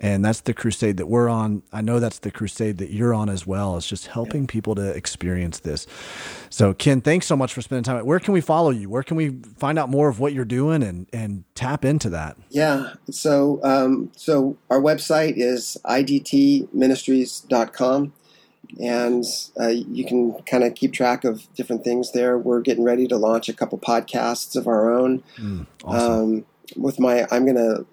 And 0.00 0.24
that's 0.24 0.40
the 0.40 0.52
crusade 0.52 0.96
that 0.96 1.06
we're 1.06 1.28
on. 1.28 1.62
I 1.72 1.80
know 1.82 2.00
that's 2.00 2.18
the 2.18 2.32
crusade 2.32 2.78
that 2.78 2.90
you're 2.90 3.14
on 3.14 3.28
as 3.28 3.46
well. 3.46 3.76
It's 3.76 3.86
just 3.86 4.08
helping 4.08 4.48
people 4.48 4.74
to 4.74 4.90
experience 4.90 5.60
this. 5.60 5.86
So, 6.48 6.74
Ken, 6.74 7.00
thanks 7.02 7.26
so 7.26 7.36
much 7.36 7.54
for 7.54 7.62
spending 7.62 7.84
time. 7.84 8.04
Where 8.04 8.18
can 8.18 8.34
we 8.34 8.40
follow 8.40 8.70
you? 8.70 8.88
Where 8.88 9.04
can 9.04 9.16
we 9.16 9.28
find 9.58 9.78
out 9.78 9.90
more 9.90 10.08
of 10.08 10.18
what 10.18 10.32
you're 10.32 10.44
doing 10.44 10.82
and, 10.82 11.06
and 11.12 11.44
tap 11.54 11.84
into 11.84 12.10
that? 12.10 12.36
Yeah. 12.48 12.94
So, 13.10 13.60
um, 13.62 14.10
so 14.16 14.56
our 14.70 14.80
website 14.80 15.34
is 15.36 15.76
idtministries.com 15.84 18.12
and 18.78 19.24
uh, 19.58 19.68
you 19.68 20.04
can 20.04 20.34
kind 20.42 20.64
of 20.64 20.74
keep 20.74 20.92
track 20.92 21.24
of 21.24 21.52
different 21.54 21.84
things 21.84 22.12
there. 22.12 22.38
We're 22.38 22.60
getting 22.60 22.84
ready 22.84 23.06
to 23.08 23.16
launch 23.16 23.48
a 23.48 23.52
couple 23.52 23.78
podcasts 23.78 24.56
of 24.56 24.66
our 24.66 24.92
own. 24.92 25.22
Mm, 25.38 25.66
awesome. 25.84 26.12
um, 26.12 26.44
with 26.76 27.00
my, 27.00 27.26
I'm 27.30 27.44
going 27.44 27.56
to 27.56 27.86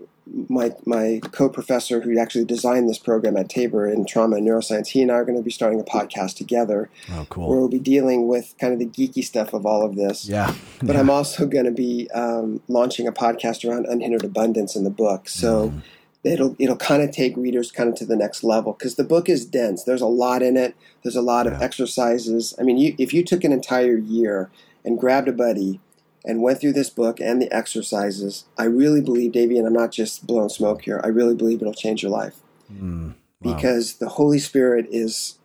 my 0.50 0.74
my 0.86 1.20
co-professor 1.32 2.02
who 2.02 2.18
actually 2.20 2.46
designed 2.46 2.90
this 2.90 3.00
program 3.00 3.38
at 3.38 3.50
Tabor 3.50 3.88
in 3.88 4.06
trauma 4.06 4.38
and 4.38 4.48
neuroscience. 4.48 4.88
He 4.88 5.02
and 5.02 5.12
I 5.12 5.16
are 5.16 5.26
going 5.26 5.38
to 5.38 5.44
be 5.44 5.52
starting 5.52 5.80
a 5.80 5.84
podcast 5.84 6.36
together. 6.36 6.90
Oh, 7.12 7.26
cool! 7.30 7.50
Where 7.50 7.60
we'll 7.60 7.70
be 7.70 7.80
dealing 7.80 8.28
with 8.28 8.54
kind 8.60 8.74
of 8.74 8.80
the 8.80 8.88
geeky 8.88 9.24
stuff 9.24 9.54
of 9.54 9.66
all 9.66 9.84
of 9.84 9.96
this. 9.96 10.28
Yeah. 10.28 10.54
But 10.80 10.96
yeah. 10.96 11.00
I'm 11.00 11.10
also 11.10 11.46
going 11.46 11.66
to 11.66 11.72
be 11.72 12.10
um, 12.14 12.62
launching 12.68 13.08
a 13.08 13.12
podcast 13.12 13.68
around 13.68 13.86
unhindered 13.86 14.24
abundance 14.24 14.76
in 14.76 14.84
the 14.84 14.90
book. 14.90 15.30
So. 15.30 15.70
Mm 15.70 15.82
it'll 16.28 16.56
it'll 16.60 16.78
kind 16.78 17.02
of 17.02 17.12
take 17.12 17.36
readers 17.38 17.72
kind 17.72 17.90
of 17.90 17.96
to 17.96 18.06
the 18.06 18.16
next 18.16 18.44
level 18.44 18.74
because 18.74 18.96
the 18.96 19.04
book 19.04 19.30
is 19.30 19.46
dense. 19.46 19.84
There's 19.84 20.02
a 20.02 20.08
lot 20.08 20.42
in 20.42 20.58
it. 20.58 20.76
There's 21.04 21.16
a 21.16 21.22
lot 21.22 21.46
yeah. 21.46 21.54
of 21.54 21.62
exercises. 21.62 22.54
I 22.60 22.64
mean, 22.64 22.78
you, 22.78 22.96
if 22.98 23.14
you 23.14 23.24
took 23.24 23.44
an 23.44 23.52
entire 23.52 23.98
year 23.98 24.50
and 24.84 25.00
grabbed 25.00 25.28
a 25.28 25.34
buddy 25.34 25.80
and 26.26 26.42
went 26.42 26.60
through 26.60 26.74
this 26.74 26.90
book 26.90 27.20
and 27.20 27.42
the 27.42 27.52
exercises, 27.52 28.46
I 28.58 28.66
really 28.66 29.02
believe, 29.02 29.32
Davey, 29.32 29.58
and 29.58 29.68
I'm 29.68 29.74
not 29.74 29.92
just 29.92 30.28
blowing 30.28 30.50
smoke 30.50 30.84
here. 30.84 31.00
I 31.04 31.08
really 31.08 31.36
believe 31.36 31.62
it'll 31.62 31.74
change 31.74 32.04
your 32.04 32.12
life. 32.12 32.36
Mm, 32.72 33.16
because 33.42 33.96
the 33.96 34.10
Holy 34.10 34.40
Spirit 34.40 34.88
is 34.92 35.38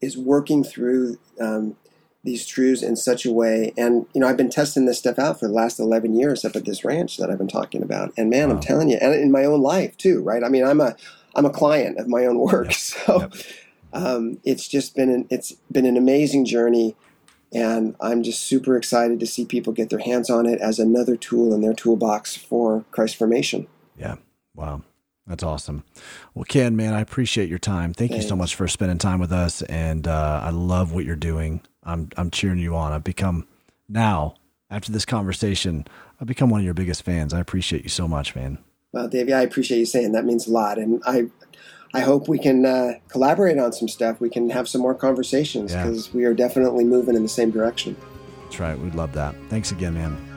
is 0.00 0.16
working 0.16 0.62
through 0.62 1.18
um, 1.40 1.76
these 2.28 2.46
truths 2.46 2.82
in 2.82 2.96
such 2.96 3.24
a 3.24 3.32
way. 3.32 3.72
And 3.76 4.06
you 4.14 4.20
know, 4.20 4.28
I've 4.28 4.36
been 4.36 4.50
testing 4.50 4.84
this 4.84 4.98
stuff 4.98 5.18
out 5.18 5.40
for 5.40 5.48
the 5.48 5.54
last 5.54 5.78
eleven 5.78 6.14
years 6.14 6.44
up 6.44 6.54
at 6.56 6.64
this 6.64 6.84
ranch 6.84 7.16
that 7.16 7.30
I've 7.30 7.38
been 7.38 7.48
talking 7.48 7.82
about. 7.82 8.12
And 8.16 8.30
man, 8.30 8.48
wow. 8.48 8.54
I'm 8.54 8.60
telling 8.60 8.90
you, 8.90 8.98
and 9.00 9.14
in 9.14 9.32
my 9.32 9.44
own 9.44 9.62
life 9.62 9.96
too, 9.96 10.22
right? 10.22 10.44
I 10.44 10.48
mean, 10.48 10.64
I'm 10.64 10.80
a 10.80 10.94
I'm 11.34 11.46
a 11.46 11.50
client 11.50 11.98
of 11.98 12.08
my 12.08 12.26
own 12.26 12.38
work, 12.38 12.66
yep. 12.66 12.74
so 12.74 13.20
yep. 13.20 13.32
Um, 13.92 14.38
it's 14.44 14.68
just 14.68 14.94
been 14.94 15.08
an, 15.08 15.26
it's 15.30 15.52
been 15.72 15.86
an 15.86 15.96
amazing 15.96 16.44
journey. 16.44 16.94
And 17.50 17.96
I'm 17.98 18.22
just 18.22 18.40
super 18.42 18.76
excited 18.76 19.20
to 19.20 19.26
see 19.26 19.46
people 19.46 19.72
get 19.72 19.88
their 19.88 20.00
hands 20.00 20.28
on 20.28 20.44
it 20.44 20.60
as 20.60 20.78
another 20.78 21.16
tool 21.16 21.54
in 21.54 21.62
their 21.62 21.72
toolbox 21.72 22.36
for 22.36 22.84
Christ 22.90 23.16
formation. 23.16 23.66
Yeah. 23.96 24.16
Wow. 24.54 24.82
That's 25.26 25.42
awesome. 25.42 25.84
Well, 26.34 26.44
Ken, 26.44 26.74
man, 26.74 26.94
I 26.94 27.00
appreciate 27.00 27.48
your 27.48 27.58
time. 27.58 27.92
Thank 27.92 28.12
Thanks. 28.12 28.24
you 28.24 28.28
so 28.28 28.36
much 28.36 28.54
for 28.54 28.66
spending 28.66 28.96
time 28.96 29.20
with 29.20 29.30
us, 29.30 29.60
and 29.62 30.08
uh, 30.08 30.40
I 30.42 30.50
love 30.50 30.92
what 30.92 31.04
you're 31.04 31.16
doing. 31.16 31.60
I'm 31.88 32.10
I'm 32.16 32.30
cheering 32.30 32.58
you 32.58 32.76
on. 32.76 32.92
I've 32.92 33.04
become 33.04 33.46
now 33.88 34.34
after 34.70 34.92
this 34.92 35.04
conversation, 35.04 35.86
I've 36.20 36.26
become 36.26 36.50
one 36.50 36.60
of 36.60 36.64
your 36.64 36.74
biggest 36.74 37.02
fans. 37.02 37.32
I 37.32 37.40
appreciate 37.40 37.82
you 37.82 37.88
so 37.88 38.06
much, 38.06 38.34
man. 38.36 38.58
Well, 38.92 39.08
Davey, 39.08 39.32
I 39.32 39.42
appreciate 39.42 39.78
you 39.78 39.86
saying 39.86 40.12
that. 40.12 40.24
Means 40.24 40.46
a 40.46 40.52
lot, 40.52 40.78
and 40.78 41.02
I 41.06 41.26
I 41.94 42.00
hope 42.00 42.28
we 42.28 42.38
can 42.38 42.66
uh, 42.66 42.94
collaborate 43.08 43.58
on 43.58 43.72
some 43.72 43.88
stuff. 43.88 44.20
We 44.20 44.30
can 44.30 44.50
have 44.50 44.68
some 44.68 44.80
more 44.80 44.94
conversations 44.94 45.72
because 45.72 46.08
yeah. 46.08 46.14
we 46.14 46.24
are 46.24 46.34
definitely 46.34 46.84
moving 46.84 47.16
in 47.16 47.22
the 47.22 47.28
same 47.28 47.50
direction. 47.50 47.96
That's 48.44 48.60
right. 48.60 48.78
We'd 48.78 48.94
love 48.94 49.12
that. 49.14 49.34
Thanks 49.48 49.72
again, 49.72 49.94
man. 49.94 50.27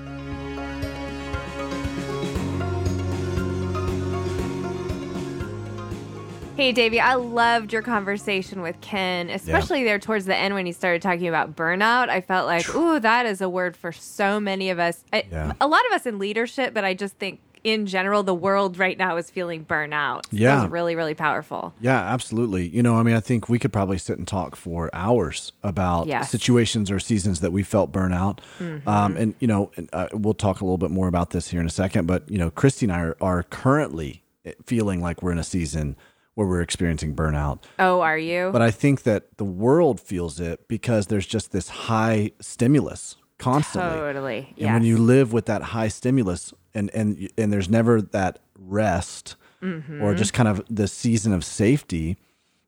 Hey, 6.61 6.73
Davey, 6.73 6.99
I 6.99 7.15
loved 7.15 7.73
your 7.73 7.81
conversation 7.81 8.61
with 8.61 8.79
Ken, 8.81 9.31
especially 9.31 9.79
yeah. 9.79 9.85
there 9.85 9.99
towards 9.99 10.25
the 10.25 10.35
end 10.35 10.53
when 10.53 10.67
he 10.67 10.71
started 10.71 11.01
talking 11.01 11.27
about 11.27 11.55
burnout. 11.55 12.07
I 12.09 12.21
felt 12.21 12.45
like, 12.45 12.75
ooh, 12.75 12.99
that 12.99 13.25
is 13.25 13.41
a 13.41 13.49
word 13.49 13.75
for 13.75 13.91
so 13.91 14.39
many 14.39 14.69
of 14.69 14.77
us. 14.77 15.03
I, 15.11 15.25
yeah. 15.31 15.53
A 15.59 15.65
lot 15.65 15.81
of 15.87 15.93
us 15.93 16.05
in 16.05 16.19
leadership, 16.19 16.75
but 16.75 16.85
I 16.85 16.93
just 16.93 17.15
think 17.15 17.39
in 17.63 17.87
general, 17.87 18.21
the 18.21 18.35
world 18.35 18.77
right 18.77 18.95
now 18.95 19.17
is 19.17 19.31
feeling 19.31 19.65
burnout. 19.65 20.27
So 20.27 20.37
yeah. 20.37 20.67
really, 20.69 20.95
really 20.95 21.15
powerful. 21.15 21.73
Yeah, 21.81 21.99
absolutely. 21.99 22.67
You 22.67 22.83
know, 22.83 22.95
I 22.95 23.01
mean, 23.01 23.15
I 23.15 23.21
think 23.21 23.49
we 23.49 23.57
could 23.57 23.73
probably 23.73 23.97
sit 23.97 24.19
and 24.19 24.27
talk 24.27 24.55
for 24.55 24.91
hours 24.93 25.53
about 25.63 26.05
yes. 26.05 26.29
situations 26.29 26.91
or 26.91 26.99
seasons 26.99 27.39
that 27.39 27.51
we 27.51 27.63
felt 27.63 27.91
burnout. 27.91 28.37
Mm-hmm. 28.59 28.87
Um, 28.87 29.17
and, 29.17 29.33
you 29.39 29.47
know, 29.47 29.71
uh, 29.93 30.09
we'll 30.13 30.35
talk 30.35 30.61
a 30.61 30.63
little 30.63 30.77
bit 30.77 30.91
more 30.91 31.07
about 31.07 31.31
this 31.31 31.47
here 31.47 31.59
in 31.59 31.65
a 31.65 31.71
second. 31.71 32.05
But, 32.05 32.29
you 32.29 32.37
know, 32.37 32.51
Christy 32.51 32.85
and 32.85 32.93
I 32.93 32.99
are, 32.99 33.17
are 33.19 33.41
currently 33.41 34.21
feeling 34.63 35.01
like 35.01 35.23
we're 35.23 35.31
in 35.31 35.39
a 35.39 35.43
season 35.43 35.95
where 36.35 36.47
we're 36.47 36.61
experiencing 36.61 37.15
burnout. 37.15 37.63
Oh, 37.79 38.01
are 38.01 38.17
you? 38.17 38.49
But 38.51 38.61
I 38.61 38.71
think 38.71 39.03
that 39.03 39.37
the 39.37 39.45
world 39.45 39.99
feels 39.99 40.39
it 40.39 40.67
because 40.67 41.07
there's 41.07 41.27
just 41.27 41.51
this 41.51 41.69
high 41.69 42.31
stimulus 42.39 43.17
constantly. 43.37 43.99
Totally. 43.99 44.53
And 44.57 44.73
when 44.73 44.83
you 44.83 44.97
live 44.97 45.33
with 45.33 45.45
that 45.47 45.61
high 45.61 45.89
stimulus 45.89 46.53
and 46.73 46.89
and 46.93 47.29
and 47.37 47.51
there's 47.51 47.69
never 47.69 48.01
that 48.01 48.39
rest 48.57 49.35
mm-hmm. 49.61 50.01
or 50.01 50.15
just 50.15 50.33
kind 50.33 50.47
of 50.47 50.63
the 50.69 50.87
season 50.87 51.33
of 51.33 51.43
safety, 51.43 52.17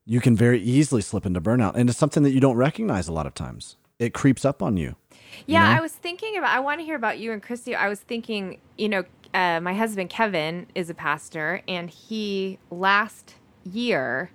you 0.05 0.20
can 0.20 0.36
very 0.36 0.59
easily 0.61 1.01
slip 1.01 1.26
into 1.26 1.39
burnout. 1.39 1.76
And 1.76 1.89
it's 1.89 1.97
something 1.97 2.24
that 2.24 2.32
you 2.32 2.39
don't 2.39 2.57
recognize 2.57 3.07
a 3.07 3.14
lot 3.14 3.26
of 3.26 3.34
times. 3.34 3.78
It 3.99 4.14
creeps 4.14 4.43
up 4.43 4.61
on 4.61 4.76
you. 4.76 4.95
Yeah, 5.45 5.64
you 5.64 5.70
know? 5.70 5.80
I 5.80 5.82
was 5.82 5.93
thinking 5.93 6.38
about 6.38 6.49
I 6.49 6.59
want 6.59 6.80
to 6.80 6.86
hear 6.86 6.95
about 6.95 7.20
you 7.20 7.32
and 7.32 7.41
Christy. 7.41 7.76
I 7.76 7.88
was 7.88 8.01
thinking, 8.01 8.59
you 8.78 8.89
know, 8.89 9.03
uh, 9.34 9.59
my 9.61 9.74
husband 9.74 10.09
Kevin 10.09 10.68
is 10.76 10.89
a 10.89 10.93
pastor 10.93 11.61
and 11.68 11.89
he 11.89 12.59
last 12.70 13.36
year 13.64 14.32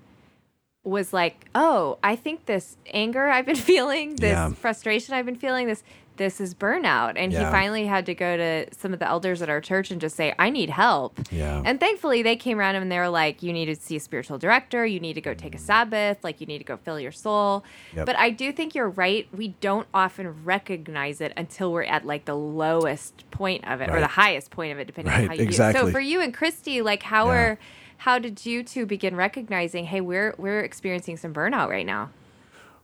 was 0.89 1.13
like, 1.13 1.49
"Oh, 1.55 1.99
I 2.03 2.17
think 2.17 2.47
this 2.47 2.77
anger 2.93 3.29
I've 3.29 3.47
been 3.47 3.57
feeling, 3.73 4.17
this 4.17 4.33
yeah. 4.33 4.51
frustration 4.51 5.15
I've 5.15 5.27
been 5.27 5.37
feeling, 5.37 5.67
this 5.67 5.83
this 6.17 6.41
is 6.41 6.55
burnout." 6.55 7.13
And 7.17 7.33
yeah. 7.33 7.47
he 7.47 7.53
finally 7.53 7.87
had 7.87 8.07
to 8.07 8.15
go 8.15 8.37
to 8.37 8.67
some 8.75 8.93
of 8.93 8.99
the 8.99 9.07
elders 9.07 9.43
at 9.43 9.49
our 9.49 9.61
church 9.61 9.91
and 9.91 10.01
just 10.01 10.17
say, 10.17 10.35
"I 10.39 10.51
need 10.51 10.71
help." 10.71 11.19
Yeah. 11.31 11.63
And 11.65 11.79
thankfully, 11.79 12.23
they 12.23 12.37
came 12.37 12.59
around 12.59 12.77
and 12.77 12.91
they 12.91 12.99
were 12.99 13.09
like, 13.09 13.43
"You 13.43 13.53
need 13.53 13.67
to 13.67 13.77
see 13.77 13.97
a 13.97 14.01
spiritual 14.01 14.39
director. 14.39 14.85
You 14.87 15.01
need 15.01 15.15
to 15.15 15.21
go 15.21 15.35
take 15.35 15.55
a 15.55 15.59
mm. 15.59 15.63
Sabbath. 15.63 16.25
Like, 16.25 16.41
you 16.41 16.47
need 16.47 16.59
to 16.59 16.65
go 16.65 16.77
fill 16.77 16.99
your 16.99 17.13
soul." 17.13 17.65
Yep. 17.95 18.07
But 18.07 18.17
I 18.17 18.31
do 18.31 18.53
think 18.53 18.75
you're 18.75 18.91
right. 18.91 19.29
We 19.37 19.49
don't 19.61 19.87
often 19.93 20.45
recognize 20.45 21.21
it 21.21 21.33
until 21.37 21.73
we're 21.73 21.85
at 21.85 22.07
like 22.07 22.25
the 22.25 22.37
lowest 22.37 23.31
point 23.31 23.67
of 23.69 23.81
it 23.81 23.89
right. 23.89 23.97
or 23.97 24.01
the 24.01 24.07
highest 24.07 24.51
point 24.51 24.73
of 24.73 24.79
it, 24.79 24.87
depending 24.87 25.13
right. 25.13 25.23
on 25.23 25.29
how 25.29 25.35
you 25.35 25.43
exactly. 25.43 25.81
do 25.81 25.89
it. 25.89 25.91
So 25.91 25.93
for 25.93 26.01
you 26.01 26.21
and 26.21 26.33
Christy, 26.33 26.83
like, 26.83 27.03
how 27.03 27.27
yeah. 27.27 27.39
are 27.39 27.59
how 27.99 28.19
did 28.19 28.47
you 28.47 28.63
two 28.63 28.87
begin 28.87 29.15
recognizing, 29.17 29.85
hey, 29.85 30.01
we're 30.01 30.35
we're 30.39 30.61
experiencing 30.61 31.17
some 31.17 31.35
burnout 31.35 31.69
right 31.69 31.87
now? 31.87 32.11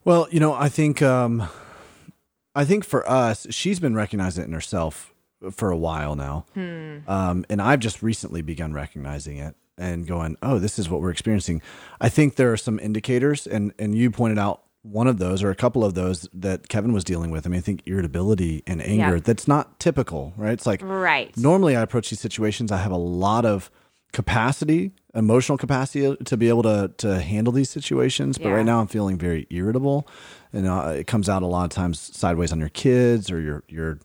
Well, 0.04 0.28
you 0.30 0.40
know, 0.40 0.52
I 0.52 0.68
think 0.68 1.00
um, 1.00 1.48
I 2.54 2.64
think 2.64 2.84
for 2.84 3.08
us, 3.08 3.46
she's 3.50 3.80
been 3.80 3.94
recognizing 3.94 4.42
it 4.42 4.46
in 4.48 4.52
herself 4.52 5.14
for 5.50 5.70
a 5.70 5.76
while 5.76 6.16
now, 6.16 6.46
hmm. 6.54 6.98
um, 7.08 7.44
and 7.48 7.62
I've 7.62 7.80
just 7.80 8.02
recently 8.02 8.42
begun 8.42 8.72
recognizing 8.72 9.38
it 9.38 9.54
and 9.76 10.06
going, 10.06 10.36
oh, 10.42 10.58
this 10.58 10.78
is 10.78 10.88
what 10.88 11.00
we're 11.00 11.10
experiencing. 11.10 11.60
I 12.00 12.08
think 12.08 12.36
there 12.36 12.52
are 12.52 12.56
some 12.56 12.78
indicators, 12.80 13.46
and 13.46 13.72
and 13.78 13.94
you 13.94 14.10
pointed 14.10 14.38
out 14.38 14.62
one 14.82 15.06
of 15.06 15.18
those 15.18 15.42
or 15.42 15.50
a 15.50 15.54
couple 15.54 15.82
of 15.84 15.94
those 15.94 16.28
that 16.34 16.68
Kevin 16.68 16.92
was 16.92 17.04
dealing 17.04 17.30
with. 17.30 17.46
I 17.46 17.50
mean, 17.50 17.58
I 17.58 17.62
think 17.62 17.82
irritability 17.86 18.62
and 18.66 18.82
anger. 18.82 19.18
That's 19.20 19.48
not 19.48 19.78
typical, 19.80 20.34
right? 20.36 20.52
It's 20.52 20.66
like 20.66 20.82
right. 20.82 21.34
Normally, 21.36 21.76
I 21.76 21.82
approach 21.82 22.10
these 22.10 22.20
situations. 22.20 22.72
I 22.72 22.78
have 22.78 22.92
a 22.92 22.96
lot 22.96 23.44
of 23.46 23.70
capacity, 24.14 24.92
emotional 25.12 25.58
capacity 25.58 26.16
to 26.16 26.36
be 26.36 26.48
able 26.48 26.62
to 26.62 26.90
to 26.98 27.20
handle 27.20 27.52
these 27.52 27.68
situations. 27.68 28.38
But 28.38 28.48
yeah. 28.48 28.54
right 28.54 28.64
now, 28.64 28.80
I'm 28.80 28.86
feeling 28.86 29.18
very 29.18 29.46
irritable, 29.50 30.08
and 30.52 30.66
uh, 30.66 30.94
it 30.96 31.06
comes 31.06 31.28
out 31.28 31.42
a 31.42 31.46
lot 31.46 31.64
of 31.64 31.70
times 31.70 31.98
sideways 31.98 32.52
on 32.52 32.60
your 32.60 32.70
kids 32.70 33.30
or 33.30 33.40
your 33.40 33.64
your 33.68 33.98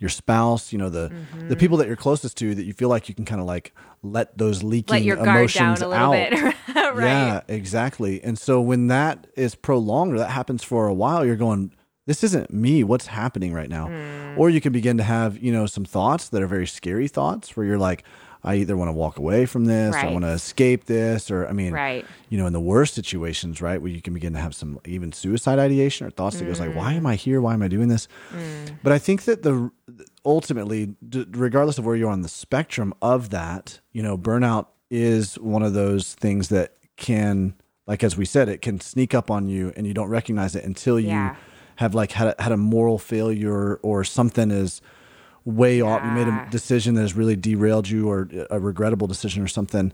your 0.00 0.10
spouse. 0.10 0.72
You 0.72 0.78
know 0.78 0.90
the 0.90 1.08
mm-hmm. 1.10 1.48
the 1.48 1.56
people 1.56 1.78
that 1.78 1.86
you're 1.86 1.96
closest 1.96 2.36
to 2.38 2.54
that 2.56 2.64
you 2.64 2.72
feel 2.74 2.88
like 2.88 3.08
you 3.08 3.14
can 3.14 3.24
kind 3.24 3.40
of 3.40 3.46
like 3.46 3.72
let 4.02 4.36
those 4.36 4.64
leaking 4.64 4.92
let 4.92 5.04
your 5.04 5.16
emotions 5.16 5.78
down 5.78 5.92
a 5.92 5.94
out. 5.94 6.12
Bit. 6.12 6.32
right. 6.74 6.96
Yeah, 6.98 7.40
exactly. 7.46 8.22
And 8.22 8.36
so 8.36 8.60
when 8.60 8.88
that 8.88 9.28
is 9.36 9.54
prolonged 9.54 10.14
or 10.14 10.18
that 10.18 10.30
happens 10.30 10.64
for 10.64 10.86
a 10.86 10.94
while, 10.94 11.24
you're 11.24 11.36
going. 11.36 11.72
This 12.04 12.24
isn't 12.24 12.52
me. 12.52 12.82
What's 12.82 13.06
happening 13.06 13.52
right 13.52 13.68
now? 13.68 13.86
Mm. 13.86 14.36
Or 14.36 14.50
you 14.50 14.60
can 14.60 14.72
begin 14.72 14.96
to 14.96 15.04
have, 15.04 15.38
you 15.38 15.52
know, 15.52 15.66
some 15.66 15.84
thoughts 15.84 16.30
that 16.30 16.42
are 16.42 16.48
very 16.48 16.66
scary 16.66 17.06
thoughts 17.06 17.56
where 17.56 17.64
you're 17.64 17.78
like, 17.78 18.02
I 18.44 18.56
either 18.56 18.76
want 18.76 18.88
to 18.88 18.92
walk 18.92 19.18
away 19.18 19.46
from 19.46 19.66
this, 19.66 19.94
right. 19.94 20.06
I 20.06 20.10
want 20.10 20.24
to 20.24 20.30
escape 20.30 20.86
this, 20.86 21.30
or 21.30 21.46
I 21.46 21.52
mean, 21.52 21.72
right. 21.72 22.04
you 22.28 22.38
know, 22.38 22.46
in 22.46 22.52
the 22.52 22.60
worst 22.60 22.94
situations, 22.94 23.62
right, 23.62 23.80
where 23.80 23.90
you 23.90 24.02
can 24.02 24.14
begin 24.14 24.32
to 24.32 24.40
have 24.40 24.54
some 24.54 24.80
even 24.84 25.12
suicide 25.12 25.60
ideation 25.60 26.06
or 26.06 26.10
thoughts 26.10 26.36
mm. 26.36 26.40
that 26.40 26.44
goes 26.46 26.58
like, 26.58 26.74
why 26.74 26.94
am 26.94 27.06
I 27.06 27.14
here? 27.14 27.40
Why 27.40 27.54
am 27.54 27.62
I 27.62 27.68
doing 27.68 27.88
this? 27.88 28.08
Mm. 28.32 28.78
But 28.82 28.92
I 28.92 28.98
think 28.98 29.24
that 29.24 29.44
the 29.44 29.70
ultimately, 30.24 30.96
regardless 31.30 31.78
of 31.78 31.86
where 31.86 31.94
you're 31.94 32.10
on 32.10 32.22
the 32.22 32.28
spectrum 32.28 32.94
of 33.00 33.30
that, 33.30 33.80
you 33.92 34.02
know, 34.02 34.18
burnout 34.18 34.66
is 34.90 35.36
one 35.38 35.62
of 35.62 35.72
those 35.72 36.14
things 36.14 36.48
that 36.48 36.74
can, 36.96 37.54
like 37.86 38.02
as 38.02 38.16
we 38.16 38.24
said, 38.24 38.48
it 38.48 38.60
can 38.60 38.80
sneak 38.80 39.14
up 39.14 39.30
on 39.30 39.46
you, 39.46 39.72
and 39.76 39.86
you 39.86 39.94
don't 39.94 40.10
recognize 40.10 40.56
it 40.56 40.64
until 40.64 40.98
you 40.98 41.08
yeah. 41.08 41.36
have 41.76 41.94
like 41.94 42.10
had 42.10 42.34
a, 42.36 42.42
had 42.42 42.50
a 42.50 42.56
moral 42.56 42.98
failure 42.98 43.76
or 43.76 44.02
something 44.02 44.50
is 44.50 44.82
way 45.44 45.78
yeah. 45.78 45.84
off. 45.84 46.04
You 46.04 46.10
made 46.10 46.28
a 46.28 46.46
decision 46.50 46.94
that 46.94 47.02
has 47.02 47.14
really 47.14 47.36
derailed 47.36 47.88
you, 47.88 48.08
or 48.08 48.28
a 48.50 48.60
regrettable 48.60 49.06
decision, 49.06 49.42
or 49.42 49.48
something. 49.48 49.92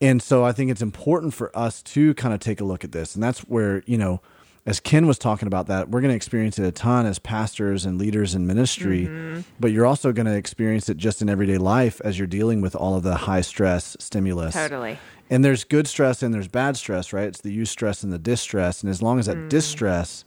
And 0.00 0.20
so 0.20 0.44
I 0.44 0.52
think 0.52 0.70
it's 0.70 0.82
important 0.82 1.32
for 1.34 1.56
us 1.56 1.82
to 1.82 2.14
kind 2.14 2.34
of 2.34 2.40
take 2.40 2.60
a 2.60 2.64
look 2.64 2.84
at 2.84 2.92
this, 2.92 3.14
and 3.14 3.22
that's 3.22 3.40
where 3.40 3.82
you 3.86 3.96
know, 3.96 4.20
as 4.66 4.80
Ken 4.80 5.06
was 5.06 5.18
talking 5.18 5.46
about 5.46 5.66
that, 5.66 5.88
we're 5.88 6.00
going 6.00 6.10
to 6.10 6.16
experience 6.16 6.58
it 6.58 6.66
a 6.66 6.72
ton 6.72 7.06
as 7.06 7.18
pastors 7.18 7.84
and 7.84 7.98
leaders 7.98 8.34
in 8.34 8.46
ministry, 8.46 9.06
mm-hmm. 9.06 9.40
but 9.58 9.72
you're 9.72 9.86
also 9.86 10.12
going 10.12 10.26
to 10.26 10.34
experience 10.34 10.88
it 10.88 10.96
just 10.96 11.22
in 11.22 11.28
everyday 11.28 11.58
life 11.58 12.00
as 12.04 12.18
you're 12.18 12.26
dealing 12.26 12.60
with 12.60 12.76
all 12.76 12.96
of 12.96 13.02
the 13.02 13.14
high 13.14 13.40
stress 13.40 13.96
stimulus. 13.98 14.54
Totally. 14.54 14.98
And 15.30 15.44
there's 15.44 15.64
good 15.64 15.88
stress 15.88 16.22
and 16.22 16.34
there's 16.34 16.48
bad 16.48 16.76
stress, 16.76 17.12
right? 17.12 17.26
It's 17.26 17.40
the 17.40 17.56
eustress 17.56 18.04
and 18.04 18.12
the 18.12 18.18
distress, 18.18 18.82
and 18.82 18.90
as 18.90 19.02
long 19.02 19.18
as 19.18 19.26
that 19.26 19.36
mm. 19.36 19.48
distress 19.48 20.24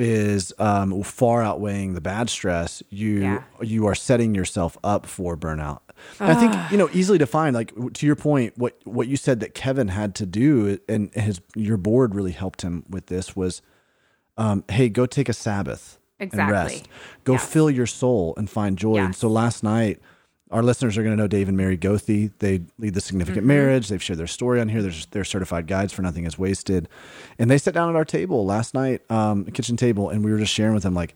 is 0.00 0.52
um, 0.58 1.02
far 1.02 1.42
outweighing 1.42 1.94
the 1.94 2.00
bad 2.00 2.30
stress, 2.30 2.82
you 2.88 3.20
yeah. 3.20 3.42
you 3.60 3.86
are 3.86 3.94
setting 3.94 4.34
yourself 4.34 4.78
up 4.82 5.06
for 5.06 5.36
burnout. 5.36 5.80
I 6.18 6.34
think 6.34 6.54
you 6.72 6.78
know 6.78 6.88
easily 6.92 7.18
defined. 7.18 7.54
Like 7.54 7.72
to 7.94 8.06
your 8.06 8.16
point, 8.16 8.56
what 8.56 8.78
what 8.84 9.08
you 9.08 9.16
said 9.16 9.40
that 9.40 9.54
Kevin 9.54 9.88
had 9.88 10.14
to 10.16 10.26
do, 10.26 10.78
and 10.88 11.12
his 11.14 11.40
your 11.54 11.76
board 11.76 12.14
really 12.14 12.32
helped 12.32 12.62
him 12.62 12.84
with 12.88 13.06
this 13.06 13.36
was, 13.36 13.60
um, 14.38 14.64
hey, 14.70 14.88
go 14.88 15.04
take 15.04 15.28
a 15.28 15.34
Sabbath 15.34 15.98
exactly. 16.18 16.40
and 16.40 16.50
rest. 16.50 16.88
Go 17.24 17.32
yes. 17.32 17.46
fill 17.46 17.70
your 17.70 17.86
soul 17.86 18.34
and 18.36 18.48
find 18.48 18.78
joy. 18.78 18.96
Yes. 18.96 19.04
And 19.04 19.16
so 19.16 19.28
last 19.28 19.62
night, 19.62 20.00
our 20.50 20.62
listeners 20.62 20.98
are 20.98 21.02
going 21.02 21.16
to 21.16 21.22
know 21.22 21.28
Dave 21.28 21.48
and 21.48 21.56
Mary 21.56 21.78
Gothi. 21.78 22.32
They 22.38 22.62
lead 22.78 22.94
the 22.94 23.00
significant 23.00 23.42
mm-hmm. 23.42 23.48
marriage. 23.48 23.88
They've 23.88 24.02
shared 24.02 24.18
their 24.18 24.26
story 24.26 24.60
on 24.60 24.68
here. 24.68 24.82
There's 24.82 25.06
their 25.06 25.24
certified 25.24 25.66
guides 25.66 25.92
for 25.92 26.02
nothing 26.02 26.24
is 26.24 26.38
wasted. 26.38 26.88
And 27.38 27.50
they 27.50 27.58
sat 27.58 27.74
down 27.74 27.88
at 27.88 27.96
our 27.96 28.04
table 28.04 28.44
last 28.44 28.74
night, 28.74 29.08
um, 29.10 29.44
kitchen 29.46 29.76
table, 29.76 30.10
and 30.10 30.24
we 30.24 30.32
were 30.32 30.38
just 30.38 30.52
sharing 30.52 30.74
with 30.74 30.82
them 30.82 30.94
like 30.94 31.14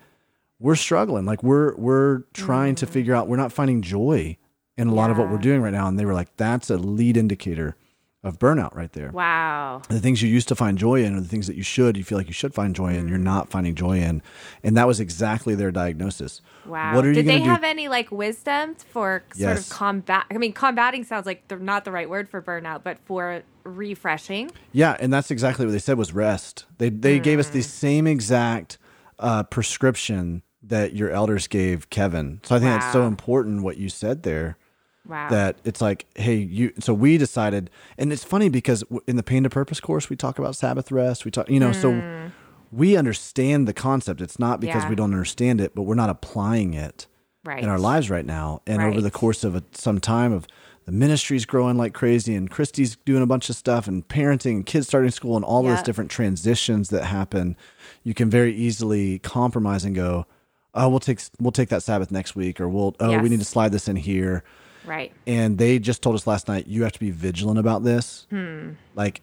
we're 0.60 0.76
struggling. 0.76 1.24
Like 1.24 1.42
we're 1.42 1.74
we're 1.76 2.20
trying 2.32 2.74
mm-hmm. 2.74 2.86
to 2.86 2.92
figure 2.92 3.14
out 3.14 3.28
we're 3.28 3.36
not 3.36 3.52
finding 3.52 3.82
joy 3.82 4.36
in 4.76 4.88
a 4.88 4.90
yeah. 4.90 4.96
lot 4.96 5.10
of 5.10 5.18
what 5.18 5.30
we're 5.30 5.38
doing 5.38 5.62
right 5.62 5.72
now. 5.72 5.88
And 5.88 5.98
they 5.98 6.04
were 6.04 6.14
like, 6.14 6.36
that's 6.36 6.70
a 6.70 6.76
lead 6.76 7.16
indicator 7.16 7.76
of 8.24 8.38
burnout 8.38 8.74
right 8.74 8.92
there. 8.92 9.10
Wow. 9.12 9.82
The 9.88 10.00
things 10.00 10.22
you 10.22 10.28
used 10.28 10.48
to 10.48 10.54
find 10.56 10.76
joy 10.78 11.04
in 11.04 11.14
are 11.14 11.20
the 11.20 11.28
things 11.28 11.46
that 11.46 11.56
you 11.56 11.62
should, 11.62 11.96
you 11.96 12.02
feel 12.04 12.18
like 12.18 12.26
you 12.26 12.32
should 12.32 12.54
find 12.54 12.74
joy 12.74 12.94
in, 12.94 13.06
you're 13.06 13.18
Mm. 13.18 13.22
not 13.22 13.50
finding 13.50 13.74
joy 13.74 13.98
in. 14.00 14.22
And 14.64 14.76
that 14.76 14.86
was 14.86 14.98
exactly 14.98 15.54
their 15.54 15.70
diagnosis. 15.70 16.40
Wow. 16.66 16.94
What 16.94 17.04
are 17.04 17.08
you 17.08 17.14
Did 17.14 17.26
they 17.26 17.38
do? 17.38 17.44
have 17.44 17.62
any 17.62 17.86
like 17.88 18.10
wisdom 18.10 18.74
for 18.76 19.22
sort 19.34 19.38
Yes. 19.56 19.70
of 19.70 19.76
combat? 19.76 20.24
I 20.30 20.38
mean, 20.38 20.54
combating 20.54 21.04
sounds 21.04 21.26
like 21.26 21.46
they're 21.48 21.58
not 21.58 21.84
the 21.84 21.92
right 21.92 22.08
word 22.08 22.28
for 22.30 22.40
burnout, 22.40 22.80
but 22.82 22.98
for 23.04 23.42
refreshing. 23.64 24.50
Yeah, 24.72 24.96
and 24.98 25.12
that's 25.12 25.30
exactly 25.30 25.66
what 25.66 25.72
they 25.72 25.78
said 25.78 25.98
was 25.98 26.12
rest. 26.14 26.64
They 26.78 26.88
they 26.88 27.18
gave 27.18 27.38
us 27.38 27.48
the 27.50 27.60
Mm. 27.60 27.64
same 27.64 28.06
exact 28.06 28.78
uh, 29.18 29.42
prescription 29.44 30.42
that 30.62 30.94
your 30.94 31.10
elders 31.10 31.46
gave 31.46 31.88
Kevin. 31.90 32.40
So 32.42 32.56
I 32.56 32.58
think 32.58 32.70
that's 32.72 32.90
so 32.92 33.06
important 33.06 33.62
what 33.62 33.76
you 33.76 33.88
said 33.88 34.22
there. 34.24 34.56
Wow. 35.06 35.28
That 35.28 35.58
it's 35.64 35.80
like, 35.80 36.06
hey, 36.14 36.36
you. 36.36 36.72
So 36.80 36.94
we 36.94 37.18
decided, 37.18 37.68
and 37.98 38.12
it's 38.12 38.24
funny 38.24 38.48
because 38.48 38.82
in 39.06 39.16
the 39.16 39.22
Pain 39.22 39.42
to 39.42 39.50
Purpose 39.50 39.78
course 39.80 40.08
we 40.08 40.16
talk 40.16 40.38
about 40.38 40.56
Sabbath 40.56 40.90
rest. 40.90 41.24
We 41.24 41.30
talk, 41.30 41.48
you 41.50 41.60
know, 41.60 41.72
so 41.72 42.30
we 42.72 42.96
understand 42.96 43.68
the 43.68 43.72
concept. 43.74 44.20
It's 44.20 44.38
not 44.38 44.60
because 44.60 44.82
Mm. 44.82 44.84
Yeah. 44.86 44.90
we 44.90 44.96
don't 44.96 45.12
understand 45.12 45.60
it, 45.60 45.74
but 45.74 45.82
we're 45.82 45.94
not 45.94 46.10
applying 46.10 46.72
it 46.74 47.06
right. 47.44 47.62
in 47.62 47.68
our 47.68 47.78
lives 47.78 48.08
right 48.10 48.24
now. 48.24 48.62
And 48.66 48.80
over 48.82 49.00
the 49.00 49.10
course 49.10 49.44
of 49.44 49.54
a, 49.54 49.62
some 49.72 50.00
time 50.00 50.32
of 50.32 50.46
the 50.86 50.92
ministry's 50.92 51.46
growing 51.46 51.76
like 51.78 51.94
crazy 51.94 52.34
and 52.34 52.50
Christy's 52.50 52.96
doing 53.04 53.22
a 53.22 53.26
bunch 53.26 53.48
of 53.48 53.56
stuff 53.56 53.86
and 53.86 54.06
parenting 54.08 54.52
and 54.56 54.66
kids 54.66 54.86
starting 54.86 55.10
school 55.10 55.36
and 55.36 55.44
all 55.44 55.62
those 55.62 55.82
different 55.82 56.10
transitions 56.10 56.88
that 56.90 57.04
happen, 57.04 57.56
you 58.02 58.12
can 58.14 58.28
very 58.28 58.54
easily 58.54 59.18
compromise 59.20 59.84
and 59.84 59.94
go, 59.94 60.26
oh, 60.74 60.88
we'll 60.88 60.98
take 61.00 61.20
we'll 61.40 61.52
take 61.52 61.68
that 61.68 61.82
Sabbath 61.82 62.10
next 62.10 62.34
week, 62.36 62.60
or 62.60 62.68
we'll 62.68 62.94
oh, 63.00 63.10
Yes. 63.12 63.22
we 63.22 63.28
need 63.28 63.38
to 63.38 63.44
slide 63.46 63.70
this 63.72 63.86
in 63.88 63.96
here. 63.96 64.42
Right. 64.86 65.12
And 65.26 65.58
they 65.58 65.78
just 65.78 66.02
told 66.02 66.14
us 66.14 66.26
last 66.26 66.48
night, 66.48 66.66
you 66.66 66.82
have 66.82 66.92
to 66.92 67.00
be 67.00 67.10
vigilant 67.10 67.58
about 67.58 67.84
this. 67.84 68.26
Hmm. 68.30 68.72
Like 68.94 69.20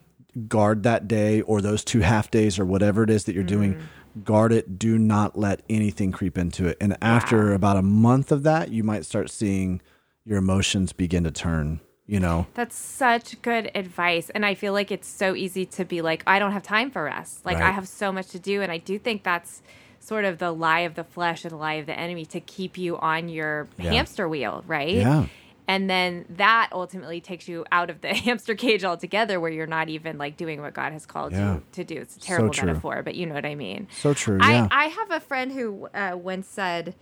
guard 0.48 0.82
that 0.84 1.06
day 1.08 1.42
or 1.42 1.60
those 1.60 1.84
two 1.84 2.00
half 2.00 2.30
days 2.30 2.58
or 2.58 2.64
whatever 2.64 3.02
it 3.02 3.10
is 3.10 3.24
that 3.24 3.34
you're 3.34 3.44
doing. 3.44 3.74
Hmm. 3.74 4.22
Guard 4.24 4.52
it. 4.52 4.78
Do 4.78 4.98
not 4.98 5.38
let 5.38 5.62
anything 5.70 6.12
creep 6.12 6.36
into 6.36 6.66
it. 6.66 6.76
And 6.80 6.96
after 7.00 7.52
about 7.54 7.76
a 7.78 7.82
month 7.82 8.30
of 8.32 8.42
that, 8.42 8.70
you 8.70 8.82
might 8.84 9.04
start 9.06 9.30
seeing 9.30 9.80
your 10.24 10.38
emotions 10.38 10.92
begin 10.92 11.24
to 11.24 11.30
turn. 11.30 11.80
You 12.04 12.20
know, 12.20 12.46
That's 12.54 12.76
such 12.76 13.40
good 13.42 13.70
advice. 13.74 14.28
And 14.30 14.44
I 14.44 14.54
feel 14.54 14.74
like 14.74 14.90
it's 14.90 15.08
so 15.08 15.34
easy 15.34 15.64
to 15.66 15.84
be 15.84 16.02
like, 16.02 16.22
I 16.26 16.38
don't 16.40 16.52
have 16.52 16.62
time 16.62 16.90
for 16.90 17.04
rest. 17.04 17.46
Like, 17.46 17.56
I 17.58 17.70
have 17.70 17.88
so 17.88 18.12
much 18.12 18.26
to 18.30 18.38
do. 18.38 18.60
And 18.60 18.70
I 18.70 18.76
do 18.78 18.98
think 18.98 19.22
that's 19.22 19.62
sort 20.00 20.24
of 20.26 20.36
the 20.38 20.50
lie 20.52 20.80
of 20.80 20.94
the 20.94 21.04
flesh 21.04 21.44
and 21.44 21.52
the 21.52 21.56
lie 21.56 21.74
of 21.74 21.86
the 21.86 21.98
enemy 21.98 22.26
to 22.26 22.40
keep 22.40 22.76
you 22.76 22.98
on 22.98 23.28
your 23.30 23.68
Yeah. 23.78 23.92
hamster 23.92 24.28
wheel, 24.28 24.62
right? 24.66 24.94
Yeah. 24.96 25.26
And 25.68 25.88
then 25.88 26.24
that 26.30 26.70
ultimately 26.72 27.20
takes 27.20 27.46
you 27.48 27.64
out 27.70 27.88
of 27.88 28.00
the 28.00 28.08
hamster 28.14 28.54
cage 28.54 28.84
altogether 28.84 29.38
where 29.40 29.50
you're 29.50 29.66
not 29.66 29.88
even 29.88 30.18
like 30.18 30.36
doing 30.36 30.60
what 30.60 30.74
God 30.74 30.92
has 30.92 31.06
called 31.06 31.32
Yeah. 31.32 31.54
you 31.54 31.62
to 31.72 31.84
do. 31.84 31.94
It's 31.96 32.16
a 32.16 32.20
terrible 32.20 32.50
true. 32.50 32.66
metaphor, 32.66 33.02
but 33.02 33.14
you 33.14 33.26
know 33.26 33.34
what 33.34 33.46
I 33.46 33.54
mean. 33.54 33.86
so 33.92 34.12
true. 34.12 34.38
Yeah. 34.40 34.68
I, 34.70 34.84
I 34.84 34.88
have 34.88 35.10
a 35.12 35.20
friend 35.20 35.52
who 35.52 35.86
uh, 35.94 36.16
once 36.16 36.48
said, 36.48 36.94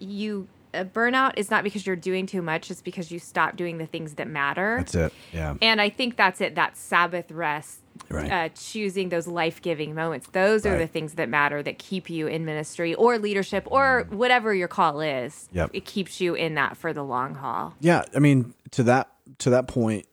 "You 0.00 0.48
uh, 0.74 0.84
burnout 0.84 1.32
is 1.36 1.50
not 1.50 1.64
because 1.64 1.86
you're 1.86 1.96
doing 1.96 2.26
too 2.26 2.42
much; 2.42 2.70
it's 2.70 2.82
because 2.82 3.10
you 3.10 3.18
stop 3.18 3.56
doing 3.56 3.78
the 3.78 3.86
things 3.86 4.14
that 4.14 4.28
matter." 4.28 4.76
That's 4.78 4.94
it. 4.94 5.12
Yeah. 5.32 5.54
And 5.62 5.80
I 5.80 5.88
think 5.90 6.16
that's 6.16 6.40
it. 6.40 6.54
That 6.54 6.76
Sabbath 6.76 7.30
rest, 7.30 7.80
Right. 8.08 8.30
uh, 8.30 8.48
choosing 8.54 9.08
those 9.10 9.26
life 9.26 9.62
giving 9.62 9.94
moments. 9.94 10.26
Those 10.32 10.66
are 10.66 10.70
Right. 10.72 10.78
the 10.78 10.86
things 10.86 11.14
that 11.14 11.28
matter 11.28 11.62
that 11.62 11.78
keep 11.78 12.10
you 12.10 12.26
in 12.26 12.44
ministry 12.44 12.94
or 12.94 13.18
leadership 13.18 13.66
or 13.70 14.06
whatever 14.10 14.52
your 14.54 14.68
call 14.68 15.00
is. 15.00 15.48
Yep. 15.52 15.70
It 15.72 15.84
keeps 15.84 16.20
you 16.20 16.34
in 16.34 16.54
that 16.56 16.76
for 16.76 16.92
the 16.92 17.04
long 17.04 17.34
haul. 17.36 17.74
Yeah, 17.80 18.02
I 18.14 18.18
mean 18.18 18.54
to 18.72 18.82
that 18.82 19.10
to 19.38 19.50
that 19.50 19.68
point, 19.68 20.06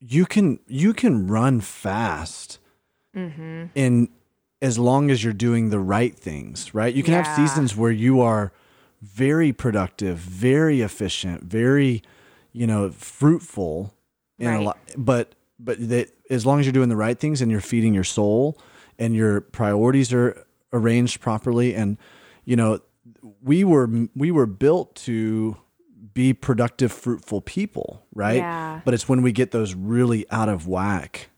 you 0.00 0.24
can 0.26 0.60
you 0.68 0.92
can 0.94 1.26
run 1.26 1.60
fast, 1.60 2.58
Mm-hmm. 3.16 3.64
in 3.74 4.08
as 4.60 4.78
long 4.78 5.10
as 5.10 5.22
you're 5.24 5.32
doing 5.32 5.70
the 5.70 5.78
right 5.78 6.14
things, 6.14 6.74
right? 6.74 6.94
You 6.94 7.02
can 7.02 7.14
have 7.14 7.26
seasons 7.36 7.76
where 7.76 7.90
you 7.90 8.20
are 8.20 8.52
very 9.02 9.52
productive, 9.52 10.18
very 10.18 10.80
efficient, 10.80 11.44
very 11.44 12.02
you 12.52 12.66
know 12.66 12.90
fruitful, 12.90 13.94
in 14.38 14.48
a 14.52 14.60
lot, 14.62 14.78
but 14.96 15.34
but 15.58 15.76
that 15.88 16.10
as 16.30 16.46
long 16.46 16.60
as 16.60 16.66
you're 16.66 16.72
doing 16.72 16.88
the 16.88 16.96
right 16.96 17.18
things 17.18 17.40
and 17.40 17.50
you're 17.50 17.60
feeding 17.60 17.94
your 17.94 18.04
soul 18.04 18.58
and 18.98 19.14
your 19.14 19.40
priorities 19.40 20.12
are 20.12 20.44
arranged 20.72 21.20
properly 21.20 21.74
and 21.74 21.96
you 22.44 22.54
know 22.56 22.80
we 23.42 23.64
were 23.64 23.88
we 24.14 24.30
were 24.30 24.46
built 24.46 24.94
to 24.94 25.56
be 26.14 26.32
productive 26.32 26.92
fruitful 26.92 27.40
people 27.40 28.04
right 28.14 28.36
Yeah. 28.36 28.80
but 28.84 28.92
it's 28.94 29.08
when 29.08 29.22
we 29.22 29.32
get 29.32 29.50
those 29.50 29.74
really 29.74 30.26
out 30.30 30.48
of 30.48 30.66
whack 30.68 31.30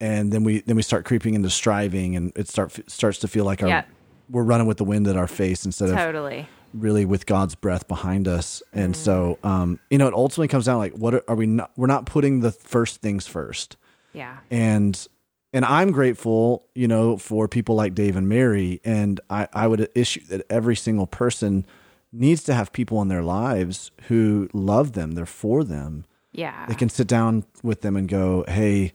and 0.00 0.32
then 0.32 0.44
we 0.44 0.60
then 0.60 0.76
we 0.76 0.82
start 0.82 1.04
creeping 1.04 1.34
into 1.34 1.48
striving 1.50 2.14
and 2.16 2.32
it 2.36 2.48
start 2.48 2.78
starts 2.90 3.18
to 3.20 3.28
feel 3.28 3.44
like 3.44 3.62
our 3.62 3.68
Yeah. 3.68 3.84
we're 4.30 4.42
running 4.42 4.66
with 4.66 4.76
the 4.76 4.84
wind 4.84 5.06
at 5.08 5.16
our 5.16 5.26
face 5.28 5.64
instead 5.64 5.88
of 5.88 5.96
Totally. 5.96 6.46
Really 6.80 7.04
with 7.04 7.26
God's 7.26 7.54
breath 7.54 7.86
behind 7.88 8.26
us. 8.28 8.62
And 8.72 8.94
Mm. 8.94 8.96
so, 8.96 9.38
um, 9.42 9.78
you 9.90 9.98
know, 9.98 10.06
it 10.08 10.14
ultimately 10.14 10.48
comes 10.48 10.66
down 10.66 10.78
like, 10.78 10.94
what 10.94 11.14
are, 11.14 11.22
are 11.28 11.34
we 11.36 11.46
not, 11.46 11.70
we're 11.76 11.86
not 11.86 12.06
putting 12.06 12.40
the 12.40 12.52
first 12.52 13.00
things 13.00 13.26
first. 13.26 13.76
Yeah. 14.12 14.38
And, 14.50 15.06
and 15.52 15.64
I'm 15.64 15.90
grateful, 15.92 16.64
you 16.74 16.88
know, 16.88 17.16
for 17.16 17.48
people 17.48 17.74
like 17.74 17.94
Dave 17.94 18.16
and 18.16 18.28
Mary. 18.28 18.80
And 18.84 19.20
I, 19.30 19.48
I 19.52 19.66
would 19.66 19.88
issue 19.94 20.20
that 20.28 20.44
every 20.50 20.76
single 20.76 21.06
person 21.06 21.64
needs 22.12 22.42
to 22.44 22.54
have 22.54 22.72
people 22.72 23.02
in 23.02 23.08
their 23.08 23.22
lives 23.22 23.90
who 24.08 24.48
love 24.52 24.92
them. 24.92 25.12
They're 25.12 25.26
for 25.26 25.64
them. 25.64 26.04
Yeah. 26.32 26.66
They 26.66 26.74
can 26.74 26.88
sit 26.88 27.06
down 27.06 27.44
with 27.62 27.80
them 27.82 27.96
and 27.96 28.08
go, 28.08 28.44
Hey, 28.48 28.92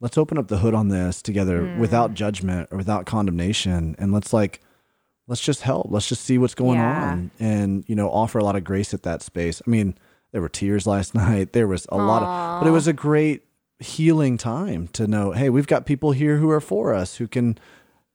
let's 0.00 0.18
open 0.18 0.36
up 0.38 0.48
the 0.48 0.58
hood 0.58 0.74
on 0.74 0.88
this 0.88 1.22
together 1.22 1.62
Mm. 1.62 1.78
without 1.78 2.14
judgment 2.14 2.68
or 2.70 2.78
without 2.78 3.06
condemnation. 3.06 3.96
And 3.98 4.12
let's 4.12 4.32
like, 4.32 4.60
let's 5.28 5.40
just 5.40 5.62
help. 5.62 5.88
Let's 5.90 6.08
just 6.08 6.24
see 6.24 6.38
what's 6.38 6.54
going 6.54 6.78
Yeah. 6.78 7.10
on 7.12 7.30
and, 7.40 7.84
you 7.88 7.94
know, 7.96 8.08
offer 8.10 8.38
a 8.38 8.44
lot 8.44 8.56
of 8.56 8.64
grace 8.64 8.94
at 8.94 9.02
that 9.02 9.22
space. 9.22 9.60
I 9.66 9.70
mean, 9.70 9.96
there 10.32 10.40
were 10.40 10.48
tears 10.48 10.86
last 10.86 11.14
night. 11.26 11.52
There 11.52 11.66
was 11.66 11.86
a 11.90 11.96
lot 11.96 12.22
of, 12.22 12.60
but 12.62 12.68
it 12.68 12.72
was 12.72 12.86
a 12.86 12.92
great 12.92 13.42
healing 13.78 14.38
time 14.38 14.88
to 14.88 15.06
know, 15.06 15.32
hey, 15.32 15.50
we've 15.50 15.66
got 15.66 15.84
people 15.86 16.12
here 16.12 16.36
who 16.38 16.50
are 16.50 16.60
for 16.60 16.94
us, 16.94 17.16
who 17.16 17.26
can, 17.28 17.58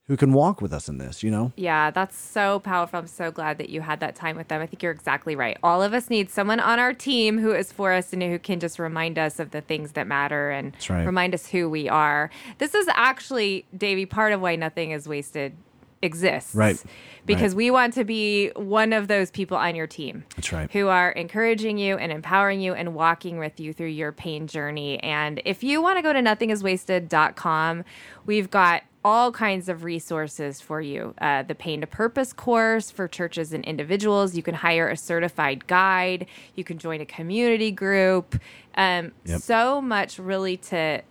who 0.07 0.17
can 0.17 0.33
walk 0.33 0.61
with 0.61 0.73
us 0.73 0.89
in 0.89 0.97
this, 0.97 1.21
you 1.21 1.29
know? 1.29 1.53
Yeah, 1.55 1.91
that's 1.91 2.17
so 2.17 2.59
powerful. 2.59 2.99
I'm 2.99 3.07
so 3.07 3.31
glad 3.31 3.57
that 3.59 3.69
you 3.69 3.81
had 3.81 3.99
that 3.99 4.15
time 4.15 4.35
with 4.35 4.47
them. 4.47 4.61
I 4.61 4.65
think 4.65 4.81
you're 4.81 4.91
exactly 4.91 5.35
right. 5.35 5.57
All 5.63 5.83
of 5.83 5.93
us 5.93 6.09
need 6.09 6.29
someone 6.29 6.59
on 6.59 6.79
our 6.79 6.93
team 6.93 7.37
who 7.37 7.53
is 7.53 7.71
for 7.71 7.93
us 7.93 8.11
and 8.11 8.21
who 8.23 8.39
can 8.39 8.59
just 8.59 8.79
remind 8.79 9.19
us 9.19 9.39
of 9.39 9.51
the 9.51 9.61
things 9.61 9.91
that 9.93 10.07
matter 10.07 10.49
and 10.49 10.73
right. 10.89 11.05
remind 11.05 11.33
us 11.33 11.47
who 11.47 11.69
we 11.69 11.87
are. 11.87 12.29
This 12.57 12.73
is 12.73 12.87
actually, 12.89 13.65
Davey, 13.77 14.05
part 14.05 14.33
of 14.33 14.41
why 14.41 14.55
nothing 14.55 14.91
is 14.91 15.07
wasted 15.07 15.53
exists. 16.01 16.55
Right. 16.55 16.81
Because 17.25 17.53
we 17.53 17.69
want 17.69 17.93
to 17.93 18.03
be 18.03 18.49
one 18.55 18.93
of 18.93 19.07
those 19.07 19.29
people 19.29 19.55
on 19.55 19.75
your 19.75 19.87
team. 19.87 20.23
That's 20.35 20.51
right. 20.51 20.71
Who 20.71 20.87
are 20.87 21.11
encouraging 21.11 21.77
you 21.77 21.97
and 21.97 22.11
empowering 22.11 22.61
you 22.61 22.73
and 22.73 22.95
walking 22.95 23.37
with 23.37 23.59
you 23.59 23.73
through 23.73 23.87
your 23.87 24.11
pain 24.11 24.47
journey. 24.47 25.01
And 25.03 25.41
if 25.45 25.63
you 25.63 25.81
want 25.81 25.97
to 25.97 26.01
go 26.01 26.13
to 26.13 26.19
nothingiswasted.com, 26.19 27.83
we've 28.25 28.49
got 28.49 28.83
all 29.03 29.31
kinds 29.31 29.67
of 29.67 29.83
resources 29.83 30.61
for 30.61 30.79
you. 30.79 31.13
Uh, 31.19 31.41
the 31.43 31.55
Pain 31.55 31.81
to 31.81 31.87
Purpose 31.87 32.33
course 32.33 32.91
for 32.91 33.07
churches 33.07 33.51
and 33.51 33.63
individuals. 33.65 34.35
You 34.35 34.43
can 34.43 34.53
hire 34.53 34.89
a 34.89 34.97
certified 34.97 35.65
guide. 35.67 36.27
You 36.55 36.63
can 36.63 36.77
join 36.77 37.01
a 37.01 37.05
community 37.05 37.71
group. 37.71 38.39
Um, 38.75 39.11
Yep. 39.25 39.41
So 39.41 39.81
much 39.81 40.19
really 40.19 40.57
to 40.57 41.01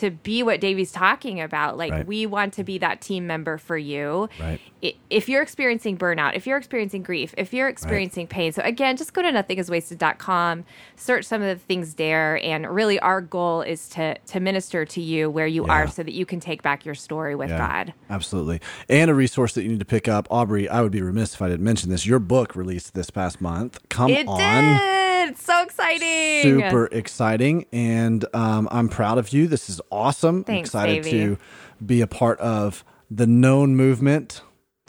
to 0.00 0.10
be 0.10 0.42
what 0.42 0.60
Davey's 0.60 0.92
talking 0.92 1.40
about. 1.40 1.78
Like 1.78 1.92
Right. 1.92 2.06
we 2.06 2.26
want 2.26 2.52
to 2.54 2.64
be 2.64 2.78
that 2.78 3.00
team 3.00 3.26
member 3.26 3.56
for 3.58 3.78
you. 3.78 4.28
Right. 4.40 4.60
If 5.10 5.28
you're 5.28 5.42
experiencing 5.42 5.98
burnout, 5.98 6.34
if 6.36 6.46
you're 6.46 6.56
experiencing 6.58 7.02
grief, 7.02 7.34
if 7.38 7.52
you're 7.52 7.68
experiencing 7.68 8.26
pain. 8.26 8.52
So 8.52 8.62
again, 8.62 8.96
just 8.96 9.12
go 9.12 9.20
to 9.22 9.30
nothingiswasted.com, 9.30 10.64
search 10.96 11.24
some 11.24 11.42
of 11.42 11.48
the 11.48 11.62
things 11.64 11.94
there 11.94 12.42
and 12.44 12.68
really 12.68 12.98
our 13.00 13.20
goal 13.20 13.62
is 13.62 13.88
to 13.90 14.16
to 14.18 14.40
minister 14.40 14.84
to 14.84 15.00
you 15.00 15.30
where 15.30 15.46
you 15.46 15.66
Yeah. 15.66 15.72
are 15.72 15.86
so 15.86 16.02
that 16.02 16.12
you 16.12 16.24
can 16.26 16.40
take 16.40 16.62
back 16.62 16.84
your 16.84 16.94
story 16.94 17.34
with 17.34 17.50
God. 17.50 17.92
Absolutely. 18.08 18.60
And 18.88 19.10
a 19.10 19.14
resource 19.14 19.52
that 19.54 19.62
you 19.62 19.68
need 19.68 19.80
to 19.80 19.84
pick 19.84 20.08
up. 20.08 20.26
Aubrey, 20.30 20.68
I 20.68 20.80
would 20.82 20.92
be 20.92 21.02
remiss 21.02 21.34
if 21.34 21.42
I 21.42 21.48
didn't 21.48 21.64
mention 21.64 21.90
this. 21.90 22.06
Your 22.06 22.18
book 22.18 22.56
released 22.56 22.94
this 22.94 23.10
past 23.10 23.40
month. 23.40 23.78
Come 23.88 24.10
It 24.10 24.26
on. 24.26 24.38
did. 24.38 25.30
It's 25.30 25.44
so 25.44 25.62
exciting. 25.62 26.42
Super 26.42 26.86
exciting. 26.92 27.66
And 27.72 28.24
um, 28.34 28.68
I'm 28.72 28.88
proud 28.88 29.18
of 29.18 29.32
you. 29.32 29.46
This 29.46 29.68
is 29.68 29.80
awesome. 29.90 30.44
I'm 30.48 30.54
excited 30.54 31.04
baby. 31.04 31.18
to 31.18 31.38
be 31.84 32.00
a 32.00 32.06
part 32.06 32.38
of 32.40 32.84
the 33.10 33.26
known 33.26 33.76
movement. 33.76 34.42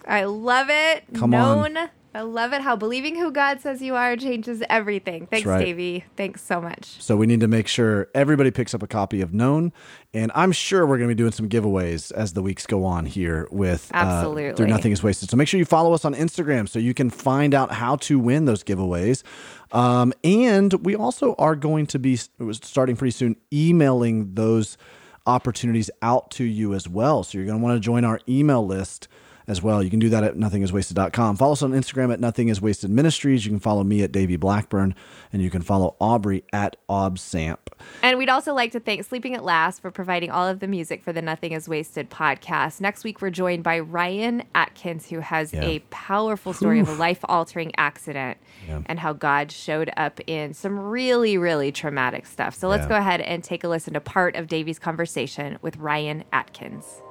I 0.06 0.26
love 0.26 0.68
it. 0.70 1.06
Come 1.14 1.34
on. 1.34 1.90
I 2.14 2.22
love 2.22 2.52
it 2.52 2.62
how 2.62 2.76
believing 2.76 3.16
who 3.16 3.32
God 3.32 3.62
says 3.62 3.82
you 3.82 3.96
are 3.96 4.18
changes 4.18 4.62
everything. 4.70 5.28
Thanks, 5.28 5.46
right. 5.46 5.64
Davey. 5.64 6.04
Thanks 6.18 6.44
so 6.44 6.60
much. 6.60 7.02
So 7.02 7.16
we 7.16 7.26
need 7.26 7.40
to 7.40 7.48
make 7.48 7.68
sure 7.68 8.10
everybody 8.14 8.52
picks 8.52 8.74
up 8.74 8.84
a 8.84 8.88
copy 8.88 9.22
of 9.22 9.34
Known, 9.34 9.72
and 10.14 10.30
I'm 10.36 10.52
sure 10.52 10.86
we're 10.86 10.98
going 10.98 11.10
to 11.10 11.16
be 11.16 11.18
doing 11.18 11.32
some 11.32 11.48
giveaways 11.48 12.12
as 12.12 12.34
the 12.34 12.42
weeks 12.42 12.66
go 12.66 12.84
on 12.84 13.06
here 13.06 13.48
with 13.50 13.90
uh, 13.94 13.98
Absolutely. 13.98 14.54
through 14.56 14.68
Nothing 14.68 14.92
Is 14.92 15.02
Wasted. 15.02 15.30
So 15.30 15.38
make 15.38 15.48
sure 15.48 15.58
you 15.58 15.66
follow 15.66 15.94
us 15.94 16.04
on 16.04 16.14
Instagram 16.14 16.68
so 16.68 16.80
you 16.80 16.94
can 16.94 17.10
find 17.10 17.54
out 17.54 17.72
how 17.72 17.96
to 17.98 18.20
win 18.20 18.44
those 18.44 18.64
giveaways. 18.64 19.24
Um, 19.72 20.12
and 20.24 20.74
we 20.86 20.96
also 20.96 21.34
are 21.36 21.56
going 21.56 21.86
to 21.88 22.00
be 22.00 22.18
starting 22.18 22.98
pretty 22.98 23.12
soon 23.12 23.38
emailing 23.54 24.34
those 24.34 24.78
opportunities 25.26 25.90
out 26.02 26.32
to 26.32 26.44
you 26.44 26.74
as 26.74 26.90
well. 26.90 27.24
So 27.24 27.38
you're 27.38 27.48
going 27.48 27.60
to 27.60 27.64
want 27.64 27.78
to 27.78 27.80
join 27.80 28.04
our 28.04 28.20
email 28.28 28.66
list 28.66 29.08
as 29.48 29.62
well. 29.62 29.82
You 29.84 29.90
can 29.90 30.00
do 30.00 30.10
that 30.10 30.24
at 30.24 30.36
nothingiswasted.com. 30.36 31.38
Follow 31.38 31.54
us 31.54 31.62
on 31.62 31.72
Instagram 31.72 32.12
at 32.14 32.20
Nothing 32.20 32.48
Is 32.50 32.62
Wasted 32.62 32.90
Ministries. 32.90 33.46
You 33.46 33.52
can 33.52 33.60
follow 33.60 33.84
me 33.84 34.04
at 34.04 34.12
Davey 34.12 34.36
Blackburn, 34.36 34.96
and 35.34 35.42
you 35.42 35.50
can 35.50 35.62
follow 35.62 35.96
Aubrey 36.00 36.44
at 36.54 36.76
ObSamp. 36.90 37.58
And 38.04 38.18
we'd 38.18 38.30
also 38.30 38.54
like 38.54 38.72
to 38.74 38.80
thank 38.80 39.04
Sleeping 39.04 39.34
at 39.36 39.44
Last 39.44 39.82
for 39.82 39.90
providing 39.92 40.30
all 40.32 40.48
of 40.48 40.60
the 40.60 40.68
music 40.68 41.04
for 41.04 41.12
the 41.12 41.22
Nothing 41.22 41.52
Is 41.54 41.68
Wasted 41.68 42.10
podcast. 42.10 42.80
Next 42.82 43.04
week, 43.04 43.22
we're 43.22 43.30
joined 43.32 43.64
by 43.64 43.80
Ryan 43.80 44.44
Atkins, 44.54 45.10
who 45.10 45.20
has 45.20 45.54
Yeah. 45.54 45.64
a 45.64 45.80
powerful 45.90 46.54
story 46.54 46.80
of 46.80 46.88
a 46.90 46.94
life 46.94 47.20
altering 47.26 47.72
accident 47.78 48.38
Yeah. 48.68 48.82
and 48.86 49.00
how 49.00 49.14
God 49.14 49.52
showed 49.52 49.92
up 49.98 50.20
in 50.28 50.54
some 50.54 50.78
really, 50.80 51.38
really 51.38 51.72
traumatic 51.72 52.26
stuff. 52.26 52.54
So 52.56 52.68
let's 52.68 52.84
Yeah. 52.84 52.90
go 52.90 52.96
ahead 52.96 53.22
and 53.22 53.44
take 53.44 53.64
a 53.64 53.68
listen 53.68 53.94
to 53.96 54.00
part 54.02 54.36
of 54.36 54.48
Davey's 54.48 54.78
conversation 54.80 55.58
with 55.62 55.78
Ryan 55.78 56.24
Atkins. 56.32 57.02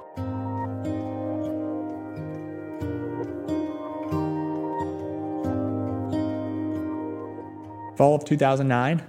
Fall 8.01 8.15
of 8.15 8.25
2009, 8.25 9.07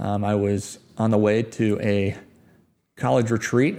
um, 0.00 0.24
I 0.24 0.34
was 0.34 0.80
on 0.98 1.12
the 1.12 1.18
way 1.18 1.40
to 1.40 1.78
a 1.80 2.16
college 2.96 3.30
retreat 3.30 3.78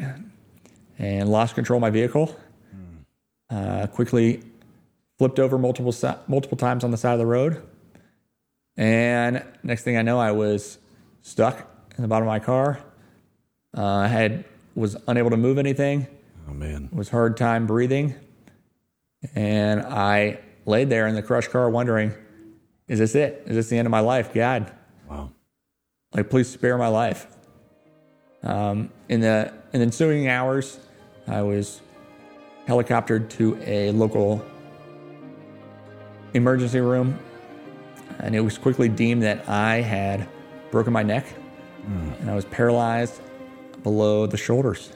and 0.97 1.28
lost 1.28 1.55
control 1.55 1.76
of 1.76 1.82
my 1.82 1.89
vehicle. 1.89 2.34
Uh, 3.49 3.86
quickly 3.88 4.41
flipped 5.17 5.39
over 5.39 5.57
multiple 5.57 5.91
si- 5.91 6.15
multiple 6.30 6.57
times 6.57 6.86
on 6.86 6.91
the 6.91 6.95
side 6.95 7.11
of 7.11 7.19
the 7.19 7.26
road, 7.26 7.61
and 8.78 9.43
next 9.61 9.84
thing 9.84 9.97
I 9.97 10.03
know, 10.03 10.19
I 10.19 10.32
was 10.32 10.78
stuck 11.21 11.67
in 11.97 12.01
the 12.01 12.07
bottom 12.07 12.26
of 12.26 12.32
my 12.32 12.39
car. 12.39 12.80
Uh, 13.78 13.84
I 13.84 14.07
had 14.07 14.45
was 14.74 14.95
unable 15.05 15.32
to 15.32 15.38
move 15.38 15.57
anything. 15.57 16.07
Oh, 16.47 16.53
man. 16.53 16.88
Was 16.93 17.09
hard 17.09 17.36
time 17.36 17.67
breathing, 17.67 18.15
and 19.36 19.82
I 19.82 20.39
laid 20.65 20.89
there 20.89 21.07
in 21.07 21.15
the 21.15 21.21
crushed 21.21 21.51
car, 21.51 21.69
wondering, 21.69 22.13
"Is 22.88 22.99
this 22.99 23.15
it? 23.15 23.43
Is 23.45 23.55
this 23.55 23.69
the 23.69 23.77
end 23.77 23.88
of 23.88 23.91
my 23.91 23.99
life, 23.99 24.34
God?" 24.34 24.71
Wow. 25.09 25.31
like 26.13 26.29
please 26.29 26.49
spare 26.49 26.77
my 26.77 26.88
life 26.88 27.27
um, 28.43 28.89
in 29.09 29.21
the 29.21 29.51
in 29.73 29.79
the 29.79 29.86
ensuing 29.86 30.27
hours 30.27 30.79
i 31.27 31.41
was 31.41 31.81
helicoptered 32.67 33.29
to 33.29 33.57
a 33.63 33.91
local 33.91 34.43
emergency 36.34 36.79
room 36.79 37.17
and 38.19 38.36
it 38.36 38.39
was 38.39 38.57
quickly 38.57 38.89
deemed 38.89 39.23
that 39.23 39.47
i 39.49 39.81
had 39.81 40.27
broken 40.71 40.93
my 40.93 41.03
neck 41.03 41.25
and 42.19 42.29
i 42.29 42.36
was 42.36 42.45
paralyzed 42.45 43.21
below 43.84 44.25
the 44.25 44.38
shoulders 44.38 44.91